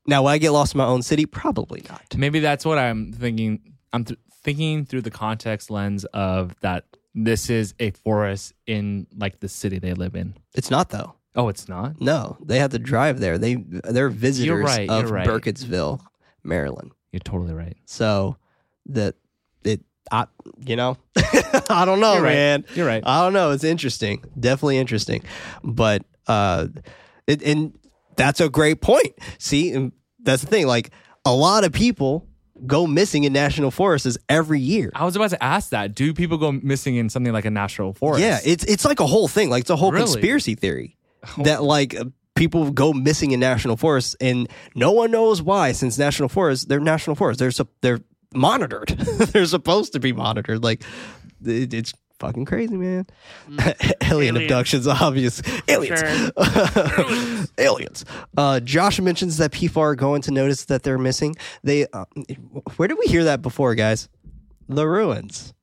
[0.06, 1.26] Now, would I get lost in my own city?
[1.26, 2.04] Probably not.
[2.18, 3.62] Maybe that's what I'm thinking.
[3.94, 6.86] I'm th- thinking through the context lens of that.
[7.16, 10.36] This is a forest in like the city they live in.
[10.56, 11.14] It's not though.
[11.36, 12.02] Oh, it's not.
[12.02, 13.38] No, they have to drive there.
[13.38, 15.28] They they're visitors right, of right.
[15.28, 16.02] Burkittsville,
[16.44, 16.92] Maryland.
[17.12, 17.78] You're totally right.
[17.86, 18.38] So
[18.88, 19.16] that
[19.64, 19.82] it,
[20.12, 20.26] I,
[20.60, 20.98] you know,
[21.70, 22.34] I don't know, You're right.
[22.34, 22.66] man.
[22.76, 23.04] You're right.
[23.06, 23.52] I don't know.
[23.52, 24.24] It's interesting.
[24.40, 25.24] Definitely interesting.
[25.64, 26.68] But uh
[27.28, 27.78] it, and
[28.16, 29.14] that's a great point.
[29.40, 30.68] See, and that's the thing.
[30.68, 30.92] Like
[31.26, 32.28] a lot of people
[32.68, 34.92] go missing in national forests every year.
[34.94, 35.96] I was about to ask that.
[35.96, 38.22] Do people go missing in something like a national forest?
[38.22, 39.50] Yeah, it's it's like a whole thing.
[39.50, 40.06] Like it's a whole Really?
[40.06, 40.98] conspiracy theory
[41.44, 42.06] that like uh,
[42.36, 45.72] people go missing in national forests and no one knows why.
[45.72, 47.40] Since national forests, they're national forests.
[47.40, 48.02] They're sup- they're
[48.36, 48.90] monitored.
[49.34, 50.64] they're supposed to be monitored.
[50.64, 50.84] Like
[51.46, 53.06] it, it's fucking crazy, man.
[54.02, 54.38] Alien Aliens.
[54.40, 55.42] abductions, obvious.
[55.68, 56.32] Aliens.
[57.58, 58.06] Aliens.
[58.38, 61.36] Uh, Josh mentions that people are going to notice that they're missing.
[61.64, 62.06] They, uh,
[62.78, 64.08] where did we hear that before, guys?
[64.70, 65.54] The ruins.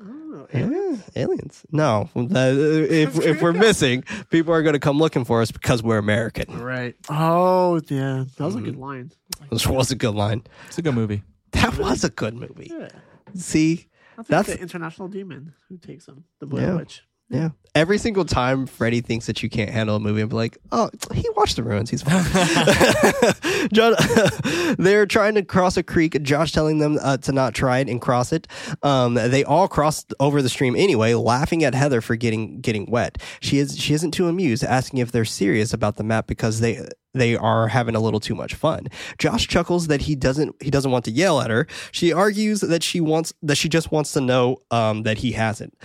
[0.00, 1.66] Oh, Yeah, aliens.
[1.70, 5.82] No, that- if if we're missing, people are going to come looking for us because
[5.82, 6.58] we're American.
[6.60, 6.94] Right.
[7.10, 8.24] Oh, yeah.
[8.36, 8.82] That was a good Mm-hmm.
[8.82, 9.12] line.
[9.50, 10.42] This was a good line.
[10.68, 11.22] It's a good movie.
[11.52, 12.70] That was a good movie.
[12.72, 12.88] Yeah.
[13.34, 13.88] See,
[14.28, 16.76] That's- the international demon who takes him, the Blair Yeah.
[16.76, 17.02] Witch.
[17.30, 17.50] Yeah.
[17.74, 21.28] Every single time Freddy thinks that you can't handle a movie, I'm like, oh, he
[21.36, 21.90] watched the ruins.
[21.90, 22.24] He's fine.
[23.72, 23.94] John,
[24.78, 26.20] they're trying to cross a creek.
[26.22, 28.48] Josh telling them uh, to not try it and cross it.
[28.82, 33.18] Um, they all cross over the stream anyway, laughing at Heather for getting getting wet.
[33.40, 36.84] She is she isn't too amused, asking if they're serious about the map because they
[37.14, 38.88] they are having a little too much fun.
[39.18, 41.66] Josh chuckles that he doesn't he doesn't want to yell at her.
[41.92, 45.76] She argues that she wants that she just wants to know um, that he hasn't.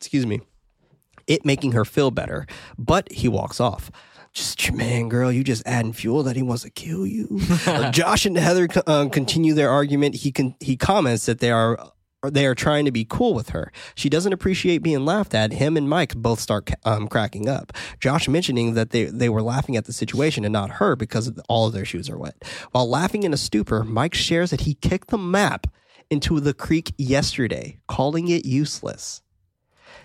[0.00, 0.40] Excuse me
[1.30, 2.44] it making her feel better.
[2.76, 3.90] But he walks off.
[4.32, 7.40] Just man, girl, you just adding fuel that he wants to kill you.
[7.66, 10.16] Uh, Josh and Heather uh, continue their argument.
[10.16, 11.78] He can he comments that they are
[12.24, 13.70] they are trying to be cool with her.
[13.94, 15.52] She doesn't appreciate being laughed at.
[15.52, 17.72] Him and Mike both start um, cracking up.
[18.00, 21.66] Josh mentioning that they they were laughing at the situation and not her because all
[21.68, 22.42] of their shoes are wet.
[22.72, 25.66] While laughing in a stupor, Mike shares that he kicked the map
[26.08, 29.22] into the creek yesterday, calling it useless.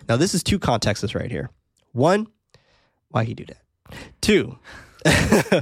[0.07, 1.49] Now, this is two contexts right here.
[1.91, 2.27] One,
[3.10, 3.61] why he do that?
[4.22, 4.57] Two,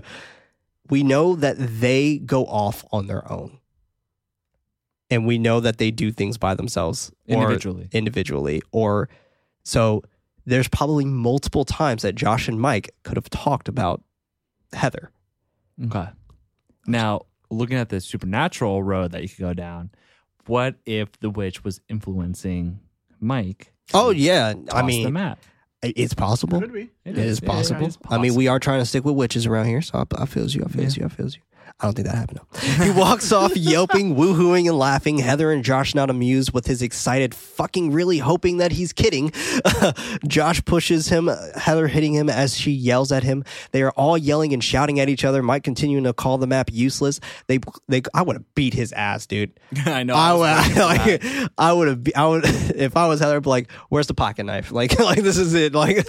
[0.90, 3.60] we know that they go off on their own.
[5.10, 7.88] And we know that they do things by themselves or Individually.
[7.92, 8.62] individually.
[8.72, 9.10] Or
[9.64, 10.02] so
[10.46, 14.02] there's probably multiple times that Josh and Mike could have talked about
[14.72, 15.12] Heather.
[15.86, 16.08] Okay.
[16.88, 17.22] Now,
[17.52, 19.92] looking at the supernatural road that you could go down,
[20.48, 22.80] what if the witch was influencing
[23.20, 23.72] Mike?
[23.88, 25.40] To Oh yeah, I toss the mean map.
[25.82, 26.60] it's possible.
[26.62, 26.90] Could be.
[27.06, 27.86] It is Yeah, possible.
[27.88, 30.26] it's I mean, we are trying to stick with witches around here, so I, I
[30.26, 30.64] feels you.
[30.66, 31.04] I feels Yeah.
[31.04, 31.06] you.
[31.08, 31.42] I feels you.
[31.80, 32.40] I don't think that happened.
[32.54, 32.86] No.
[32.86, 35.18] He walks off yelping, woohooing, and laughing.
[35.18, 39.32] Heather and Josh not amused with his excited fucking really hoping that he's kidding.
[40.28, 43.44] Josh pushes him, Heather hitting him as she yells at him.
[43.72, 45.44] They are all yelling and shouting at each other.
[45.44, 47.20] Mike continuing to call the map useless.
[47.48, 47.60] They
[47.90, 49.52] they I would have beat his ass, dude.
[49.86, 50.16] I know.
[50.16, 51.42] I would, waiting for that.
[51.44, 54.14] like, I would have, I would, if I was Heather, I'd be like, "Where's the
[54.14, 55.74] pocket knife?" Like, like this is it.
[55.74, 56.06] Like,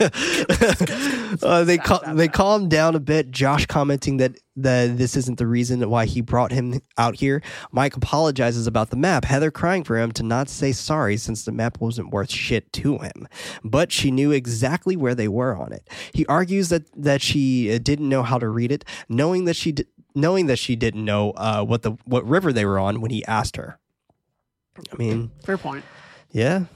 [1.43, 3.31] uh, they cal- they calm down a bit.
[3.31, 7.43] Josh commenting that that this isn't the reason why he brought him out here.
[7.73, 9.25] Mike apologizes about the map.
[9.25, 12.99] Heather crying for him to not say sorry since the map wasn't worth shit to
[12.99, 13.27] him,
[13.65, 15.89] but she knew exactly where they were on it.
[16.13, 19.73] He argues that that she uh, didn't know how to read it, knowing that she.
[19.73, 19.85] D-
[20.17, 23.25] Knowing that she didn't know uh, what the what river they were on when he
[23.25, 23.81] asked her,
[24.93, 25.85] I mean, Fair point.
[26.31, 26.67] yeah.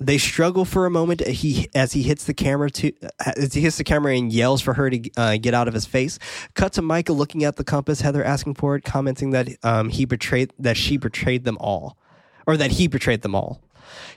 [0.00, 1.26] They struggle for a moment.
[1.26, 2.92] He as he hits the camera to
[3.36, 5.84] as he hits the camera and yells for her to uh, get out of his
[5.84, 6.18] face.
[6.54, 8.00] Cut to Micah looking at the compass.
[8.00, 11.98] Heather asking for it, commenting that um, he betrayed that she betrayed them all,
[12.46, 13.60] or that he betrayed them all.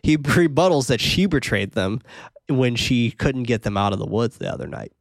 [0.01, 2.01] He rebuttals that she betrayed them
[2.47, 4.93] when she couldn't get them out of the woods the other night.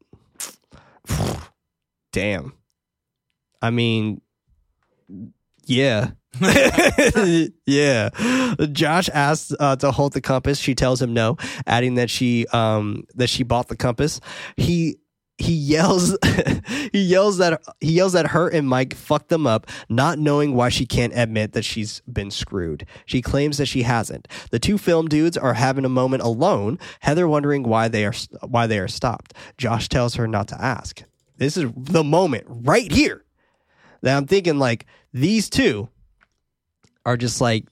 [2.12, 2.54] Damn.
[3.60, 4.20] I mean,
[5.64, 6.10] yeah.
[7.66, 8.08] yeah.
[8.72, 10.58] Josh asks uh, to hold the compass.
[10.58, 11.36] She tells him no,
[11.66, 14.20] adding that she um that she bought the compass.
[14.56, 14.98] He
[15.38, 16.16] he yells
[16.92, 20.68] he yells that he yells that her and Mike fucked them up, not knowing why
[20.68, 22.86] she can't admit that she's been screwed.
[23.04, 24.26] She claims that she hasn't.
[24.50, 26.78] The two film dudes are having a moment alone.
[27.00, 28.14] Heather wondering why they are
[28.46, 29.34] why they are stopped.
[29.58, 31.02] Josh tells her not to ask.
[31.36, 33.24] This is the moment right here
[34.02, 35.88] that I'm thinking like these two
[37.04, 37.66] are just like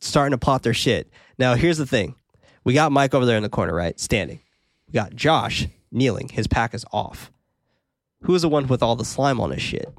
[0.00, 1.10] starting to plot their shit.
[1.38, 2.14] Now, here's the thing.
[2.64, 3.98] We got Mike over there in the corner, right?
[4.00, 4.40] Standing.
[4.88, 6.28] We got Josh kneeling.
[6.30, 7.30] His pack is off.
[8.22, 9.92] Who is the one with all the slime on his shit?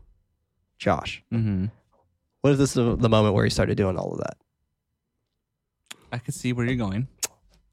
[0.79, 1.23] Josh.
[1.31, 1.69] Mhm.
[2.41, 4.37] What if this is the moment where he started doing all of that?
[6.11, 7.07] I can see where you're going.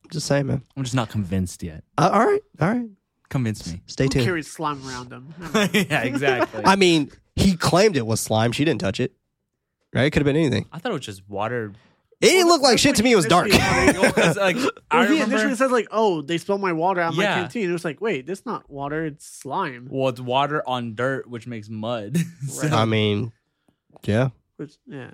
[0.04, 0.62] I'm just saying, man.
[0.76, 1.84] I'm just not convinced yet.
[1.96, 2.42] Uh, all right.
[2.60, 2.88] All right.
[3.30, 3.80] Convince me.
[3.86, 4.24] Stay Who tuned.
[4.26, 5.34] carries slime around him?
[5.72, 6.62] yeah, exactly.
[6.66, 8.52] I mean, he claimed it was slime.
[8.52, 9.12] She didn't touch it.
[9.94, 10.04] Right?
[10.04, 10.66] It could have been anything.
[10.72, 11.72] I thought it was just water.
[12.20, 13.12] It didn't look like shit to me.
[13.12, 13.48] It was dark.
[13.48, 14.56] initially- Because, like,
[14.90, 15.34] I Well, he remember.
[15.34, 17.34] initially said like, "Oh, they spilled my water out of my Yeah.
[17.40, 21.28] canteen." It was like, "Wait, this not water; it's slime." well, it's water on dirt,
[21.28, 22.16] which makes mud.
[22.48, 23.32] So I mean,
[24.04, 24.28] yeah.
[24.56, 25.10] Which, yeah,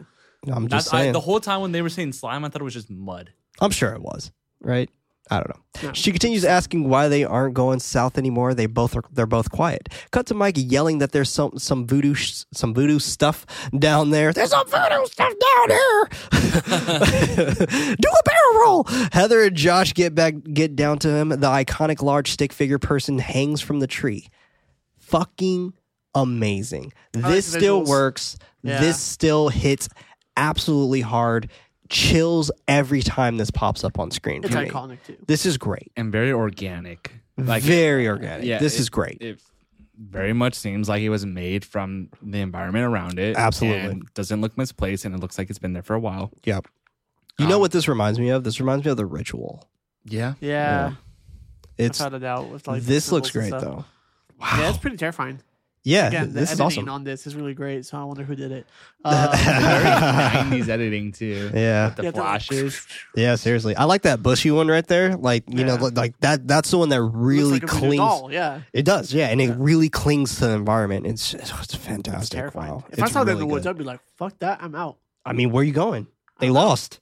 [0.47, 1.13] I'm just that's, I, saying.
[1.15, 3.33] the whole time when they were saying slime, I thought it was just mud.
[3.61, 4.31] I'm sure it was,
[4.61, 4.91] right?
[5.31, 5.89] I don't know.
[5.89, 5.93] No.
[5.93, 8.55] She continues asking why they aren't going south anymore.
[8.55, 9.89] They both are they're both quiet.
[10.11, 13.47] Cut to Mike yelling that there's some some voodoo sh- some voodoo stuff
[13.79, 14.33] down there.
[14.33, 16.09] There's some voodoo stuff down here.
[17.97, 18.85] Do a barrel roll.
[19.13, 21.29] Heather and Josh get back get down to him.
[21.29, 24.29] The iconic large stick figure person hangs from the tree.
[24.99, 25.73] Fucking
[26.15, 26.93] amazing.
[27.15, 28.37] like This still works.
[28.63, 28.81] Yeah.
[28.81, 29.89] This still hits
[30.37, 31.51] absolutely hard.
[31.89, 34.43] Chills every time this pops up on screen.
[34.45, 34.69] it's for me.
[34.69, 35.17] iconic too.
[35.27, 35.91] This is great.
[35.97, 37.13] And very organic.
[37.37, 38.45] Like, Very organic.
[38.47, 39.19] yeah, this it- is great.
[39.21, 39.41] It
[39.97, 43.37] very much seems like it was made from the environment around it.
[43.37, 43.81] Absolutely.
[43.81, 46.33] and doesn't look misplaced, and it looks like it's been there for a while.
[46.45, 46.67] yep.
[47.39, 48.43] You know Um, what this reminds me of?
[48.43, 49.69] This reminds me of the ritual.
[50.05, 50.35] Yeah.
[50.41, 50.95] Yeah,
[51.77, 53.63] It's I've had it out with like this looks great and stuff.
[53.63, 53.85] though.
[54.41, 55.41] Yeah, it's pretty terrifying.
[55.85, 56.89] Yeah, Again, the this is editing awesome.
[56.91, 57.87] on this is really great.
[57.87, 58.67] So I wonder who did it.
[59.05, 59.31] Uh,
[60.43, 61.51] Very 90s editing too.
[61.55, 62.87] yeah, The yeah, they're like- flashes.
[63.17, 63.37] yeah.
[63.37, 65.17] Seriously, I like that bushy one right there.
[65.17, 65.81] Like you know, Yeah.
[65.81, 66.47] like- like that.
[66.49, 67.97] That's the one that looks really like a voodoo clings.
[67.99, 69.51] doll, Yeah, It does, yeah, and Yeah.
[69.51, 71.07] it really clings to the environment.
[71.07, 72.21] It's it's fantastic.
[72.23, 72.73] it's terrifying.
[72.73, 72.85] Wow.
[72.91, 73.71] If I It's saw that in really the woods, good.
[73.71, 76.07] I'd be like, "Fuck that, I'm out." I mean, where are you going?
[76.41, 76.61] They I don't know.
[76.69, 77.01] lost.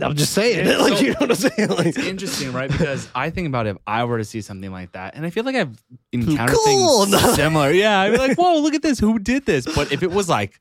[0.00, 0.66] I'm just saying.
[0.66, 1.68] Yeah, like so- you know what I'm saying?
[1.70, 2.70] Like, It's interesting, right?
[2.70, 5.44] Because I think about if I were to see something like that, and I feel
[5.44, 5.76] like I've
[6.12, 7.06] encountered Cool.
[7.06, 7.70] things similar.
[7.70, 8.98] Yeah, I'd be like, "Whoa, look at this!
[8.98, 10.60] Who did this?" But if it was like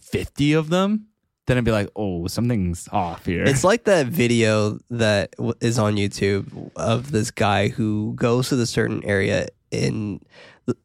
[0.00, 1.06] fifty of them,
[1.46, 5.78] then I'd be like, "Oh, something's off here." It's like that video that w- is
[5.78, 10.20] on YouTube of this guy who goes to the certain area in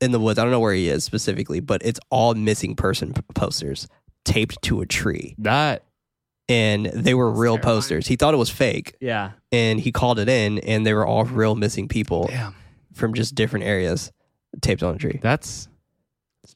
[0.01, 0.39] in the woods.
[0.39, 3.87] I don't know where he is specifically, but it's all missing person p- posters
[4.25, 5.83] taped to a tree, that.
[6.49, 7.75] And they were real terrifying.
[7.75, 8.07] posters.
[8.07, 9.31] He thought it was fake, Yeah.
[9.51, 12.55] and he called it in, and they were all real missing people Damn.
[12.93, 14.11] from just different areas
[14.61, 15.19] taped on a tree.
[15.21, 15.67] That's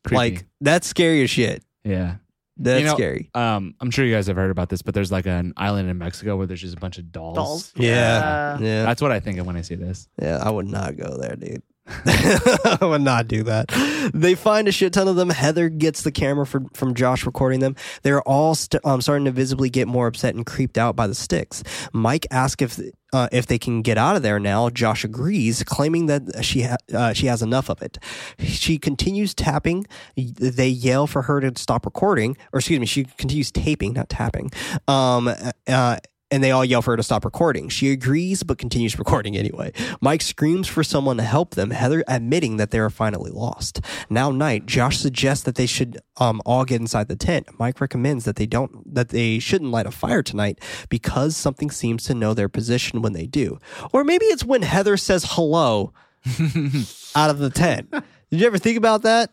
[0.03, 0.15] creepy.
[0.17, 1.63] Like that's scary as shit.
[1.83, 2.15] yeah.
[2.55, 3.29] That's You know- scary.
[3.33, 5.97] Um, I'm sure you guys have heard about this, but there's like an island in
[5.97, 7.35] Mexico where there's just a bunch of dolls.
[7.35, 7.73] Dolls.
[7.75, 10.07] Yeah, yeah, That's what I think of when I see this.
[10.21, 10.37] yeah.
[10.37, 11.63] I would not go there, dude.
[11.85, 13.69] I would not do that.
[14.13, 15.29] They find a shit ton of them.
[15.29, 17.75] Heather gets the camera for, from Josh recording them.
[18.03, 21.15] They're all st- um, starting to visibly get more upset and creeped out by the
[21.15, 21.63] sticks.
[21.91, 22.79] Mike asks if
[23.11, 24.69] uh, if they can get out of there now.
[24.69, 27.97] Josh agrees, claiming that she ha- uh, she has enough of it.
[28.39, 29.85] She continues tapping.
[30.15, 34.51] They yell for her to stop recording, or excuse me, she continues taping, not tapping.
[34.87, 35.33] Um,
[35.67, 35.97] uh,
[36.33, 37.69] and they all yell for her to stop recording.
[37.69, 39.71] She agrees, but continues recording anyway.
[40.01, 43.81] Mike screams for someone to help them, Heather admitting that they are finally lost.
[44.09, 47.47] Now night, Josh suggests that they should um, all get inside the tent.
[47.59, 50.57] Mike recommends that they don't that they shouldn't light a fire tonight
[50.89, 53.59] because something seems to know their position when they do.
[53.91, 55.93] Or maybe it's when Heather says hello
[57.15, 57.91] out of the tent.
[57.91, 59.29] Did you ever think about that?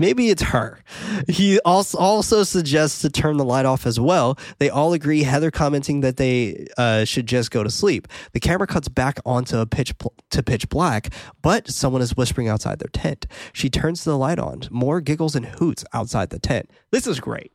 [0.00, 0.80] Maybe it's her.
[1.28, 4.38] He also also suggests to turn the light off as well.
[4.58, 5.22] They all agree.
[5.22, 8.08] Heather commenting that they uh, should just go to sleep.
[8.32, 11.12] The camera cuts back onto a pitch pl- to pitch black,
[11.42, 13.26] but someone is whispering outside their tent.
[13.52, 14.62] She turns the light on.
[14.70, 16.70] More giggles and hoots outside the tent.
[16.90, 17.52] This is great.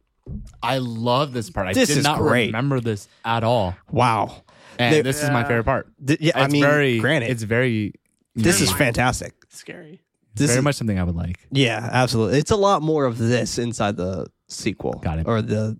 [0.61, 1.67] I love this part.
[1.67, 2.47] I This did is not great.
[2.47, 3.75] remember this at all.
[3.91, 4.43] Wow.
[4.77, 5.87] And They- this is my favorite part.
[6.05, 7.93] Th- yeah, I mean, very granted, It's very
[8.35, 9.33] this is Very- fantastic.
[9.49, 10.01] Scary.
[10.35, 11.47] This very is, much something I would like.
[11.51, 12.39] Yeah, absolutely.
[12.39, 14.93] It's a lot more of this inside the sequel.
[15.03, 15.27] Got it.
[15.27, 15.79] Or the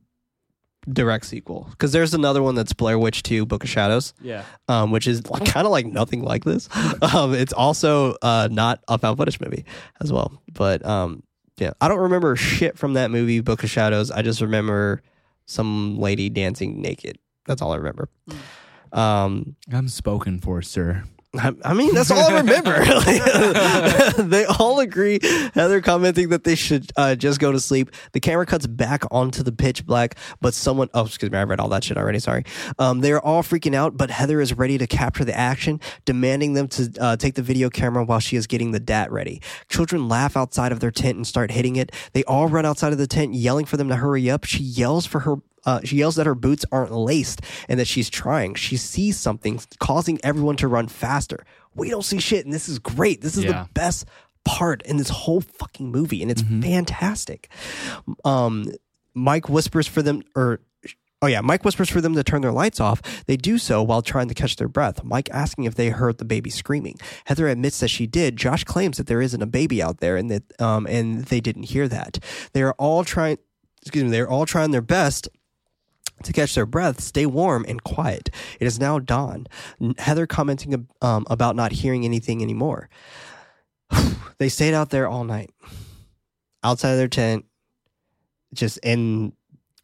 [0.88, 1.68] direct sequel.
[1.72, 4.44] Because there's another one that's Blair Witch 2 Book of Shadows, Yeah.
[4.68, 6.70] um, which is kind of like nothing like this.
[7.02, 9.66] Um, it's also uh, not a found footage movie
[10.02, 10.42] as well.
[10.54, 11.24] But um,
[11.58, 14.12] yeah, I don't remember shit from that movie, Book of Shadows.
[14.12, 15.02] I just remember
[15.46, 17.18] some lady dancing naked.
[17.46, 18.10] That's all I remember.
[18.92, 21.04] Um, I'm spoken for, sir.
[21.40, 22.76] I, mean, that's all I remember.
[24.36, 25.20] They all agree.
[25.54, 27.92] Heather commenting that they should uh, just go to sleep.
[28.14, 31.60] The camera cuts back onto the pitch black, but someone, oh, excuse me, I read
[31.60, 32.20] all that shit already.
[32.20, 32.44] Sorry.
[32.80, 36.54] Um, they are all freaking out, but Heather is ready to capture the action, demanding
[36.54, 39.42] them to uh, take the video camera while she is getting the DAT ready.
[39.70, 41.92] Children laugh outside of their tent and start hitting it.
[42.14, 44.44] They all run outside of the tent, yelling for them to hurry up.
[44.44, 45.36] She yells for her
[45.66, 48.56] uh, she yells that her boots aren't laced and that she's trying.
[48.56, 51.46] She sees something causing everyone to run faster.
[51.76, 53.22] We don't see shit, and this is great.
[53.22, 53.64] This is Yeah.
[53.64, 54.06] the best
[54.44, 57.50] part in this whole fucking movie, and it's fantastic.
[58.24, 58.72] Um,
[59.14, 60.60] Mike whispers for them, or
[61.22, 63.02] oh yeah, Mike whispers for them to turn their lights off.
[63.26, 65.04] They do so while trying to catch their breath.
[65.04, 66.98] Mike asking if they heard the baby screaming.
[67.26, 68.36] Heather admits that she did.
[68.38, 71.64] Josh claims that there isn't a baby out there, and that um, and they didn't
[71.64, 72.20] hear that.
[72.54, 73.38] They are all trying.
[73.82, 74.10] Excuse me.
[74.12, 75.30] They're all trying their best
[76.24, 78.30] to catch their breath, stay warm and quiet.
[78.60, 79.48] It is now dawn.
[79.98, 82.90] Heather commenting um, about not hearing anything anymore.
[84.38, 85.52] they stayed out there all night,
[86.64, 87.46] outside of their tent,
[88.54, 89.34] just in,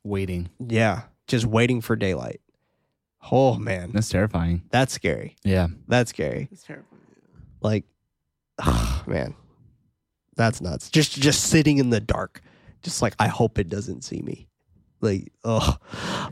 [0.03, 0.49] Waiting.
[0.59, 2.41] yeah, just waiting for daylight.
[3.31, 4.63] Oh man, That's terrifying.
[4.71, 5.35] that's scary.
[5.43, 5.67] Yeah.
[5.87, 6.47] That's scary.
[6.51, 6.87] It's terrifying.
[7.61, 7.85] Like,
[8.65, 9.35] oh, man,
[10.35, 10.89] that's nuts.
[10.89, 12.41] Just just sitting in the dark,
[12.81, 14.47] just like I hope it doesn't see me.
[15.01, 15.77] Like, oh,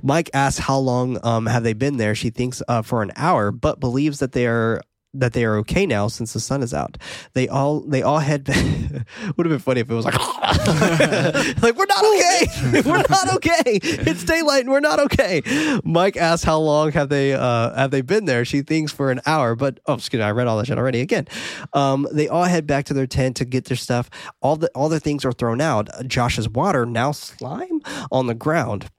[0.03, 2.15] Mike asks how long um have they been there?
[2.15, 4.81] She thinks uh, for an hour, but believes that they are
[5.13, 6.97] that they are okay now since the sun is out.
[7.33, 8.47] They all they all head.
[9.37, 10.17] Would have been funny if it was like,
[11.61, 12.81] like we're not okay.
[12.89, 13.79] we're not okay.
[13.81, 15.41] It's daylight and we're not okay.
[15.83, 18.45] Mike asks how long have they uh have they been there?
[18.45, 21.01] She thinks for an hour, but oh excuse me, I read all that shit already.
[21.01, 21.27] Again,
[21.73, 24.09] um, they all head back to their tent to get their stuff.
[24.41, 25.89] All the all their things are thrown out.
[26.07, 27.81] Josh's water now slime
[28.11, 28.89] on the ground.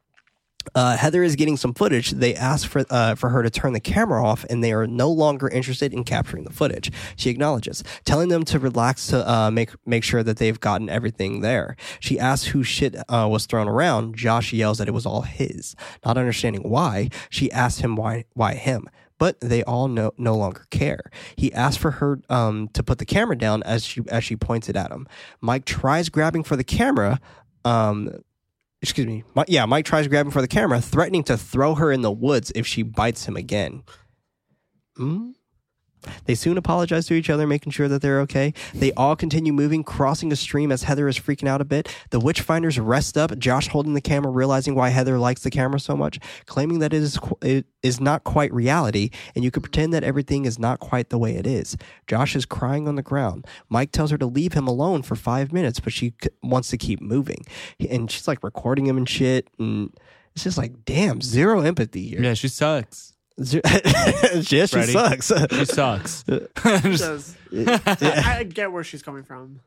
[0.75, 2.11] Uh, Heather is getting some footage.
[2.11, 5.11] They ask for uh, for her to turn the camera off, and they are no
[5.11, 6.91] longer interested in capturing the footage.
[7.17, 11.41] She acknowledges, telling them to relax to uh, make make sure that they've gotten everything
[11.41, 11.77] there.
[11.99, 14.17] She asks who shit uh, was thrown around.
[14.17, 15.75] Josh yells that it was all his.
[16.05, 18.89] Not understanding why, she asks him why why him.
[19.19, 21.11] But they all no, no longer care.
[21.37, 24.69] He asks for her um, to put the camera down as she as she points
[24.69, 25.07] it at him.
[25.41, 27.21] Mike tries grabbing for the camera,
[27.65, 28.23] um,
[28.83, 29.25] excuse me.
[29.49, 32.67] Yeah, Mike tries grabbing for the camera, threatening to throw her in the woods if
[32.67, 33.83] she bites him again.
[34.97, 35.31] Hmm?
[36.25, 38.55] They soon apologize to each other, making sure that they're okay.
[38.75, 41.95] They all continue moving, crossing a stream as Heather is freaking out a bit.
[42.11, 45.97] The Witchfinders rest up, Josh holding the camera, realizing why Heather likes the camera so
[45.97, 50.05] much, claiming that it is it is not quite reality, and you can pretend that
[50.05, 51.77] everything is not quite the way it is.
[52.07, 53.47] Josh is crying on the ground.
[53.69, 56.13] Mike tells her to leave him alone for five minutes, but she
[56.43, 57.45] wants to keep moving,
[57.89, 59.93] and she's like recording him and shit, and
[60.35, 62.23] it's just like, damn, zero empathy here.
[62.23, 63.15] Yeah, she sucks.
[63.43, 64.93] Ze- yeah, she Freddy.
[64.93, 65.33] sucks.
[65.53, 66.25] She sucks.
[66.29, 66.55] It
[66.99, 67.37] does.
[67.53, 69.61] I, I get where she's coming from.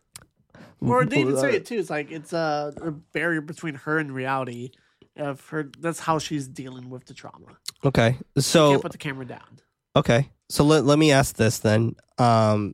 [0.82, 1.80] Or they even say it too.
[1.80, 4.72] It's like it's a, a barrier between her and reality.
[5.16, 7.46] Of her, that's how she's dealing with the trauma.
[7.86, 9.60] Okay, Can't so put the camera down.
[9.96, 11.96] okay, so let let me ask this then.
[12.18, 12.74] Um,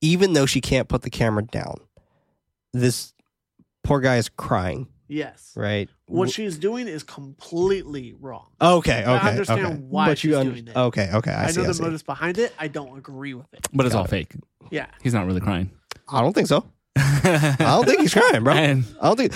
[0.00, 1.76] even though she can't put the camera down,
[2.72, 3.14] this
[3.84, 5.52] poor guy is crying, Yes.
[5.56, 5.88] right?
[6.06, 8.46] What she's doing is completely wrong.
[8.60, 9.10] Okay, okay.
[9.10, 9.76] I understand okay.
[9.76, 10.76] why but you she's un- doing it.
[10.76, 11.32] Okay, okay.
[11.32, 11.82] I, I, see, know I the see.
[11.82, 12.54] motives behind it.
[12.58, 13.66] I don't agree with it.
[13.72, 14.32] But it's all Got fake.
[14.70, 14.86] Yeah.
[15.02, 15.70] He's not really crying.
[16.08, 16.64] I don't think so.
[16.96, 18.52] I don't think he's crying, bro.
[18.54, 19.34] I don't think.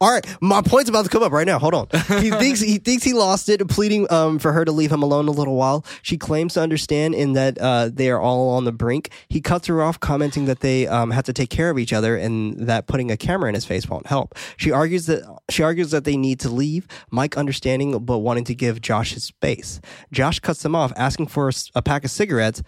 [0.00, 1.58] All right, my point's about to come up right now.
[1.58, 1.86] Hold on.
[2.20, 5.28] He thinks he thinks he lost it, pleading um, for her to leave him alone
[5.28, 5.84] a little while.
[6.02, 9.10] She claims to understand in that uh, they are all on the brink.
[9.28, 12.16] He cuts her off, commenting that they um, have to take care of each other
[12.16, 14.36] and that putting a camera in his face won't help.
[14.56, 16.88] She argues that she argues that they need to leave.
[17.10, 19.80] Mike understanding but wanting to give Josh his space.
[20.10, 22.62] Josh cuts them off, asking for a pack of cigarettes,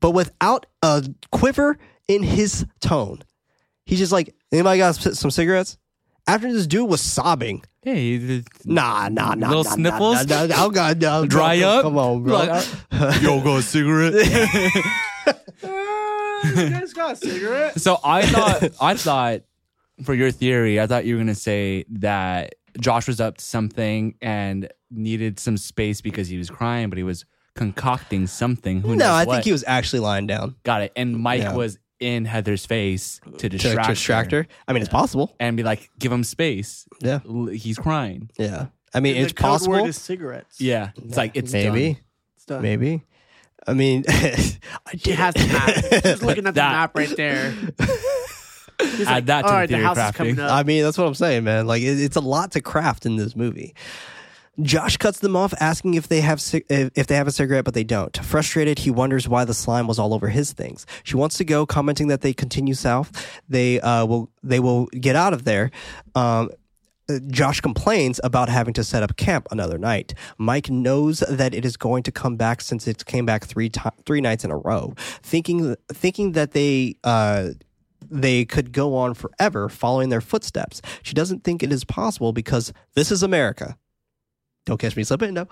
[0.00, 1.76] but without a quiver
[2.06, 3.22] in his tone.
[3.88, 5.78] He's just like, anybody got some cigarettes?
[6.26, 7.64] After this dude was sobbing.
[7.80, 9.48] Hey, Nah, nah, nah.
[9.48, 10.26] Little nah, sniffles?
[10.26, 11.82] Nah, nah, nah, oh God, no, Dry no, up?
[11.84, 12.34] Come on, bro.
[12.36, 14.14] Like, uh, yo, go a cigarette.
[15.62, 17.80] Uh, you guys got a cigarette?
[17.80, 19.40] so I thought, I thought,
[20.04, 24.14] for your theory, I thought you were gonna say that Josh was up to something
[24.22, 27.24] and needed some space because he was crying, but he was
[27.56, 28.80] concocting something.
[28.82, 29.34] Who knows no, I what.
[29.34, 30.92] think he was actually lying down got it.
[30.94, 31.54] And Mike Yeah.
[31.54, 34.46] was in Heather's face to to distract, distract her.
[34.66, 35.34] I mean, it's possible.
[35.40, 36.86] and be like, give him space.
[37.00, 38.30] Yeah, L- He's crying.
[38.38, 38.66] yeah.
[38.94, 39.72] I mean, And it's the code possible.
[39.74, 40.60] Word is cigarettes.
[40.60, 42.02] Yeah, it's like it's maybe, done.
[42.36, 42.62] It's done.
[42.62, 43.02] maybe.
[43.66, 46.02] I mean, I She has the map.
[46.04, 47.50] She's looking at the That- map right there.
[48.80, 50.52] He's Add that to All the right, the theory house is crafting." coming up.
[50.52, 51.66] I mean, that's what I'm saying, man.
[51.66, 53.74] Like, it, it's a lot to craft in this movie.
[54.60, 57.84] Josh cuts them off, asking if they have if they have a cigarette, but they
[57.84, 58.16] don't.
[58.24, 60.86] Frustrated, he wonders why the slime was all over his things.
[61.04, 63.40] She wants to go, commenting that they continue south.
[63.48, 65.70] They uh, will they will get out of there.
[66.14, 66.50] Um,
[67.10, 70.12] uh, Josh complains about having to set up camp another night.
[70.36, 73.88] Mike knows that it is going to come back since it came back three ti
[74.04, 74.92] three nights in a row.
[75.22, 77.50] Thinking thinking that they uh,
[78.10, 80.82] they could go on forever following their footsteps.
[81.02, 83.76] She doesn't think it is possible because this is America.
[84.68, 85.48] Don't catch me slipping, no.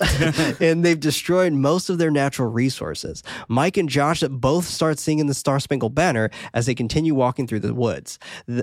[0.58, 3.22] and they've destroyed most of their natural resources.
[3.46, 7.60] Mike and Josh both start singing the Star Spangled Banner as they continue walking through
[7.60, 8.18] the woods.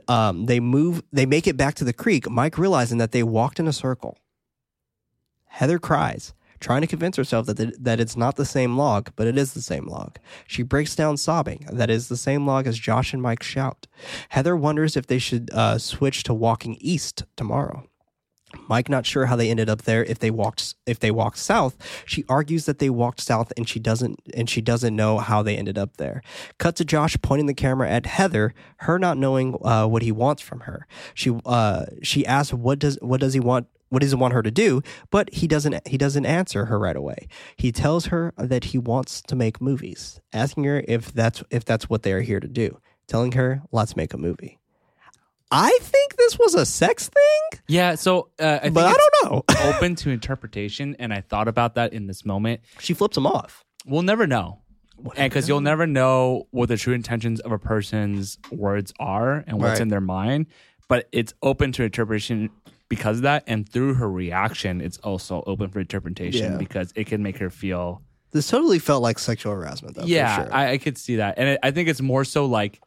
[0.07, 2.27] Um, they move, they make it back to the creek.
[2.27, 4.17] Mike realizing that they walked in a circle.
[5.45, 9.27] Heather cries, trying to convince herself that the, that it's not the same log, but
[9.27, 10.17] it is the same log.
[10.47, 11.67] She breaks down sobbing.
[11.71, 13.85] That is the same log as Josh and Mike shout.
[14.29, 17.87] Heather wonders if they should uh, switch to walking east tomorrow.
[18.67, 21.77] Mike not sure how they ended up there if they walked if they walked south.
[22.05, 25.57] She argues that they walked south and she doesn't and she doesn't know how they
[25.57, 26.21] ended up there.
[26.57, 30.41] Cut to Josh pointing the camera at Heather, her not knowing uh, what he wants
[30.41, 30.87] from her.
[31.13, 34.41] She uh, she asks what does what does he want what does he want her
[34.41, 37.27] to do, but he doesn't he doesn't answer her right away.
[37.57, 41.89] He tells her that he wants to make movies, asking her if that's if that's
[41.89, 42.79] what they are here to do.
[43.07, 44.60] Telling her, "Let's make a movie."
[45.51, 49.31] I think this was a sex thing, Yeah, so uh, I think but I don't
[49.33, 49.43] know.
[49.75, 52.61] open to interpretation, and I thought about that in this moment.
[52.79, 53.63] she flips him off.
[53.85, 54.59] We'll never know,
[55.17, 59.57] and because you'll never know what the true intentions of a person's words are and
[59.59, 59.81] what's Right.
[59.81, 60.45] in their mind.
[60.87, 62.49] But it's open to interpretation
[62.89, 66.57] because of that, and through her reaction, it's also open for interpretation Yeah.
[66.57, 68.01] because it can make her feel.
[68.31, 70.05] This totally felt like sexual harassment, though.
[70.05, 70.53] yeah, for sure.
[70.55, 72.79] I, I could see that, and it, I think it's more so like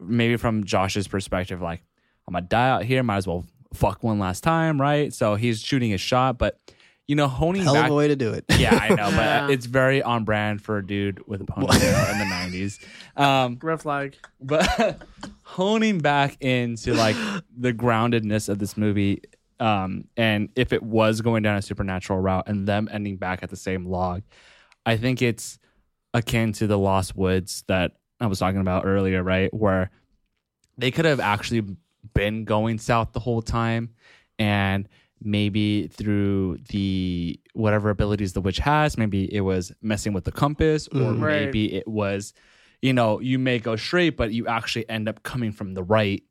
[0.00, 1.82] maybe from Josh's perspective, like
[2.28, 3.44] I'm gonna die out here, might as well
[3.74, 5.12] fuck one last time, right?
[5.12, 6.60] So he's shooting his shot, but
[7.06, 7.86] you know, honing hell back.
[7.86, 8.44] of a way to do it.
[8.58, 9.48] Yeah, I know, but Yeah.
[9.48, 12.78] it's very on brand for a dude with a ponytail in the '90s.
[13.20, 14.16] Um, Red flag.
[14.40, 15.00] but
[15.42, 17.16] honing back into like
[17.56, 19.22] the groundedness of this movie,
[19.58, 23.48] um, and if it was going down a supernatural route and them ending back at
[23.48, 24.22] the same log,
[24.84, 25.58] I think it's
[26.14, 29.52] akin to the Lost Woods that I was talking about earlier, right?
[29.54, 29.90] Where
[30.76, 31.64] they could have actually
[32.14, 33.90] been going south the whole time
[34.38, 34.88] and
[35.22, 40.86] maybe through the whatever abilities the witch has maybe it was messing with the compass
[40.88, 41.22] or Mm.
[41.22, 41.44] Right.
[41.46, 42.32] maybe it was
[42.82, 46.22] you know you may go straight but you actually end up coming from the right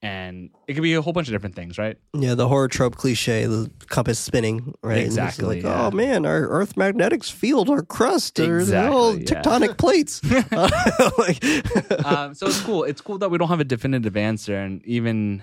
[0.00, 2.94] and it could be a whole bunch of different things right Yeah, the horror trope
[2.96, 4.98] cliche, the compass spinning, right?
[4.98, 5.86] Exactly, Like, yeah.
[5.86, 9.24] oh man, our Earth magnetics field, our crust, Exactly, yeah.
[9.24, 10.20] tectonic plates.
[11.18, 12.84] like, um, so it's cool.
[12.84, 15.42] It's cool that we don't have a definitive answer, and even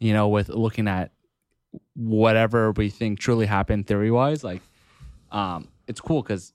[0.00, 1.12] you know, with looking at
[1.94, 4.62] whatever we think truly happened theory wise, like
[5.30, 6.52] um, it's cool because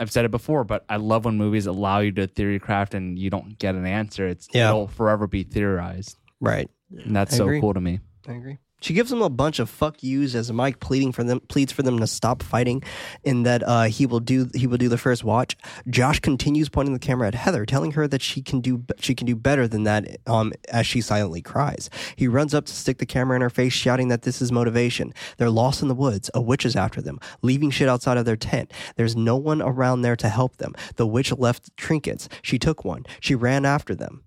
[0.00, 3.18] I've said it before, but I love when movies allow you to theory craft and
[3.18, 4.26] you don't get an answer.
[4.26, 4.70] It's Yeah.
[4.70, 6.68] it'll forever be theorized, right.
[6.90, 7.60] and that's I so agree.
[7.60, 8.00] cool to me.
[8.26, 8.58] I agree.
[8.84, 11.82] She gives them a bunch of fuck yous as Mike pleading for them pleads for
[11.82, 12.82] them to stop fighting,
[13.24, 15.56] and that uh, he will do he will do the first watch.
[15.88, 19.26] Josh continues pointing the camera at Heather, telling her that she can do she can
[19.26, 20.18] do better than that.
[20.26, 23.72] Um, as she silently cries, he runs up to stick the camera in her face,
[23.72, 25.14] shouting that this is motivation.
[25.38, 26.30] They're lost in the woods.
[26.34, 28.70] A witch is after them, leaving shit outside of their tent.
[28.96, 30.74] There's no one around there to help them.
[30.96, 32.28] The witch left trinkets.
[32.42, 33.06] She took one.
[33.20, 34.24] She ran after them.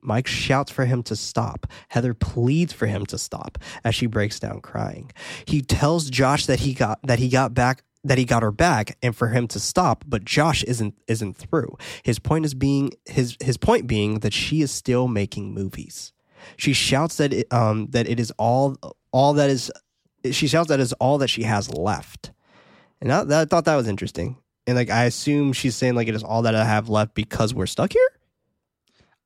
[0.00, 1.66] Mike shouts for him to stop.
[1.88, 5.10] Heather pleads for him to stop as she breaks down crying.
[5.46, 8.96] He tells Josh that he got that he got back that he got her back
[9.02, 11.76] and for him to stop, but Josh isn't isn't through.
[12.02, 16.12] His point is being his his point being that she is still making movies.
[16.56, 18.76] She shouts that it, um that it is all
[19.12, 19.70] all that is
[20.30, 22.32] she shouts that is all that she has left.
[23.00, 24.38] And I, I thought that was interesting.
[24.66, 27.54] And like I assume she's saying like it is all that I have left because
[27.54, 28.08] we're stuck here.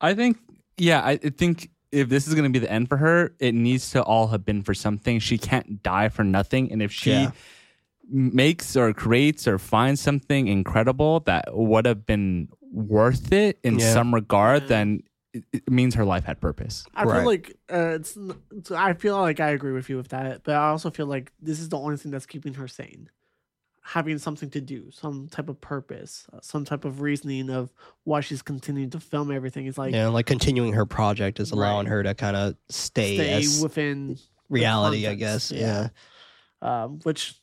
[0.00, 0.38] I think,
[0.80, 3.52] yeah, I I think if this is going to be the end for her, it
[3.54, 5.18] needs to all have been for something.
[5.18, 6.70] She can't die for nothing.
[6.72, 7.30] And if she Yeah.
[8.08, 13.92] makes or creates or finds something incredible that would have been worth it in Yeah.
[13.92, 15.02] some regard, then
[15.32, 16.84] it, it means her life had purpose.
[16.94, 17.16] I Right.
[17.16, 18.16] feel like uh, it's,
[18.52, 18.70] it's.
[18.70, 21.60] I feel like I agree with you with that, but I also feel like this
[21.60, 23.10] is the only thing that's keeping her sane.
[23.82, 27.72] Having something to do, some type of purpose, uh, some type of reasoning of
[28.04, 31.86] why she's continuing to film everything is like yeah, like continuing her project is allowing
[31.86, 31.92] Right.
[31.92, 34.18] her to kind of stay, stay within
[34.50, 35.50] reality, I guess.
[35.50, 35.88] Yeah.
[36.62, 36.84] yeah.
[36.84, 37.34] um, which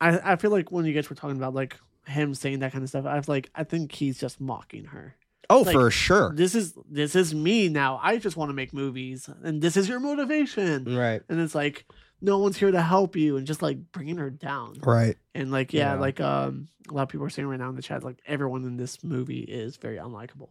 [0.00, 2.82] I, I feel like when you guys were talking about like him saying that kind
[2.82, 5.14] of stuff, I was like, I think he's just mocking her.
[5.48, 6.32] Oh, Like, for sure.
[6.34, 8.00] This is this is me now.
[8.02, 10.96] I just want to make movies, and this is your motivation.
[10.96, 11.22] Right.
[11.28, 11.86] And it's like
[12.20, 14.76] no one's here to help you, and just like bringing her down.
[14.82, 15.16] Right.
[15.34, 16.00] And like yeah, Yeah.
[16.00, 18.64] like um, a lot of people are saying right now in the chat, like everyone
[18.64, 20.48] in this movie is very unlikable.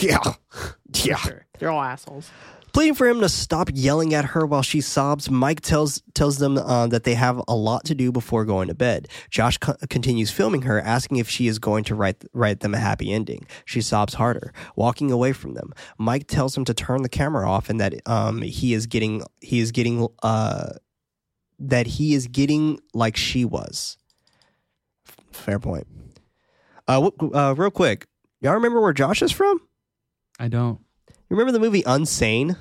[0.00, 0.18] Yeah.
[1.04, 1.16] Yeah.
[1.16, 1.46] sure.
[1.58, 2.30] they're all assholes.
[2.74, 6.58] Pleading for him to stop yelling at her while she sobs, Mike tells tells them
[6.58, 9.08] uh, that they have a lot to do before going to bed.
[9.30, 12.78] Josh co- continues filming her, asking if she is going to write write them a
[12.78, 13.46] happy ending.
[13.64, 15.72] She sobs harder, walking away from them.
[15.98, 19.58] Mike tells him to turn the camera off and that um, he is getting he
[19.60, 20.74] is getting uh,
[21.68, 23.96] that he is getting like she was.
[25.32, 25.86] Fair point.
[26.88, 28.06] Uh, uh, real quick,
[28.40, 29.60] y'all remember where Josh is from?
[30.38, 30.80] I don't.
[31.08, 32.56] You remember the movie Unsane?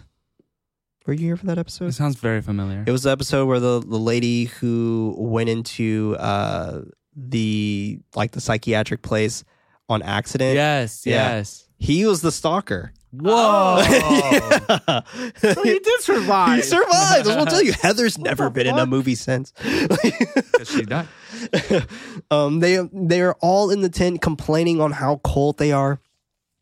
[1.05, 1.87] Were you here for that episode?
[1.87, 2.83] It sounds very familiar.
[2.85, 6.81] It was the episode where the, the lady who went into uh,
[7.15, 9.43] the like the psychiatric place
[9.89, 10.53] on accident.
[10.55, 11.37] yes, Yeah.
[11.37, 11.67] yes.
[11.77, 12.93] He was the stalker.
[13.11, 13.81] Whoa.
[13.89, 15.01] Yeah.
[15.37, 16.57] So he did survive.
[16.57, 17.27] he survived.
[17.27, 18.89] I will tell you, Heather's never the been in a fuck?
[18.89, 19.51] movie since.
[19.51, 21.07] 'Cause she died.
[22.31, 25.99] um, they they are all in the tent complaining on how cold they are.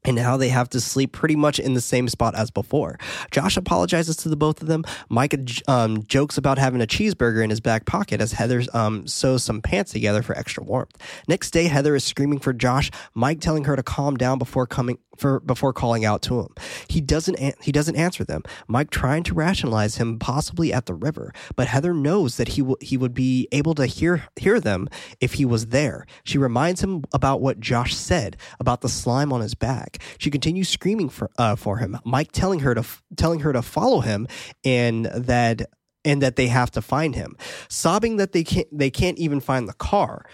[0.06, 2.98] And how they have to sleep pretty much in the same spot as before.
[3.32, 4.86] Josh apologizes to the both of them.
[5.10, 5.36] Mike
[5.68, 9.62] um, jokes about having a cheeseburger in his back pocket as Heather um, sews some
[9.62, 10.96] pants together for extra warmth.
[11.28, 12.92] Next day, Heather is screaming for Josh.
[13.14, 16.48] Mike telling her to calm down before coming for before calling out to him.
[16.88, 18.44] He doesn't an- he doesn't answer them.
[18.68, 22.78] Mike trying to rationalize him possibly at the river, but Heather knows that he will
[22.82, 24.88] he would be able to hear hear them
[25.20, 26.06] if he was there.
[26.24, 29.89] She reminds him about what Josh said about the slime on his back.
[30.18, 31.98] She continues screaming for uh, for him.
[32.06, 34.28] Mike telling her to f- telling her to follow him
[34.64, 35.70] and that
[36.06, 37.36] and that they have to find him.
[37.68, 40.26] Sobbing that they can't they can't even find the car,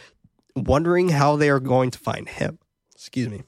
[0.56, 2.60] wondering how they are going to find him.
[2.96, 3.44] Excuse me.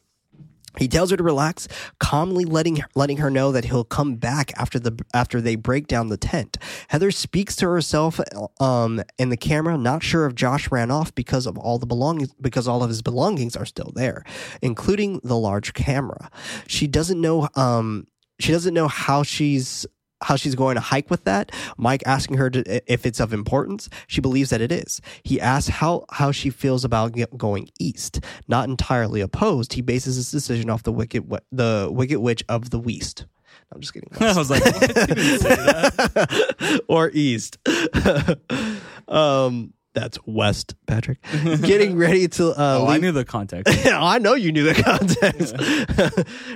[0.78, 1.68] He tells her to relax,
[2.00, 6.10] calmly letting letting her know that he'll come back after the after they break down
[6.10, 6.58] the tent.
[6.90, 8.20] Heather speaks to herself
[8.60, 12.34] um, in the camera, not sure if Josh ran off because of all the belongings
[12.40, 14.24] because all of his belongings are still there,
[14.62, 16.30] including the large camera.
[16.68, 18.08] She doesn't know um,
[18.40, 19.86] she doesn't know how she's
[20.22, 21.52] how she's going to hike with that.
[21.78, 23.90] Mike asking her to, if it's of importance.
[24.08, 25.02] She believes that it is.
[25.24, 28.20] He asks how, how she feels about going east.
[28.48, 32.80] Not entirely opposed, he bases his decision off the wicked the wicked witch of the
[32.80, 33.26] West.
[33.74, 34.10] I'm just kidding.
[34.20, 34.82] I was like, what?
[34.82, 36.82] You didn't say that.
[36.88, 37.58] or east.
[39.08, 41.20] um, that's west, Patrick.
[41.62, 42.50] Getting ready to.
[42.52, 43.86] Uh, Oh, I leave- knew the context.
[43.88, 45.56] I know you knew the context.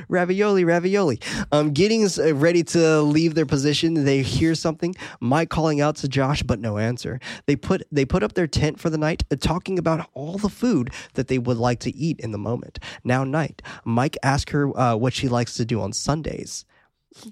[0.09, 1.19] ravioli, ravioli.
[1.51, 4.95] Um, getting uh, ready to leave their position, they hear something.
[5.19, 7.19] Mike calling out to Josh, but no answer.
[7.47, 10.49] They put they put up their tent for the night, uh, talking about all the
[10.49, 12.79] food that they would like to eat in the moment.
[13.03, 16.65] Now night, Mike asks her uh, what she likes to do on Sundays.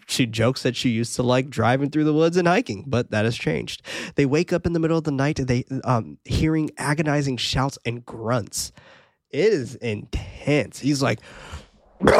[0.08, 3.26] She jokes that she used to like driving through the woods and hiking, but that
[3.26, 3.82] has changed.
[4.16, 8.06] They wake up in the middle of the night, they um, hearing agonizing shouts and
[8.06, 8.72] grunts.
[9.30, 10.80] It is intense.
[10.80, 11.20] He's like,
[12.02, 12.14] like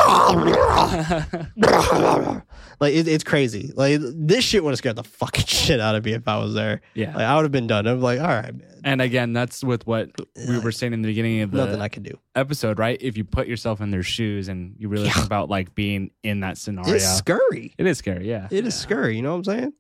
[2.94, 3.72] it, it's crazy.
[3.76, 6.54] Like this shit would have scared the fucking shit out of me if I was
[6.54, 6.82] there.
[6.96, 7.16] Yeah.
[7.16, 7.88] Like, I would have been done.
[7.88, 10.12] I'm like, all right, man, And again, that's with what
[10.48, 12.18] we were saying in the beginning of the nothing I can do.
[12.36, 12.98] episode, right?
[13.02, 16.40] If you put yourself in their shoes and you really think about like being in
[16.42, 17.74] that scenario, It's scary.
[17.78, 18.28] it is scary.
[18.30, 18.48] Yeah.
[18.52, 19.16] It is scary.
[19.16, 19.74] You know what I'm saying?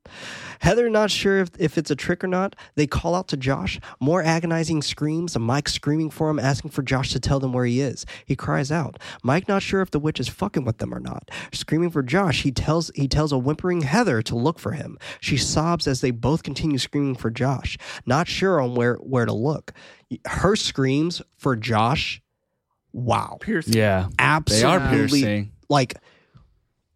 [0.59, 2.55] Heather not sure if, if it's a trick or not.
[2.75, 3.79] They call out to Josh.
[3.99, 5.37] More agonizing screams.
[5.37, 8.05] Mike screaming for him, asking for Josh to tell them where he is.
[8.25, 8.99] He cries out.
[9.23, 11.29] Mike not sure if the witch is fucking with them or not.
[11.53, 14.97] Screaming for Josh, he tells he tells a whimpering Heather to look for him.
[15.21, 19.33] She sobs as they both continue screaming for Josh, not sure on where where to
[19.33, 19.73] look.
[20.25, 22.21] Her screams for Josh.
[22.93, 23.73] Wow, Piercing.
[23.73, 24.07] Yeah.
[24.09, 25.51] They absolutely are piercing.
[25.69, 25.95] like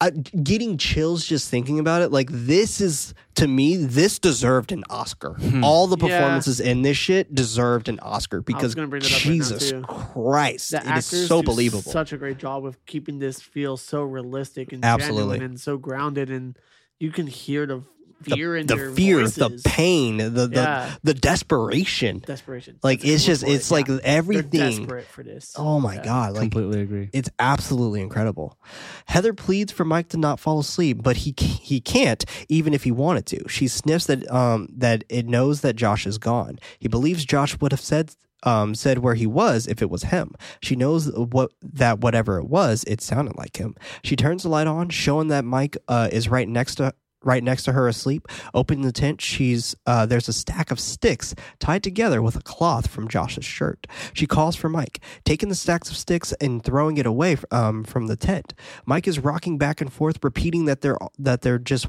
[0.02, 2.12] I, getting chills just thinking about it.
[2.12, 5.36] Like this is to me, this deserved an Oscar.
[5.36, 5.64] Hmm.
[5.64, 6.18] All the Yeah.
[6.18, 9.72] performances in this shit deserved an Oscar because gonna bring that up right Jesus.
[9.88, 11.90] Christ, The it is so do believable.
[11.92, 15.36] Such a great job of keeping this feel so realistic and Absolutely.
[15.36, 16.58] genuine and so grounded, and
[17.00, 17.84] you can hear the
[18.24, 19.36] fear in the their fear, voices.
[19.64, 20.96] the pain, the the, Yeah.
[21.04, 22.24] the desperation.
[22.26, 22.80] desperation.
[22.84, 23.96] Like That's it's just word for it, it's like yeah.
[23.98, 24.80] They're everything.
[24.80, 25.54] desperate for this.
[25.58, 26.04] Oh my Yeah.
[26.04, 26.34] god!
[26.34, 27.10] Like Completely agree.
[27.14, 28.58] It's absolutely incredible.
[29.06, 32.92] Heather pleads for Mike to not fall asleep, but he he can't even if he
[32.92, 33.48] wanted to.
[33.50, 36.60] She sniffs that um that it knows that Josh is gone.
[36.80, 40.36] He believes Josh would have said um said where he was if it was him.
[40.62, 43.76] She knows what that whatever it was, it sounded like him.
[44.04, 46.94] She turns the light on, showing that Mike uh, is right next to
[47.24, 48.28] right next to her asleep.
[48.54, 52.88] Opening the tent, she's uh, there's a stack of sticks tied together with a cloth
[52.88, 53.88] from Josh's shirt.
[54.14, 58.08] She calls for Mike, taking the stacks of sticks and throwing it away um, from
[58.08, 58.54] the tent.
[58.86, 61.88] Mike is rocking back and forth, repeating that they're that they're just.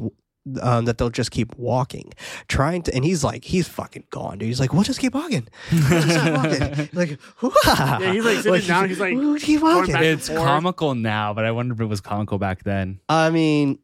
[0.60, 2.12] Um, that they'll just keep walking,
[2.48, 4.48] trying to, and he's like, he's fucking gone, dude.
[4.48, 6.88] He's like, we'll just keep walking, We'll just keep walking.
[6.92, 7.18] like,
[7.64, 8.88] Yeah, he's like sitting down.
[8.90, 9.94] He's like we'll keep going walking.
[9.94, 13.00] back and It's comical now, but I wonder if it was comical back then.
[13.08, 13.78] I mean,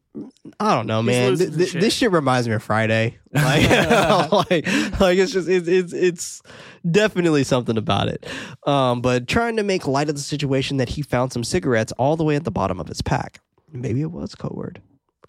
[0.59, 1.37] I don't know, man.
[1.37, 1.81] Th- th- shit.
[1.81, 3.17] This shit reminds me of Friday.
[3.33, 3.69] Like,
[4.31, 6.41] like, like it's just it's it's it's
[6.89, 8.25] definitely something about it.
[8.67, 12.17] Um, but trying to make light of the situation that he found some cigarettes all
[12.17, 13.39] the way at the bottom of his pack.
[13.71, 14.81] Maybe it was code word.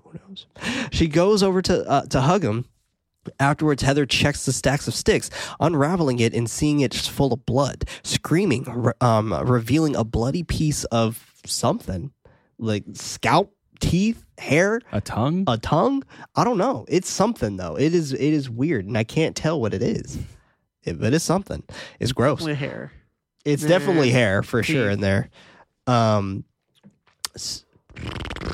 [0.03, 0.47] Who knows?
[0.91, 2.65] She goes over to uh, to hug him.
[3.39, 5.31] Afterwards, Heather checks the stacks of sticks,
[5.61, 10.83] unraveling it and seeing it's full of blood, screaming, re- um, revealing a bloody piece
[10.87, 12.11] of something
[12.59, 15.45] like scalp, teeth, hair, A tongue?
[15.47, 16.03] a tongue.
[16.35, 16.87] I don't know.
[16.89, 17.77] It's something though.
[17.77, 18.13] It is.
[18.13, 20.19] It is weird, and I can't tell what it is.
[20.85, 21.63] It, but it's something.
[22.01, 22.41] It's gross.
[22.43, 22.93] with hair.
[23.45, 23.69] It's Nah.
[23.69, 25.29] definitely hair for sure in there.
[25.87, 26.45] Um,
[27.35, 27.65] s-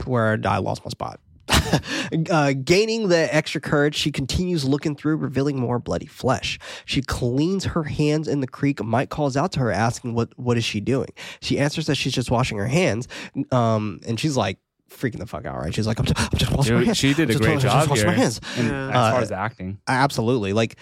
[0.05, 1.21] where I lost my spot.
[2.31, 6.59] uh, gaining the extra courage, she continues looking through, revealing more bloody flesh.
[6.85, 8.83] She cleans her hands in the creek.
[8.85, 11.09] Mike calls out to her, asking what what is she doing.
[11.41, 13.09] She answers that she's just washing her hands,
[13.51, 14.59] um, and she's like
[14.91, 15.57] freaking the fuck out.
[15.57, 15.75] Right?
[15.75, 16.97] She's like, I'm just, I'm just washing my hands.
[16.99, 18.07] she did I'm a great washing- I'm just job here.
[18.07, 18.41] my hands.
[18.57, 18.89] And Yeah.
[18.91, 19.79] as Uh, far as acting.
[19.87, 20.53] Absolutely.
[20.53, 20.77] Like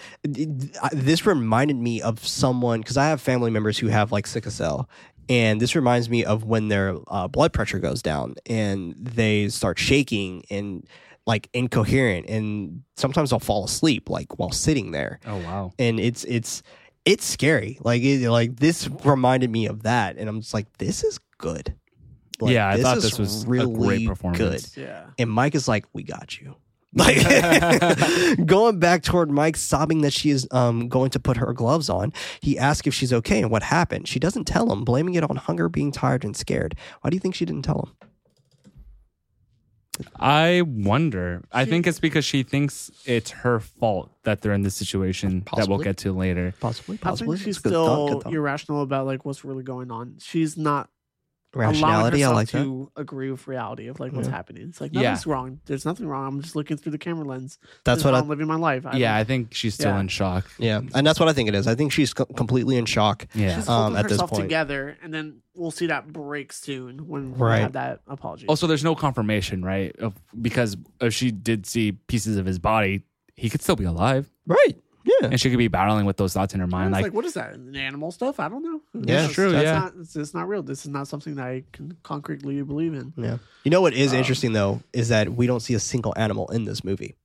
[0.91, 4.89] this reminded me of someone because I have family members who have like sickle cell,
[5.29, 9.77] and this reminds me of when their uh, blood pressure goes down and they start
[9.79, 10.87] shaking and
[11.25, 15.73] like incoherent, and sometimes they'll fall asleep like while sitting there, Oh wow.
[15.77, 16.63] and it's it's
[17.03, 17.77] it's scary.
[17.81, 21.75] Like it, like this reminded me of that, and I'm just like, this is good.
[22.39, 24.07] Like, yeah, I thought this was really a great good.
[24.09, 24.77] performance.
[24.77, 25.05] Yeah.
[25.17, 26.55] And Mike is like, "We got you."
[26.93, 27.17] Like
[28.45, 32.11] going back toward Mike, sobbing that she is um, going to put her gloves on.
[32.41, 34.07] He asks if she's okay and what happened.
[34.07, 36.75] She doesn't tell him, blaming it on hunger, being tired, and scared.
[37.01, 38.07] Why do you think she didn't tell him?
[40.19, 41.43] I wonder.
[41.51, 45.67] I think it's because she thinks it's her fault that they're in this situation that
[45.67, 46.53] we'll get to later.
[46.59, 47.37] Possibly, I possibly.
[47.37, 48.33] think she's It's a good thought, still thought.
[48.33, 50.15] irrational about like what's really going on.
[50.19, 50.89] She's not
[51.53, 52.23] rationality.
[52.23, 52.69] I like herself that.
[52.69, 54.35] to agree with reality of like what's Yeah.
[54.35, 54.63] happening.
[54.69, 55.01] It's like Yeah.
[55.03, 55.59] nothing's wrong.
[55.65, 56.27] There's nothing wrong.
[56.27, 57.57] I'm just looking through the camera lens.
[57.83, 58.19] That's what I.
[58.19, 58.85] I'm living my life.
[58.85, 59.99] I yeah, don't- I think she's still Yeah.
[60.01, 60.45] in shock.
[60.59, 61.67] Yeah, and that's what I think it is.
[61.67, 63.27] I think she's co- completely in shock.
[63.33, 63.55] Yeah.
[63.55, 64.43] she's um, at this herself point.
[64.43, 67.59] together, and then we'll see that break soon when we Right.
[67.61, 68.45] have that apology.
[68.47, 69.95] Also, there's no confirmation, right?
[69.97, 73.03] Of, because if she did see pieces of his body,
[73.35, 74.75] he could still be alive, Right.
[75.21, 75.29] Yeah.
[75.31, 76.91] and she could be battling with those thoughts in her mind.
[76.91, 77.53] like, like, what is that?
[77.75, 78.39] Animal stuff?
[78.39, 78.81] I don't know.
[78.93, 79.33] Yeah, knows?
[79.33, 79.79] true, That's yeah.
[79.79, 80.61] not, it's, it's not real.
[80.63, 83.13] This is not something that I can concretely believe in.
[83.15, 83.37] Yeah.
[83.63, 86.47] You know what is Um, interesting though is that we don't see a single animal
[86.49, 87.15] in this movie,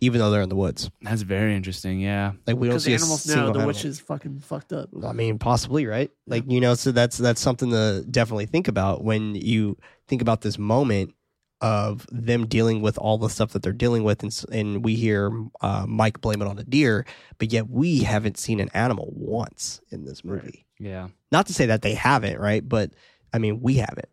[0.00, 0.90] even though they're in the woods.
[1.02, 2.00] that's very interesting.
[2.00, 3.66] Yeah, Like we don't see the a animals single know the animal.
[3.68, 4.88] witch is fucking fucked up.
[5.04, 6.10] I mean, possibly, right?
[6.26, 9.76] Like, you know, so that's that's something to definitely think about when you
[10.08, 11.14] think about this moment
[11.60, 15.30] of them dealing with all the stuff that they're dealing with, and, and we hear
[15.60, 17.04] uh, Mike blame it on a deer,
[17.38, 20.66] but yet we haven't seen an animal once in this movie.
[20.78, 21.08] yeah.
[21.32, 22.66] Not to say that they haven't, right?
[22.68, 22.90] But
[23.32, 24.08] I mean, we haven't.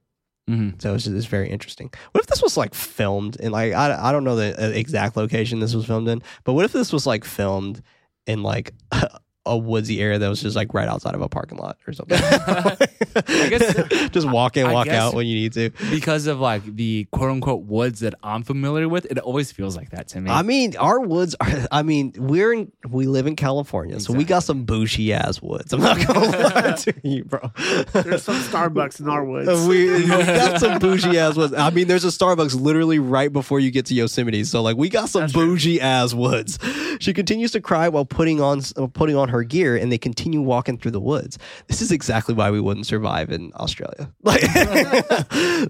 [0.50, 0.82] Mhm.
[0.82, 1.90] So it's, it's very interesting.
[2.12, 5.18] What if this was like filmed in like I, I don't know the uh, exact
[5.18, 7.82] location this was filmed in, but what if this was like filmed
[8.28, 8.74] in like
[9.48, 12.18] a woodsy area that was just like right outside of a parking lot or something?
[12.22, 15.70] I guess- just walk in, I walk guess- out when you need to.
[15.90, 19.92] because of like the quote unquote woods that I'm familiar with, it always feels like
[19.92, 20.30] that to me.
[20.30, 21.48] I mean, our woods are.
[21.72, 22.72] I mean, we're in.
[22.88, 25.74] We live in California, so we got some bougie ass woods.
[25.74, 26.20] I'm not gonna
[26.56, 27.52] lie to you, bro.
[27.94, 29.68] There's some Starbucks in our woods.
[29.68, 31.54] we, we got some bougie ass woods.
[31.54, 34.44] I mean, there's a Starbucks literally right before you get to Yosemite.
[34.44, 35.48] So like, we got some That's true.
[35.48, 36.60] bougie ass woods.
[37.00, 38.62] She continues to cry while putting on
[38.94, 41.38] putting on her gear, and they continue walking through the woods.
[41.68, 44.12] This is exactly why we wouldn't survive in Australia.
[44.24, 44.42] Like,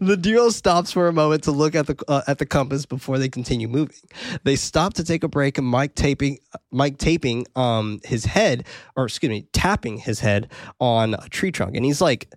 [0.02, 3.20] the duo stops for a moment to look at the uh, at the compass before
[3.20, 3.98] they continue moving.
[4.44, 6.40] They stop to take a break, and Mike taping
[6.72, 8.66] Mike taping um his head,
[8.96, 12.34] or excuse me, tapping his head on a tree trunk, and he's like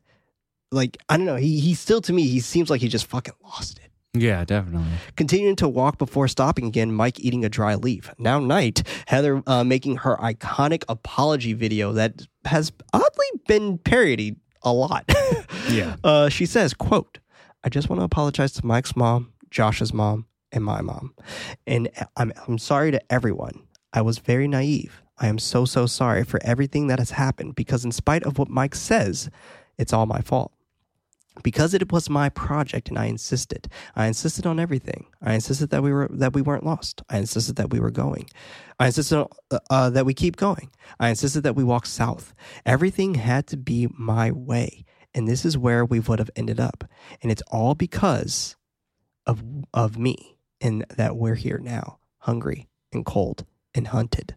[0.70, 1.36] like I don't know.
[1.36, 3.90] He he still to me he seems like he just fucking lost it.
[4.12, 4.89] Yeah, definitely.
[5.16, 8.11] Continuing to walk before stopping again, Mike eating a dry leaf.
[8.19, 14.73] Now night, Heather uh, making her iconic apology video that has oddly been parodied a
[14.73, 15.05] lot.
[15.69, 15.97] Yeah.
[16.03, 17.19] Uh, she says, "quote
[17.62, 21.15] I just want to apologize to Mike's mom, Josh's mom, and my mom,
[21.65, 23.62] and I'm I'm sorry to everyone.
[23.93, 25.03] I was very naive.
[25.19, 28.49] I am so so sorry for everything that has happened because in spite of what
[28.49, 29.31] Mike says,
[29.78, 30.51] it's all my fault."
[31.43, 33.69] Because it was my project and I insisted.
[33.97, 35.07] I insisted on everything.
[35.23, 37.03] I insisted that we were that we weren't lost.
[37.09, 38.29] I insisted that we were going.
[38.79, 40.71] I insisted uh, uh, that we keep going.
[40.99, 42.35] I insisted that we walk south.
[42.67, 44.85] Everything had to be my way,
[45.15, 46.85] and this is where we would have ended up.
[47.23, 48.57] And it's all because
[49.27, 49.43] of
[49.75, 53.45] of me, and that we're here now, hungry and cold
[53.75, 54.37] and hunted.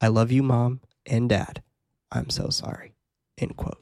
[0.00, 1.62] I love you, mom and dad.
[2.10, 2.94] I'm so sorry.
[3.38, 3.81] End quote.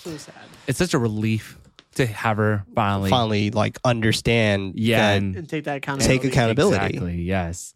[0.00, 0.34] So sad.
[0.66, 1.58] It's such a relief
[1.96, 3.10] to have her finally.
[3.10, 6.18] finally like understand Yeah, that and And take that accountability.
[6.20, 6.76] take accountability.
[6.94, 7.22] Exactly.
[7.22, 7.74] Yes.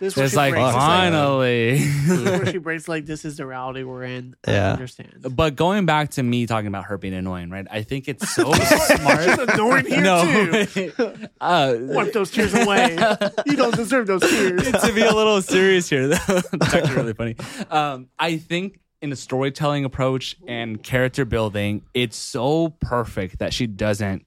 [0.00, 1.78] This is It's like breaks, finally.
[1.78, 4.34] this is where she breaks like this is the reality we're in.
[4.46, 4.72] I Yeah.
[4.72, 5.24] understand.
[5.30, 7.66] but going back to me talking about her being annoying, right?
[7.70, 9.22] I think it's so smart.
[9.22, 10.64] She's annoying here no.
[10.66, 10.92] too.
[11.40, 12.98] uh, Wipe those tears away.
[13.46, 14.70] You don't deserve those tears.
[14.72, 16.16] to be a little serious here, though,
[16.52, 17.36] it's actually really funny.
[17.70, 23.66] Um, I think in the storytelling approach and character building, it's so perfect that she
[23.66, 24.26] doesn't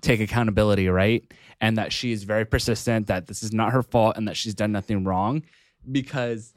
[0.00, 1.22] take accountability, right?
[1.60, 4.52] And that she is very persistent, that this is not her fault and that she's
[4.56, 5.44] done nothing wrong
[5.92, 6.54] because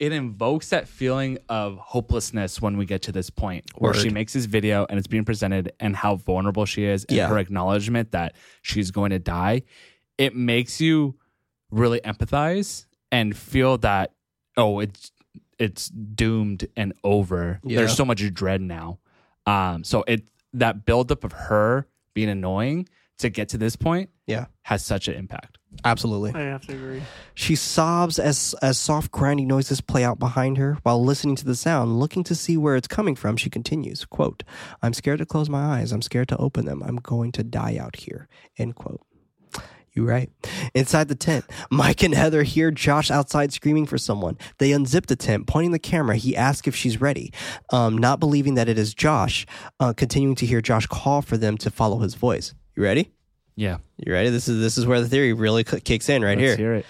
[0.00, 4.00] it invokes that feeling of hopelessness when we get to this point where Word.
[4.00, 7.28] she makes this video and it's being presented and how vulnerable she is and Yeah.
[7.28, 9.62] her acknowledgement that she's going to die.
[10.18, 11.14] It makes you
[11.70, 14.10] really empathize and feel that
[14.56, 15.12] oh it's
[15.58, 17.60] it's doomed and over.
[17.64, 17.78] Yeah.
[17.78, 18.98] There's so much dread now.
[19.46, 24.46] Um so it that buildup of her being annoying to get to this point Yeah,
[24.62, 25.58] has such an impact.
[25.84, 26.32] absolutely.
[26.34, 27.02] I have to agree.
[27.34, 30.78] She sobs as as soft grinding noises play out behind her.
[30.82, 34.42] While listening to the sound, looking to see where it's coming from, she continues, quote,
[34.82, 35.92] I'm scared to close my eyes.
[35.92, 36.82] I'm scared to open them.
[36.82, 38.28] I'm going to die out here.
[38.58, 39.00] End quote.
[39.94, 40.28] You right.
[40.74, 44.36] Inside the tent, Mike and Heather hear Josh outside screaming for someone.
[44.58, 46.16] They unzip the tent, pointing the camera.
[46.16, 47.32] He asks if she's ready,
[47.70, 49.46] um, not believing that it is Josh,
[49.78, 52.54] uh, continuing to hear Josh call for them to follow his voice.
[52.76, 53.12] You ready?
[53.54, 53.78] Yeah.
[53.98, 54.30] You ready?
[54.30, 56.56] This is this is where the theory really kicks in right Let's here.
[56.56, 56.86] hear it.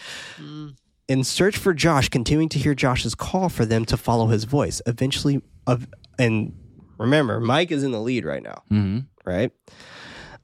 [1.07, 4.81] In search for Josh, continuing to hear Josh's call for them to follow his voice.
[4.87, 5.87] Eventually, of
[6.19, 6.55] and
[6.97, 9.53] remember, Mike is in the lead right now, hmm right?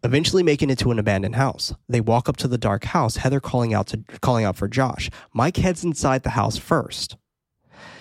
[0.02, 1.74] Eventually making it to an abandoned house.
[1.86, 5.10] They walk up to the dark house, Heather calling out to calling out for Josh.
[5.34, 7.16] Mike heads inside the house first.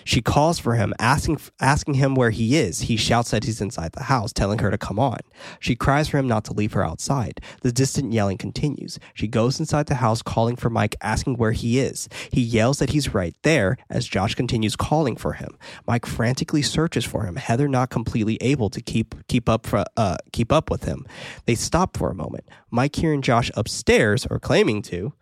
[0.10, 2.80] She calls for him, asking asking him where he is.
[2.81, 5.19] He shouts that he's inside the house, telling her to come on.
[5.60, 7.40] She cries for him not to leave her outside.
[7.61, 8.98] The distant yelling continues.
[9.14, 12.10] She goes inside the house, calling for Mike, asking where he is.
[12.31, 15.56] He yells that he's right there as Josh continues calling for him.
[15.86, 17.36] Mike frantically searches for him.
[17.36, 21.06] Heather not completely able to keep keep up for, uh, keep up with him.
[21.45, 22.49] They stop for a moment.
[22.72, 25.14] Mike hearing Josh upstairs or claiming to,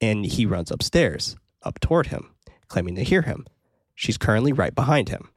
[0.00, 2.34] and he runs upstairs up toward him,
[2.66, 3.46] claiming to hear him.
[3.94, 5.30] She's currently right behind him.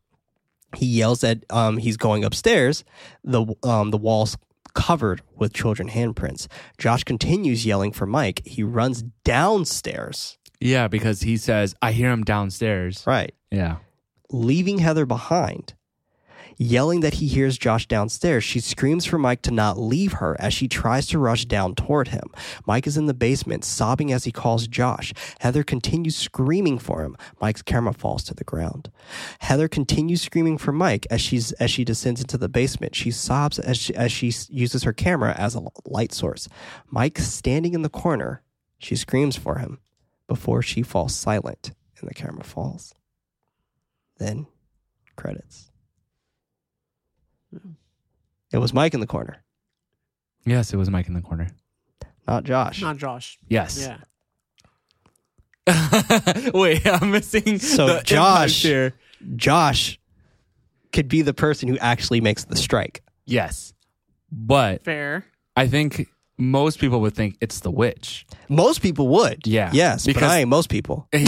[0.75, 2.83] He yells that um, he's going upstairs.
[3.23, 4.37] The um, the walls
[4.73, 6.47] covered with children handprints.
[6.77, 8.41] Josh continues yelling for Mike.
[8.45, 10.37] He runs downstairs.
[10.59, 13.03] Yeah, because he says, I hear him downstairs.
[13.05, 13.33] Right.
[13.51, 13.77] Yeah.
[14.31, 15.73] leaving Heather behind.
[16.57, 20.53] Yelling that he hears Josh downstairs, she screams for Mike to not leave her as
[20.53, 22.31] she tries to rush down toward him.
[22.65, 25.13] Mike is in the basement, sobbing as he calls Josh.
[25.39, 27.15] Heather continues screaming for him.
[27.39, 28.91] Mike's camera falls to the ground.
[29.39, 32.95] Heather continues screaming for Mike as she's as she descends into the basement.
[32.95, 36.47] She sobs as she, as she uses her camera as a light source.
[36.89, 38.41] Mike standing in the corner.
[38.79, 39.79] She screams for him
[40.27, 42.93] before she falls silent and the camera falls.
[44.17, 44.47] Then
[45.15, 45.71] credits.
[48.51, 49.43] It was Mike in the corner,
[50.45, 51.49] Yes, it was Mike in the corner.
[52.27, 52.81] not Josh.
[52.81, 53.37] Not Josh.
[53.49, 53.85] Yes.
[53.85, 53.97] Yeah.
[56.53, 57.59] Wait, I'm missing.
[57.59, 58.93] So the impact Josh- here.
[59.35, 59.99] Josh
[60.93, 63.03] could be the person who actually makes the strike.
[63.25, 63.73] Yes,
[64.31, 65.25] but Fair.
[65.55, 66.07] I think
[66.37, 68.25] most people would think it's the witch.
[68.47, 69.45] Most people would.
[69.47, 71.07] Yeah, Yes, but because- I ain't most people.
[71.13, 71.23] you're,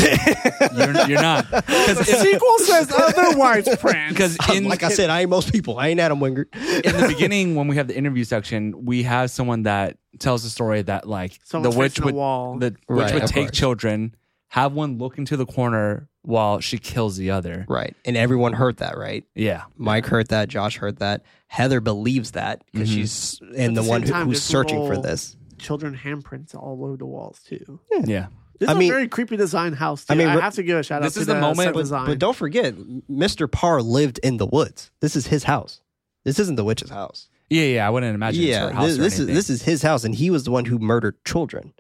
[1.08, 4.10] you're not because The sequel says otherwise, Prince.
[4.14, 5.78] because in like I said, I ain't most people.
[5.80, 6.46] I ain't Adam Wingard.
[6.54, 10.50] in the beginning when we have the interview section, we have someone that tells the
[10.50, 12.58] story that like Someone's the witch facing a would wall.
[12.60, 13.58] the Right, witch would take course.
[13.58, 14.16] children,
[14.50, 17.66] have one look into the corner while she kills the other.
[17.68, 17.96] Right.
[18.06, 19.26] And everyone heard that, right?
[19.36, 20.48] Yeah, Mike heard that.
[20.48, 21.24] Josh heard that.
[21.48, 22.94] Heather believes that because Mhm.
[22.94, 25.36] she's and the, the one same who, time, who's there's searching for little- this.
[25.58, 27.80] Children handprints all over the walls too.
[28.06, 28.28] yeah.
[28.60, 30.06] This I is mean- a very creepy design house.
[30.06, 30.14] Too.
[30.14, 31.22] I I mean, mean, I re- have to give a shout this out.
[31.22, 32.06] is to the moment, set but- design.
[32.06, 33.52] But don't forget, Mr.
[33.52, 34.92] Parr lived in the woods.
[35.00, 35.82] This is his house.
[36.26, 37.28] This isn't the witch's house.
[37.50, 37.88] Yeah, yeah.
[37.88, 39.36] I wouldn't imagine it's her yeah, house this, or this is anything.
[39.36, 41.74] this is his house, and he was the one who murdered children,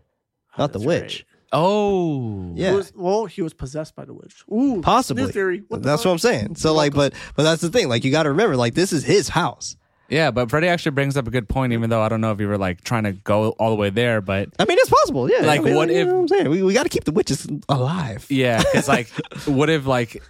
[0.58, 1.26] not the That's witch.
[1.52, 2.72] Oh, Yeah.
[2.72, 4.44] He was- well, he was possessed by the witch.
[4.52, 5.24] Ooh, Possibly.
[5.24, 5.64] New theory.
[5.68, 6.08] What That's fuck?
[6.08, 6.56] what I'm saying.
[6.56, 7.90] So like, but but that's the thing.
[7.90, 9.76] Like, you got to remember, like, this is his house.
[10.10, 10.32] yeah.
[10.32, 12.48] But Freddy actually brings up a good point, even though I don't know if you
[12.48, 15.30] were like trying to go all the way there, but I mean, it's possible.
[15.30, 15.40] Yeah.
[15.46, 16.50] Like, I mean, what you if- know what I'm saying?
[16.50, 18.26] We, we got to keep the witches alive.
[18.30, 19.10] yeah, it's like,
[19.46, 20.22] what if like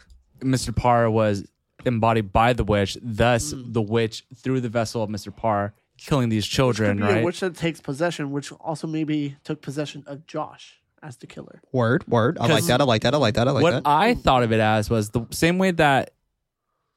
[0.41, 0.75] Mr.
[0.75, 1.45] Parr was
[1.85, 3.71] embodied by the witch, thus Hmm.
[3.71, 5.35] the witch through the vessel of Mr.
[5.35, 7.21] Parr killing these Could children, be right?
[7.21, 11.61] a witch that takes possession, which also maybe took possession of Josh as the killer.
[11.71, 12.37] Word, word.
[12.39, 12.81] I like that.
[12.81, 13.13] I like that.
[13.13, 13.47] I like that.
[13.47, 13.73] I like that.
[13.73, 13.89] what that.
[13.89, 16.11] I thought of it as was the same way that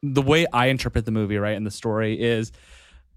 [0.02, 2.52] the way I interpret the movie, right, and the story is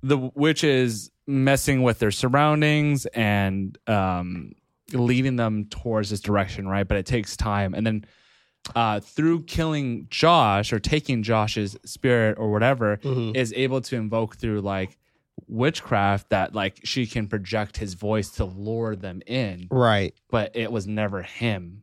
[0.03, 4.51] the witch is messing with their surroundings and um,
[4.93, 6.87] leading them towards this direction, right?
[6.87, 8.05] But it takes time, and then
[8.75, 13.35] uh, through killing Josh or taking Josh's spirit or whatever, Mhm.
[13.35, 14.97] is able to invoke through like
[15.47, 20.13] witchcraft that like she can project his voice to lure them in, Right.
[20.29, 21.81] but it was never him.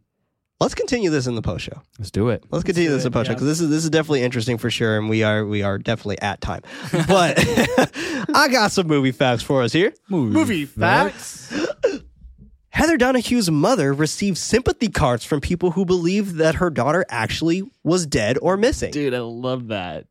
[0.61, 1.83] Let's continue this in the post show.
[1.99, 2.45] Let's do it.
[2.53, 3.35] Let's continue do this in it, the post show yeah.
[3.35, 6.21] because this is this is definitely interesting for sure, and we are we are definitely
[6.21, 6.63] at time.
[7.09, 7.37] But
[8.35, 9.93] I got some movie facts for us here.
[10.09, 11.53] Movie facts.
[12.69, 18.07] Heather Donahue's mother received sympathy cards from people who believed that her daughter actually was
[18.07, 18.93] dead or missing.
[18.93, 20.07] Dude, I love that.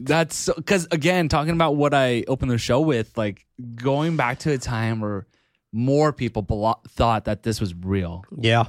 [0.00, 4.40] That's so because again, talking about what I opened the show with, like going back
[4.40, 5.26] to a time where
[5.72, 8.64] more people belo- thought that this was real, Yeah.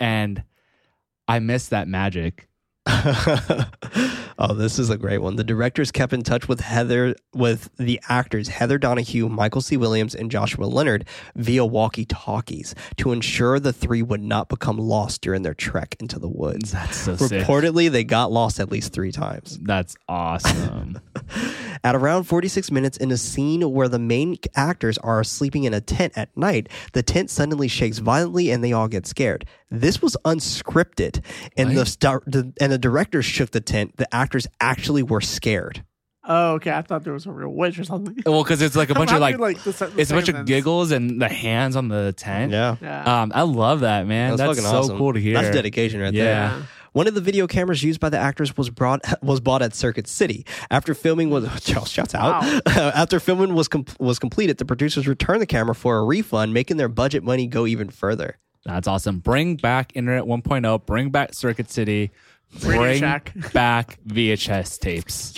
[0.00, 0.42] and
[1.26, 2.48] I miss that magic.
[4.38, 5.36] oh, this is a great one.
[5.36, 9.76] The directors kept in touch with Heather, with the actors Heather Donahue, Michael C.
[9.76, 11.06] Williams, and Joshua Leonard
[11.36, 16.18] via walkie talkies to ensure the three would not become lost during their trek into
[16.18, 16.72] the woods.
[16.72, 17.42] That's so sick.
[17.42, 19.58] Reportedly, they got lost at least three times.
[19.60, 21.00] That's awesome.
[21.84, 25.80] At around 46 minutes in a scene where the main actors are sleeping in a
[25.80, 29.44] tent at night, the tent suddenly shakes violently and they all get scared.
[29.70, 31.22] This was unscripted,
[31.56, 33.96] and the, star, and the directors shook the tent.
[33.96, 35.84] The actors actually were scared.
[36.30, 36.72] Oh, okay.
[36.72, 38.22] I thought there was a real witch or something.
[38.26, 40.90] well, because it's like a bunch of like, the, the it's a bunch of giggles
[40.90, 42.52] and the hands on the tent.
[42.52, 43.22] Yeah, Yeah.
[43.22, 44.36] Um, I love that man.
[44.36, 44.98] that's, That's, so awesome.
[44.98, 45.40] cool to hear.
[45.40, 46.24] That's dedication right there.
[46.24, 46.62] Yeah.
[46.92, 50.06] One of the video cameras used by the actors was brought was bought at Circuit
[50.06, 50.44] City.
[50.70, 51.48] After filming was
[51.86, 52.44] shouts out.
[52.66, 56.76] After filming was com- was completed, the producers returned the camera for a refund, making
[56.76, 58.38] their budget money go even further.
[58.64, 59.20] That's awesome.
[59.20, 60.84] Bring back Internet 1.0.
[60.84, 62.10] Bring back Circuit City.
[62.62, 63.34] Radio Bring Shack.
[63.52, 65.34] back VHS tapes.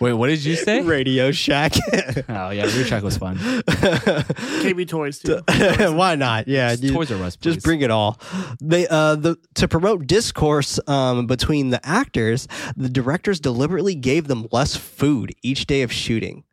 [0.00, 0.80] Wait, what did you say?
[0.82, 1.74] Radio Shack.
[2.28, 3.36] Oh yeah, Radio Shack was fun.
[3.36, 5.40] KB Toys too.
[5.94, 6.48] Why not?
[6.48, 8.18] Yeah, Just you- Toys R Us, Just bring it all.
[8.60, 14.46] They uh the to promote discourse um between the actors, the directors deliberately gave them
[14.52, 16.44] less food each day of shooting.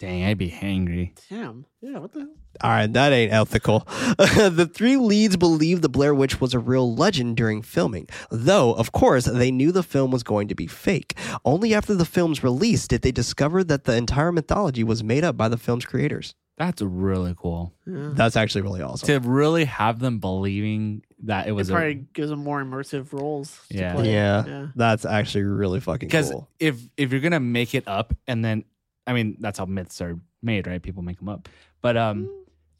[0.00, 1.12] Dang, I'd be hangry.
[1.28, 1.66] Damn.
[1.80, 1.98] Yeah.
[1.98, 2.28] What the hell?
[2.62, 3.80] All right, that ain't ethical.
[4.18, 8.92] the three leads believed the Blair Witch was a real legend during filming, though, of
[8.92, 11.14] course, they knew the film was going to be fake.
[11.44, 15.36] Only after the film's release did they discover that the entire mythology was made up
[15.36, 16.34] by the film's creators.
[16.58, 17.72] That's really cool.
[17.86, 18.10] Yeah.
[18.12, 19.06] That's actually really awesome.
[19.06, 22.62] To really have them believing that it was It was probably a gives them more
[22.62, 23.58] immersive roles.
[23.70, 23.94] to Yeah.
[23.94, 24.12] play.
[24.12, 24.66] Yeah, Yeah.
[24.76, 26.48] that's actually really fucking because cool.
[26.58, 28.64] if if you're gonna make it up and then
[29.06, 30.82] I mean that's how myths are made, right?
[30.82, 31.48] People make them up,
[31.80, 32.28] but um,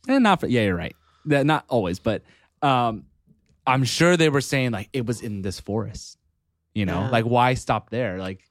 [0.09, 0.95] and not for yeah, you're right.
[1.27, 2.23] That not always, but
[2.63, 3.05] um,
[3.67, 6.19] I'm sure they were saying like it was in this forest,
[6.75, 7.11] you know, Yeah.
[7.11, 8.19] like why stop there?
[8.19, 8.43] Like,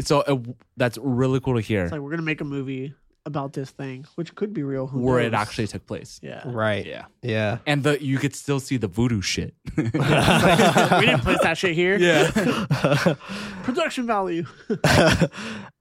[0.00, 0.38] so uh,
[0.76, 2.94] that's really cool to hear It's like we're gonna make a movie
[3.26, 4.86] about this thing, which could be real.
[4.86, 5.40] Who where it knows?
[5.42, 6.18] actually took place.
[6.22, 6.42] Yeah.
[6.46, 6.86] Right.
[6.86, 7.58] Yeah, Yeah.
[7.66, 9.54] and the you could still see the voodoo shit.
[9.76, 11.98] we didn't place that shit here.
[11.98, 12.30] yeah,
[13.64, 14.46] Production value.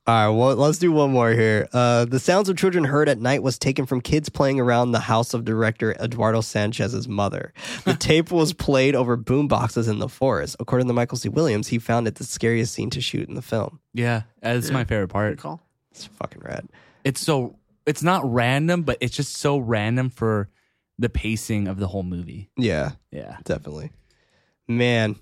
[0.07, 1.67] All right, well, let's do one more here.
[1.73, 5.01] Uh, the sounds of children heard at night was taken from kids playing around the
[5.01, 7.51] house of director Eduardo Sanchez's mother.
[7.83, 10.55] The tape was played over boom boxes in the forest.
[10.61, 11.27] According to Michael C.
[11.27, 13.81] Williams, he found it the scariest scene to shoot in the film.
[13.93, 14.73] yeah, that's Yeah.
[14.75, 15.37] my favorite Good part.
[15.39, 15.61] call.
[15.91, 16.69] It's fucking rad.
[17.03, 20.47] it's so it's not random, but it's just so random for
[20.97, 22.49] the pacing of the whole movie.
[22.55, 23.37] Yeah, Yeah.
[23.43, 23.91] definitely.
[24.69, 25.17] Man,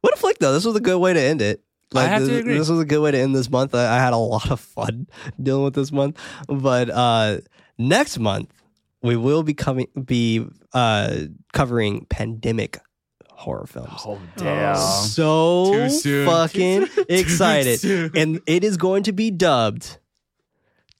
[0.00, 0.52] what a flick though.
[0.52, 1.60] This was a good way to end it.
[1.94, 2.58] I have to this, agree.
[2.58, 3.74] This was a good way to end this month.
[3.74, 5.06] I, I had a lot of fun
[5.42, 6.18] dealing with this month.
[6.48, 7.38] But uh
[7.78, 8.52] next month
[9.02, 11.16] we will be coming be uh
[11.52, 12.78] covering pandemic
[13.30, 14.02] horror films.
[14.04, 14.76] Oh damn!
[14.76, 16.26] So Too soon.
[16.26, 17.80] fucking excited.
[17.80, 18.10] soon.
[18.14, 19.98] And it is going to be dubbed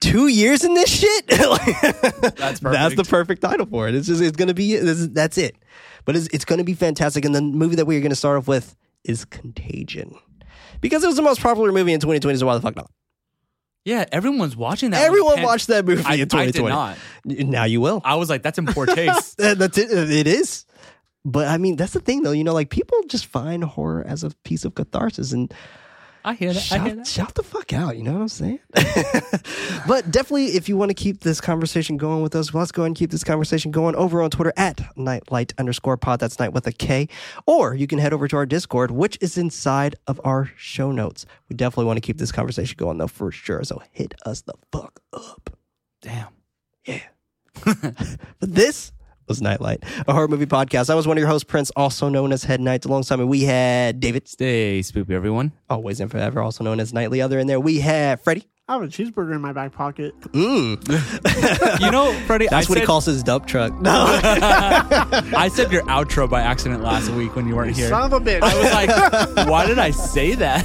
[0.01, 1.27] Two years in this shit.
[1.27, 2.63] that's perfect.
[2.63, 3.97] That's the perfect title for it.
[3.97, 5.57] It's just it's gonna be this is, that's it.
[6.05, 7.25] But it's it's gonna be fantastic.
[7.25, 10.15] And the movie that we're gonna start off with is Contagion,
[10.81, 12.39] because it was the most popular movie in 2020.
[12.39, 12.91] So why the fuck not?
[13.85, 15.03] Yeah, everyone's watching that.
[15.03, 16.53] Everyone watched that movie I, in I 2020.
[16.53, 16.99] did not.
[17.25, 18.03] Now you will.
[18.05, 19.39] I was like, that's in poor taste.
[19.39, 19.91] That's it.
[19.91, 20.67] It is.
[21.25, 22.33] But I mean, that's the thing, though.
[22.33, 25.53] You know, like people just find horror as a piece of catharsis, and
[26.29, 26.59] I hear that.
[26.59, 27.07] I shout, hear that.
[27.07, 27.97] shout the fuck out.
[27.97, 28.59] You know what I'm saying?
[29.87, 32.89] but definitely, if you want to keep this conversation going with us, let's go ahead
[32.89, 36.21] and keep this conversation going over on Twitter at nightlight underscore pod.
[36.21, 37.09] That's night with a K.
[37.47, 41.25] Or you can head over to our Discord, which is inside of our show notes.
[41.49, 43.65] We definitely want to keep this conversation going, though, for sure.
[43.65, 45.57] So hit us the fuck up.
[46.03, 46.29] Damn.
[46.85, 47.01] Yeah.
[47.65, 48.05] but
[48.41, 48.93] this
[49.29, 50.91] was Knight Light, a horror movie podcast.
[50.91, 52.87] I was one of your hosts, Prince, also known as Head Nights.
[52.87, 55.53] Alongside me, we had David, Stay spoopy, everyone.
[55.69, 57.21] always and forever, also known as Nightly.
[57.21, 58.49] Other in there, we had Freddy.
[58.71, 60.19] I have a cheeseburger in my back pocket.
[60.21, 61.81] Mm.
[61.81, 63.73] You know, Freddy, That's I what said, he calls his dump truck.
[63.81, 64.05] No.
[64.21, 67.89] I said your outro by accident last week when you weren't here.
[67.89, 68.43] Son of a bitch.
[68.43, 68.73] I was
[69.37, 70.65] like, why did I say that?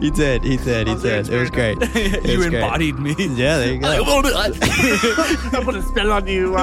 [0.00, 0.42] he did.
[0.44, 0.86] He did.
[0.88, 1.28] He did.
[1.28, 1.76] It was great.
[1.80, 2.62] It you was great.
[2.62, 3.14] embodied me.
[3.18, 3.88] Yeah, there you go.
[3.88, 6.54] I put a spell on you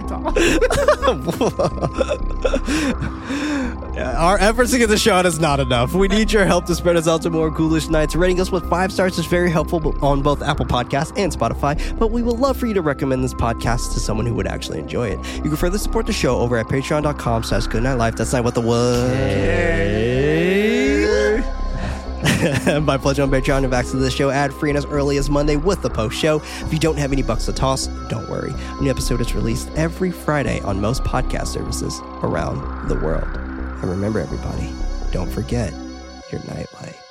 [0.00, 1.82] while I was Utah.
[4.22, 5.94] Our efforts to get the show out is not enough.
[5.94, 8.16] We need your help to spread us out to more ghoulish nights.
[8.16, 12.10] Rating us with five stars is very helpful on both Apple Podcasts and Spotify, but
[12.10, 15.08] we would love for you to recommend this podcast to someone who would actually enjoy
[15.08, 15.18] it.
[15.36, 18.16] You can further support the show over at patreon.com slash goodnightlife.
[18.16, 19.12] That's not what the what.
[22.22, 25.28] By pledging on Patreon, have access to the show ad free and as early as
[25.28, 26.36] Monday with the post show.
[26.60, 28.52] If you don't have any bucks to toss, don't worry.
[28.52, 33.28] A new episode is released every Friday on most podcast services around the world.
[33.36, 34.72] And remember, everybody,
[35.10, 35.72] don't forget
[36.30, 37.01] your nightlight.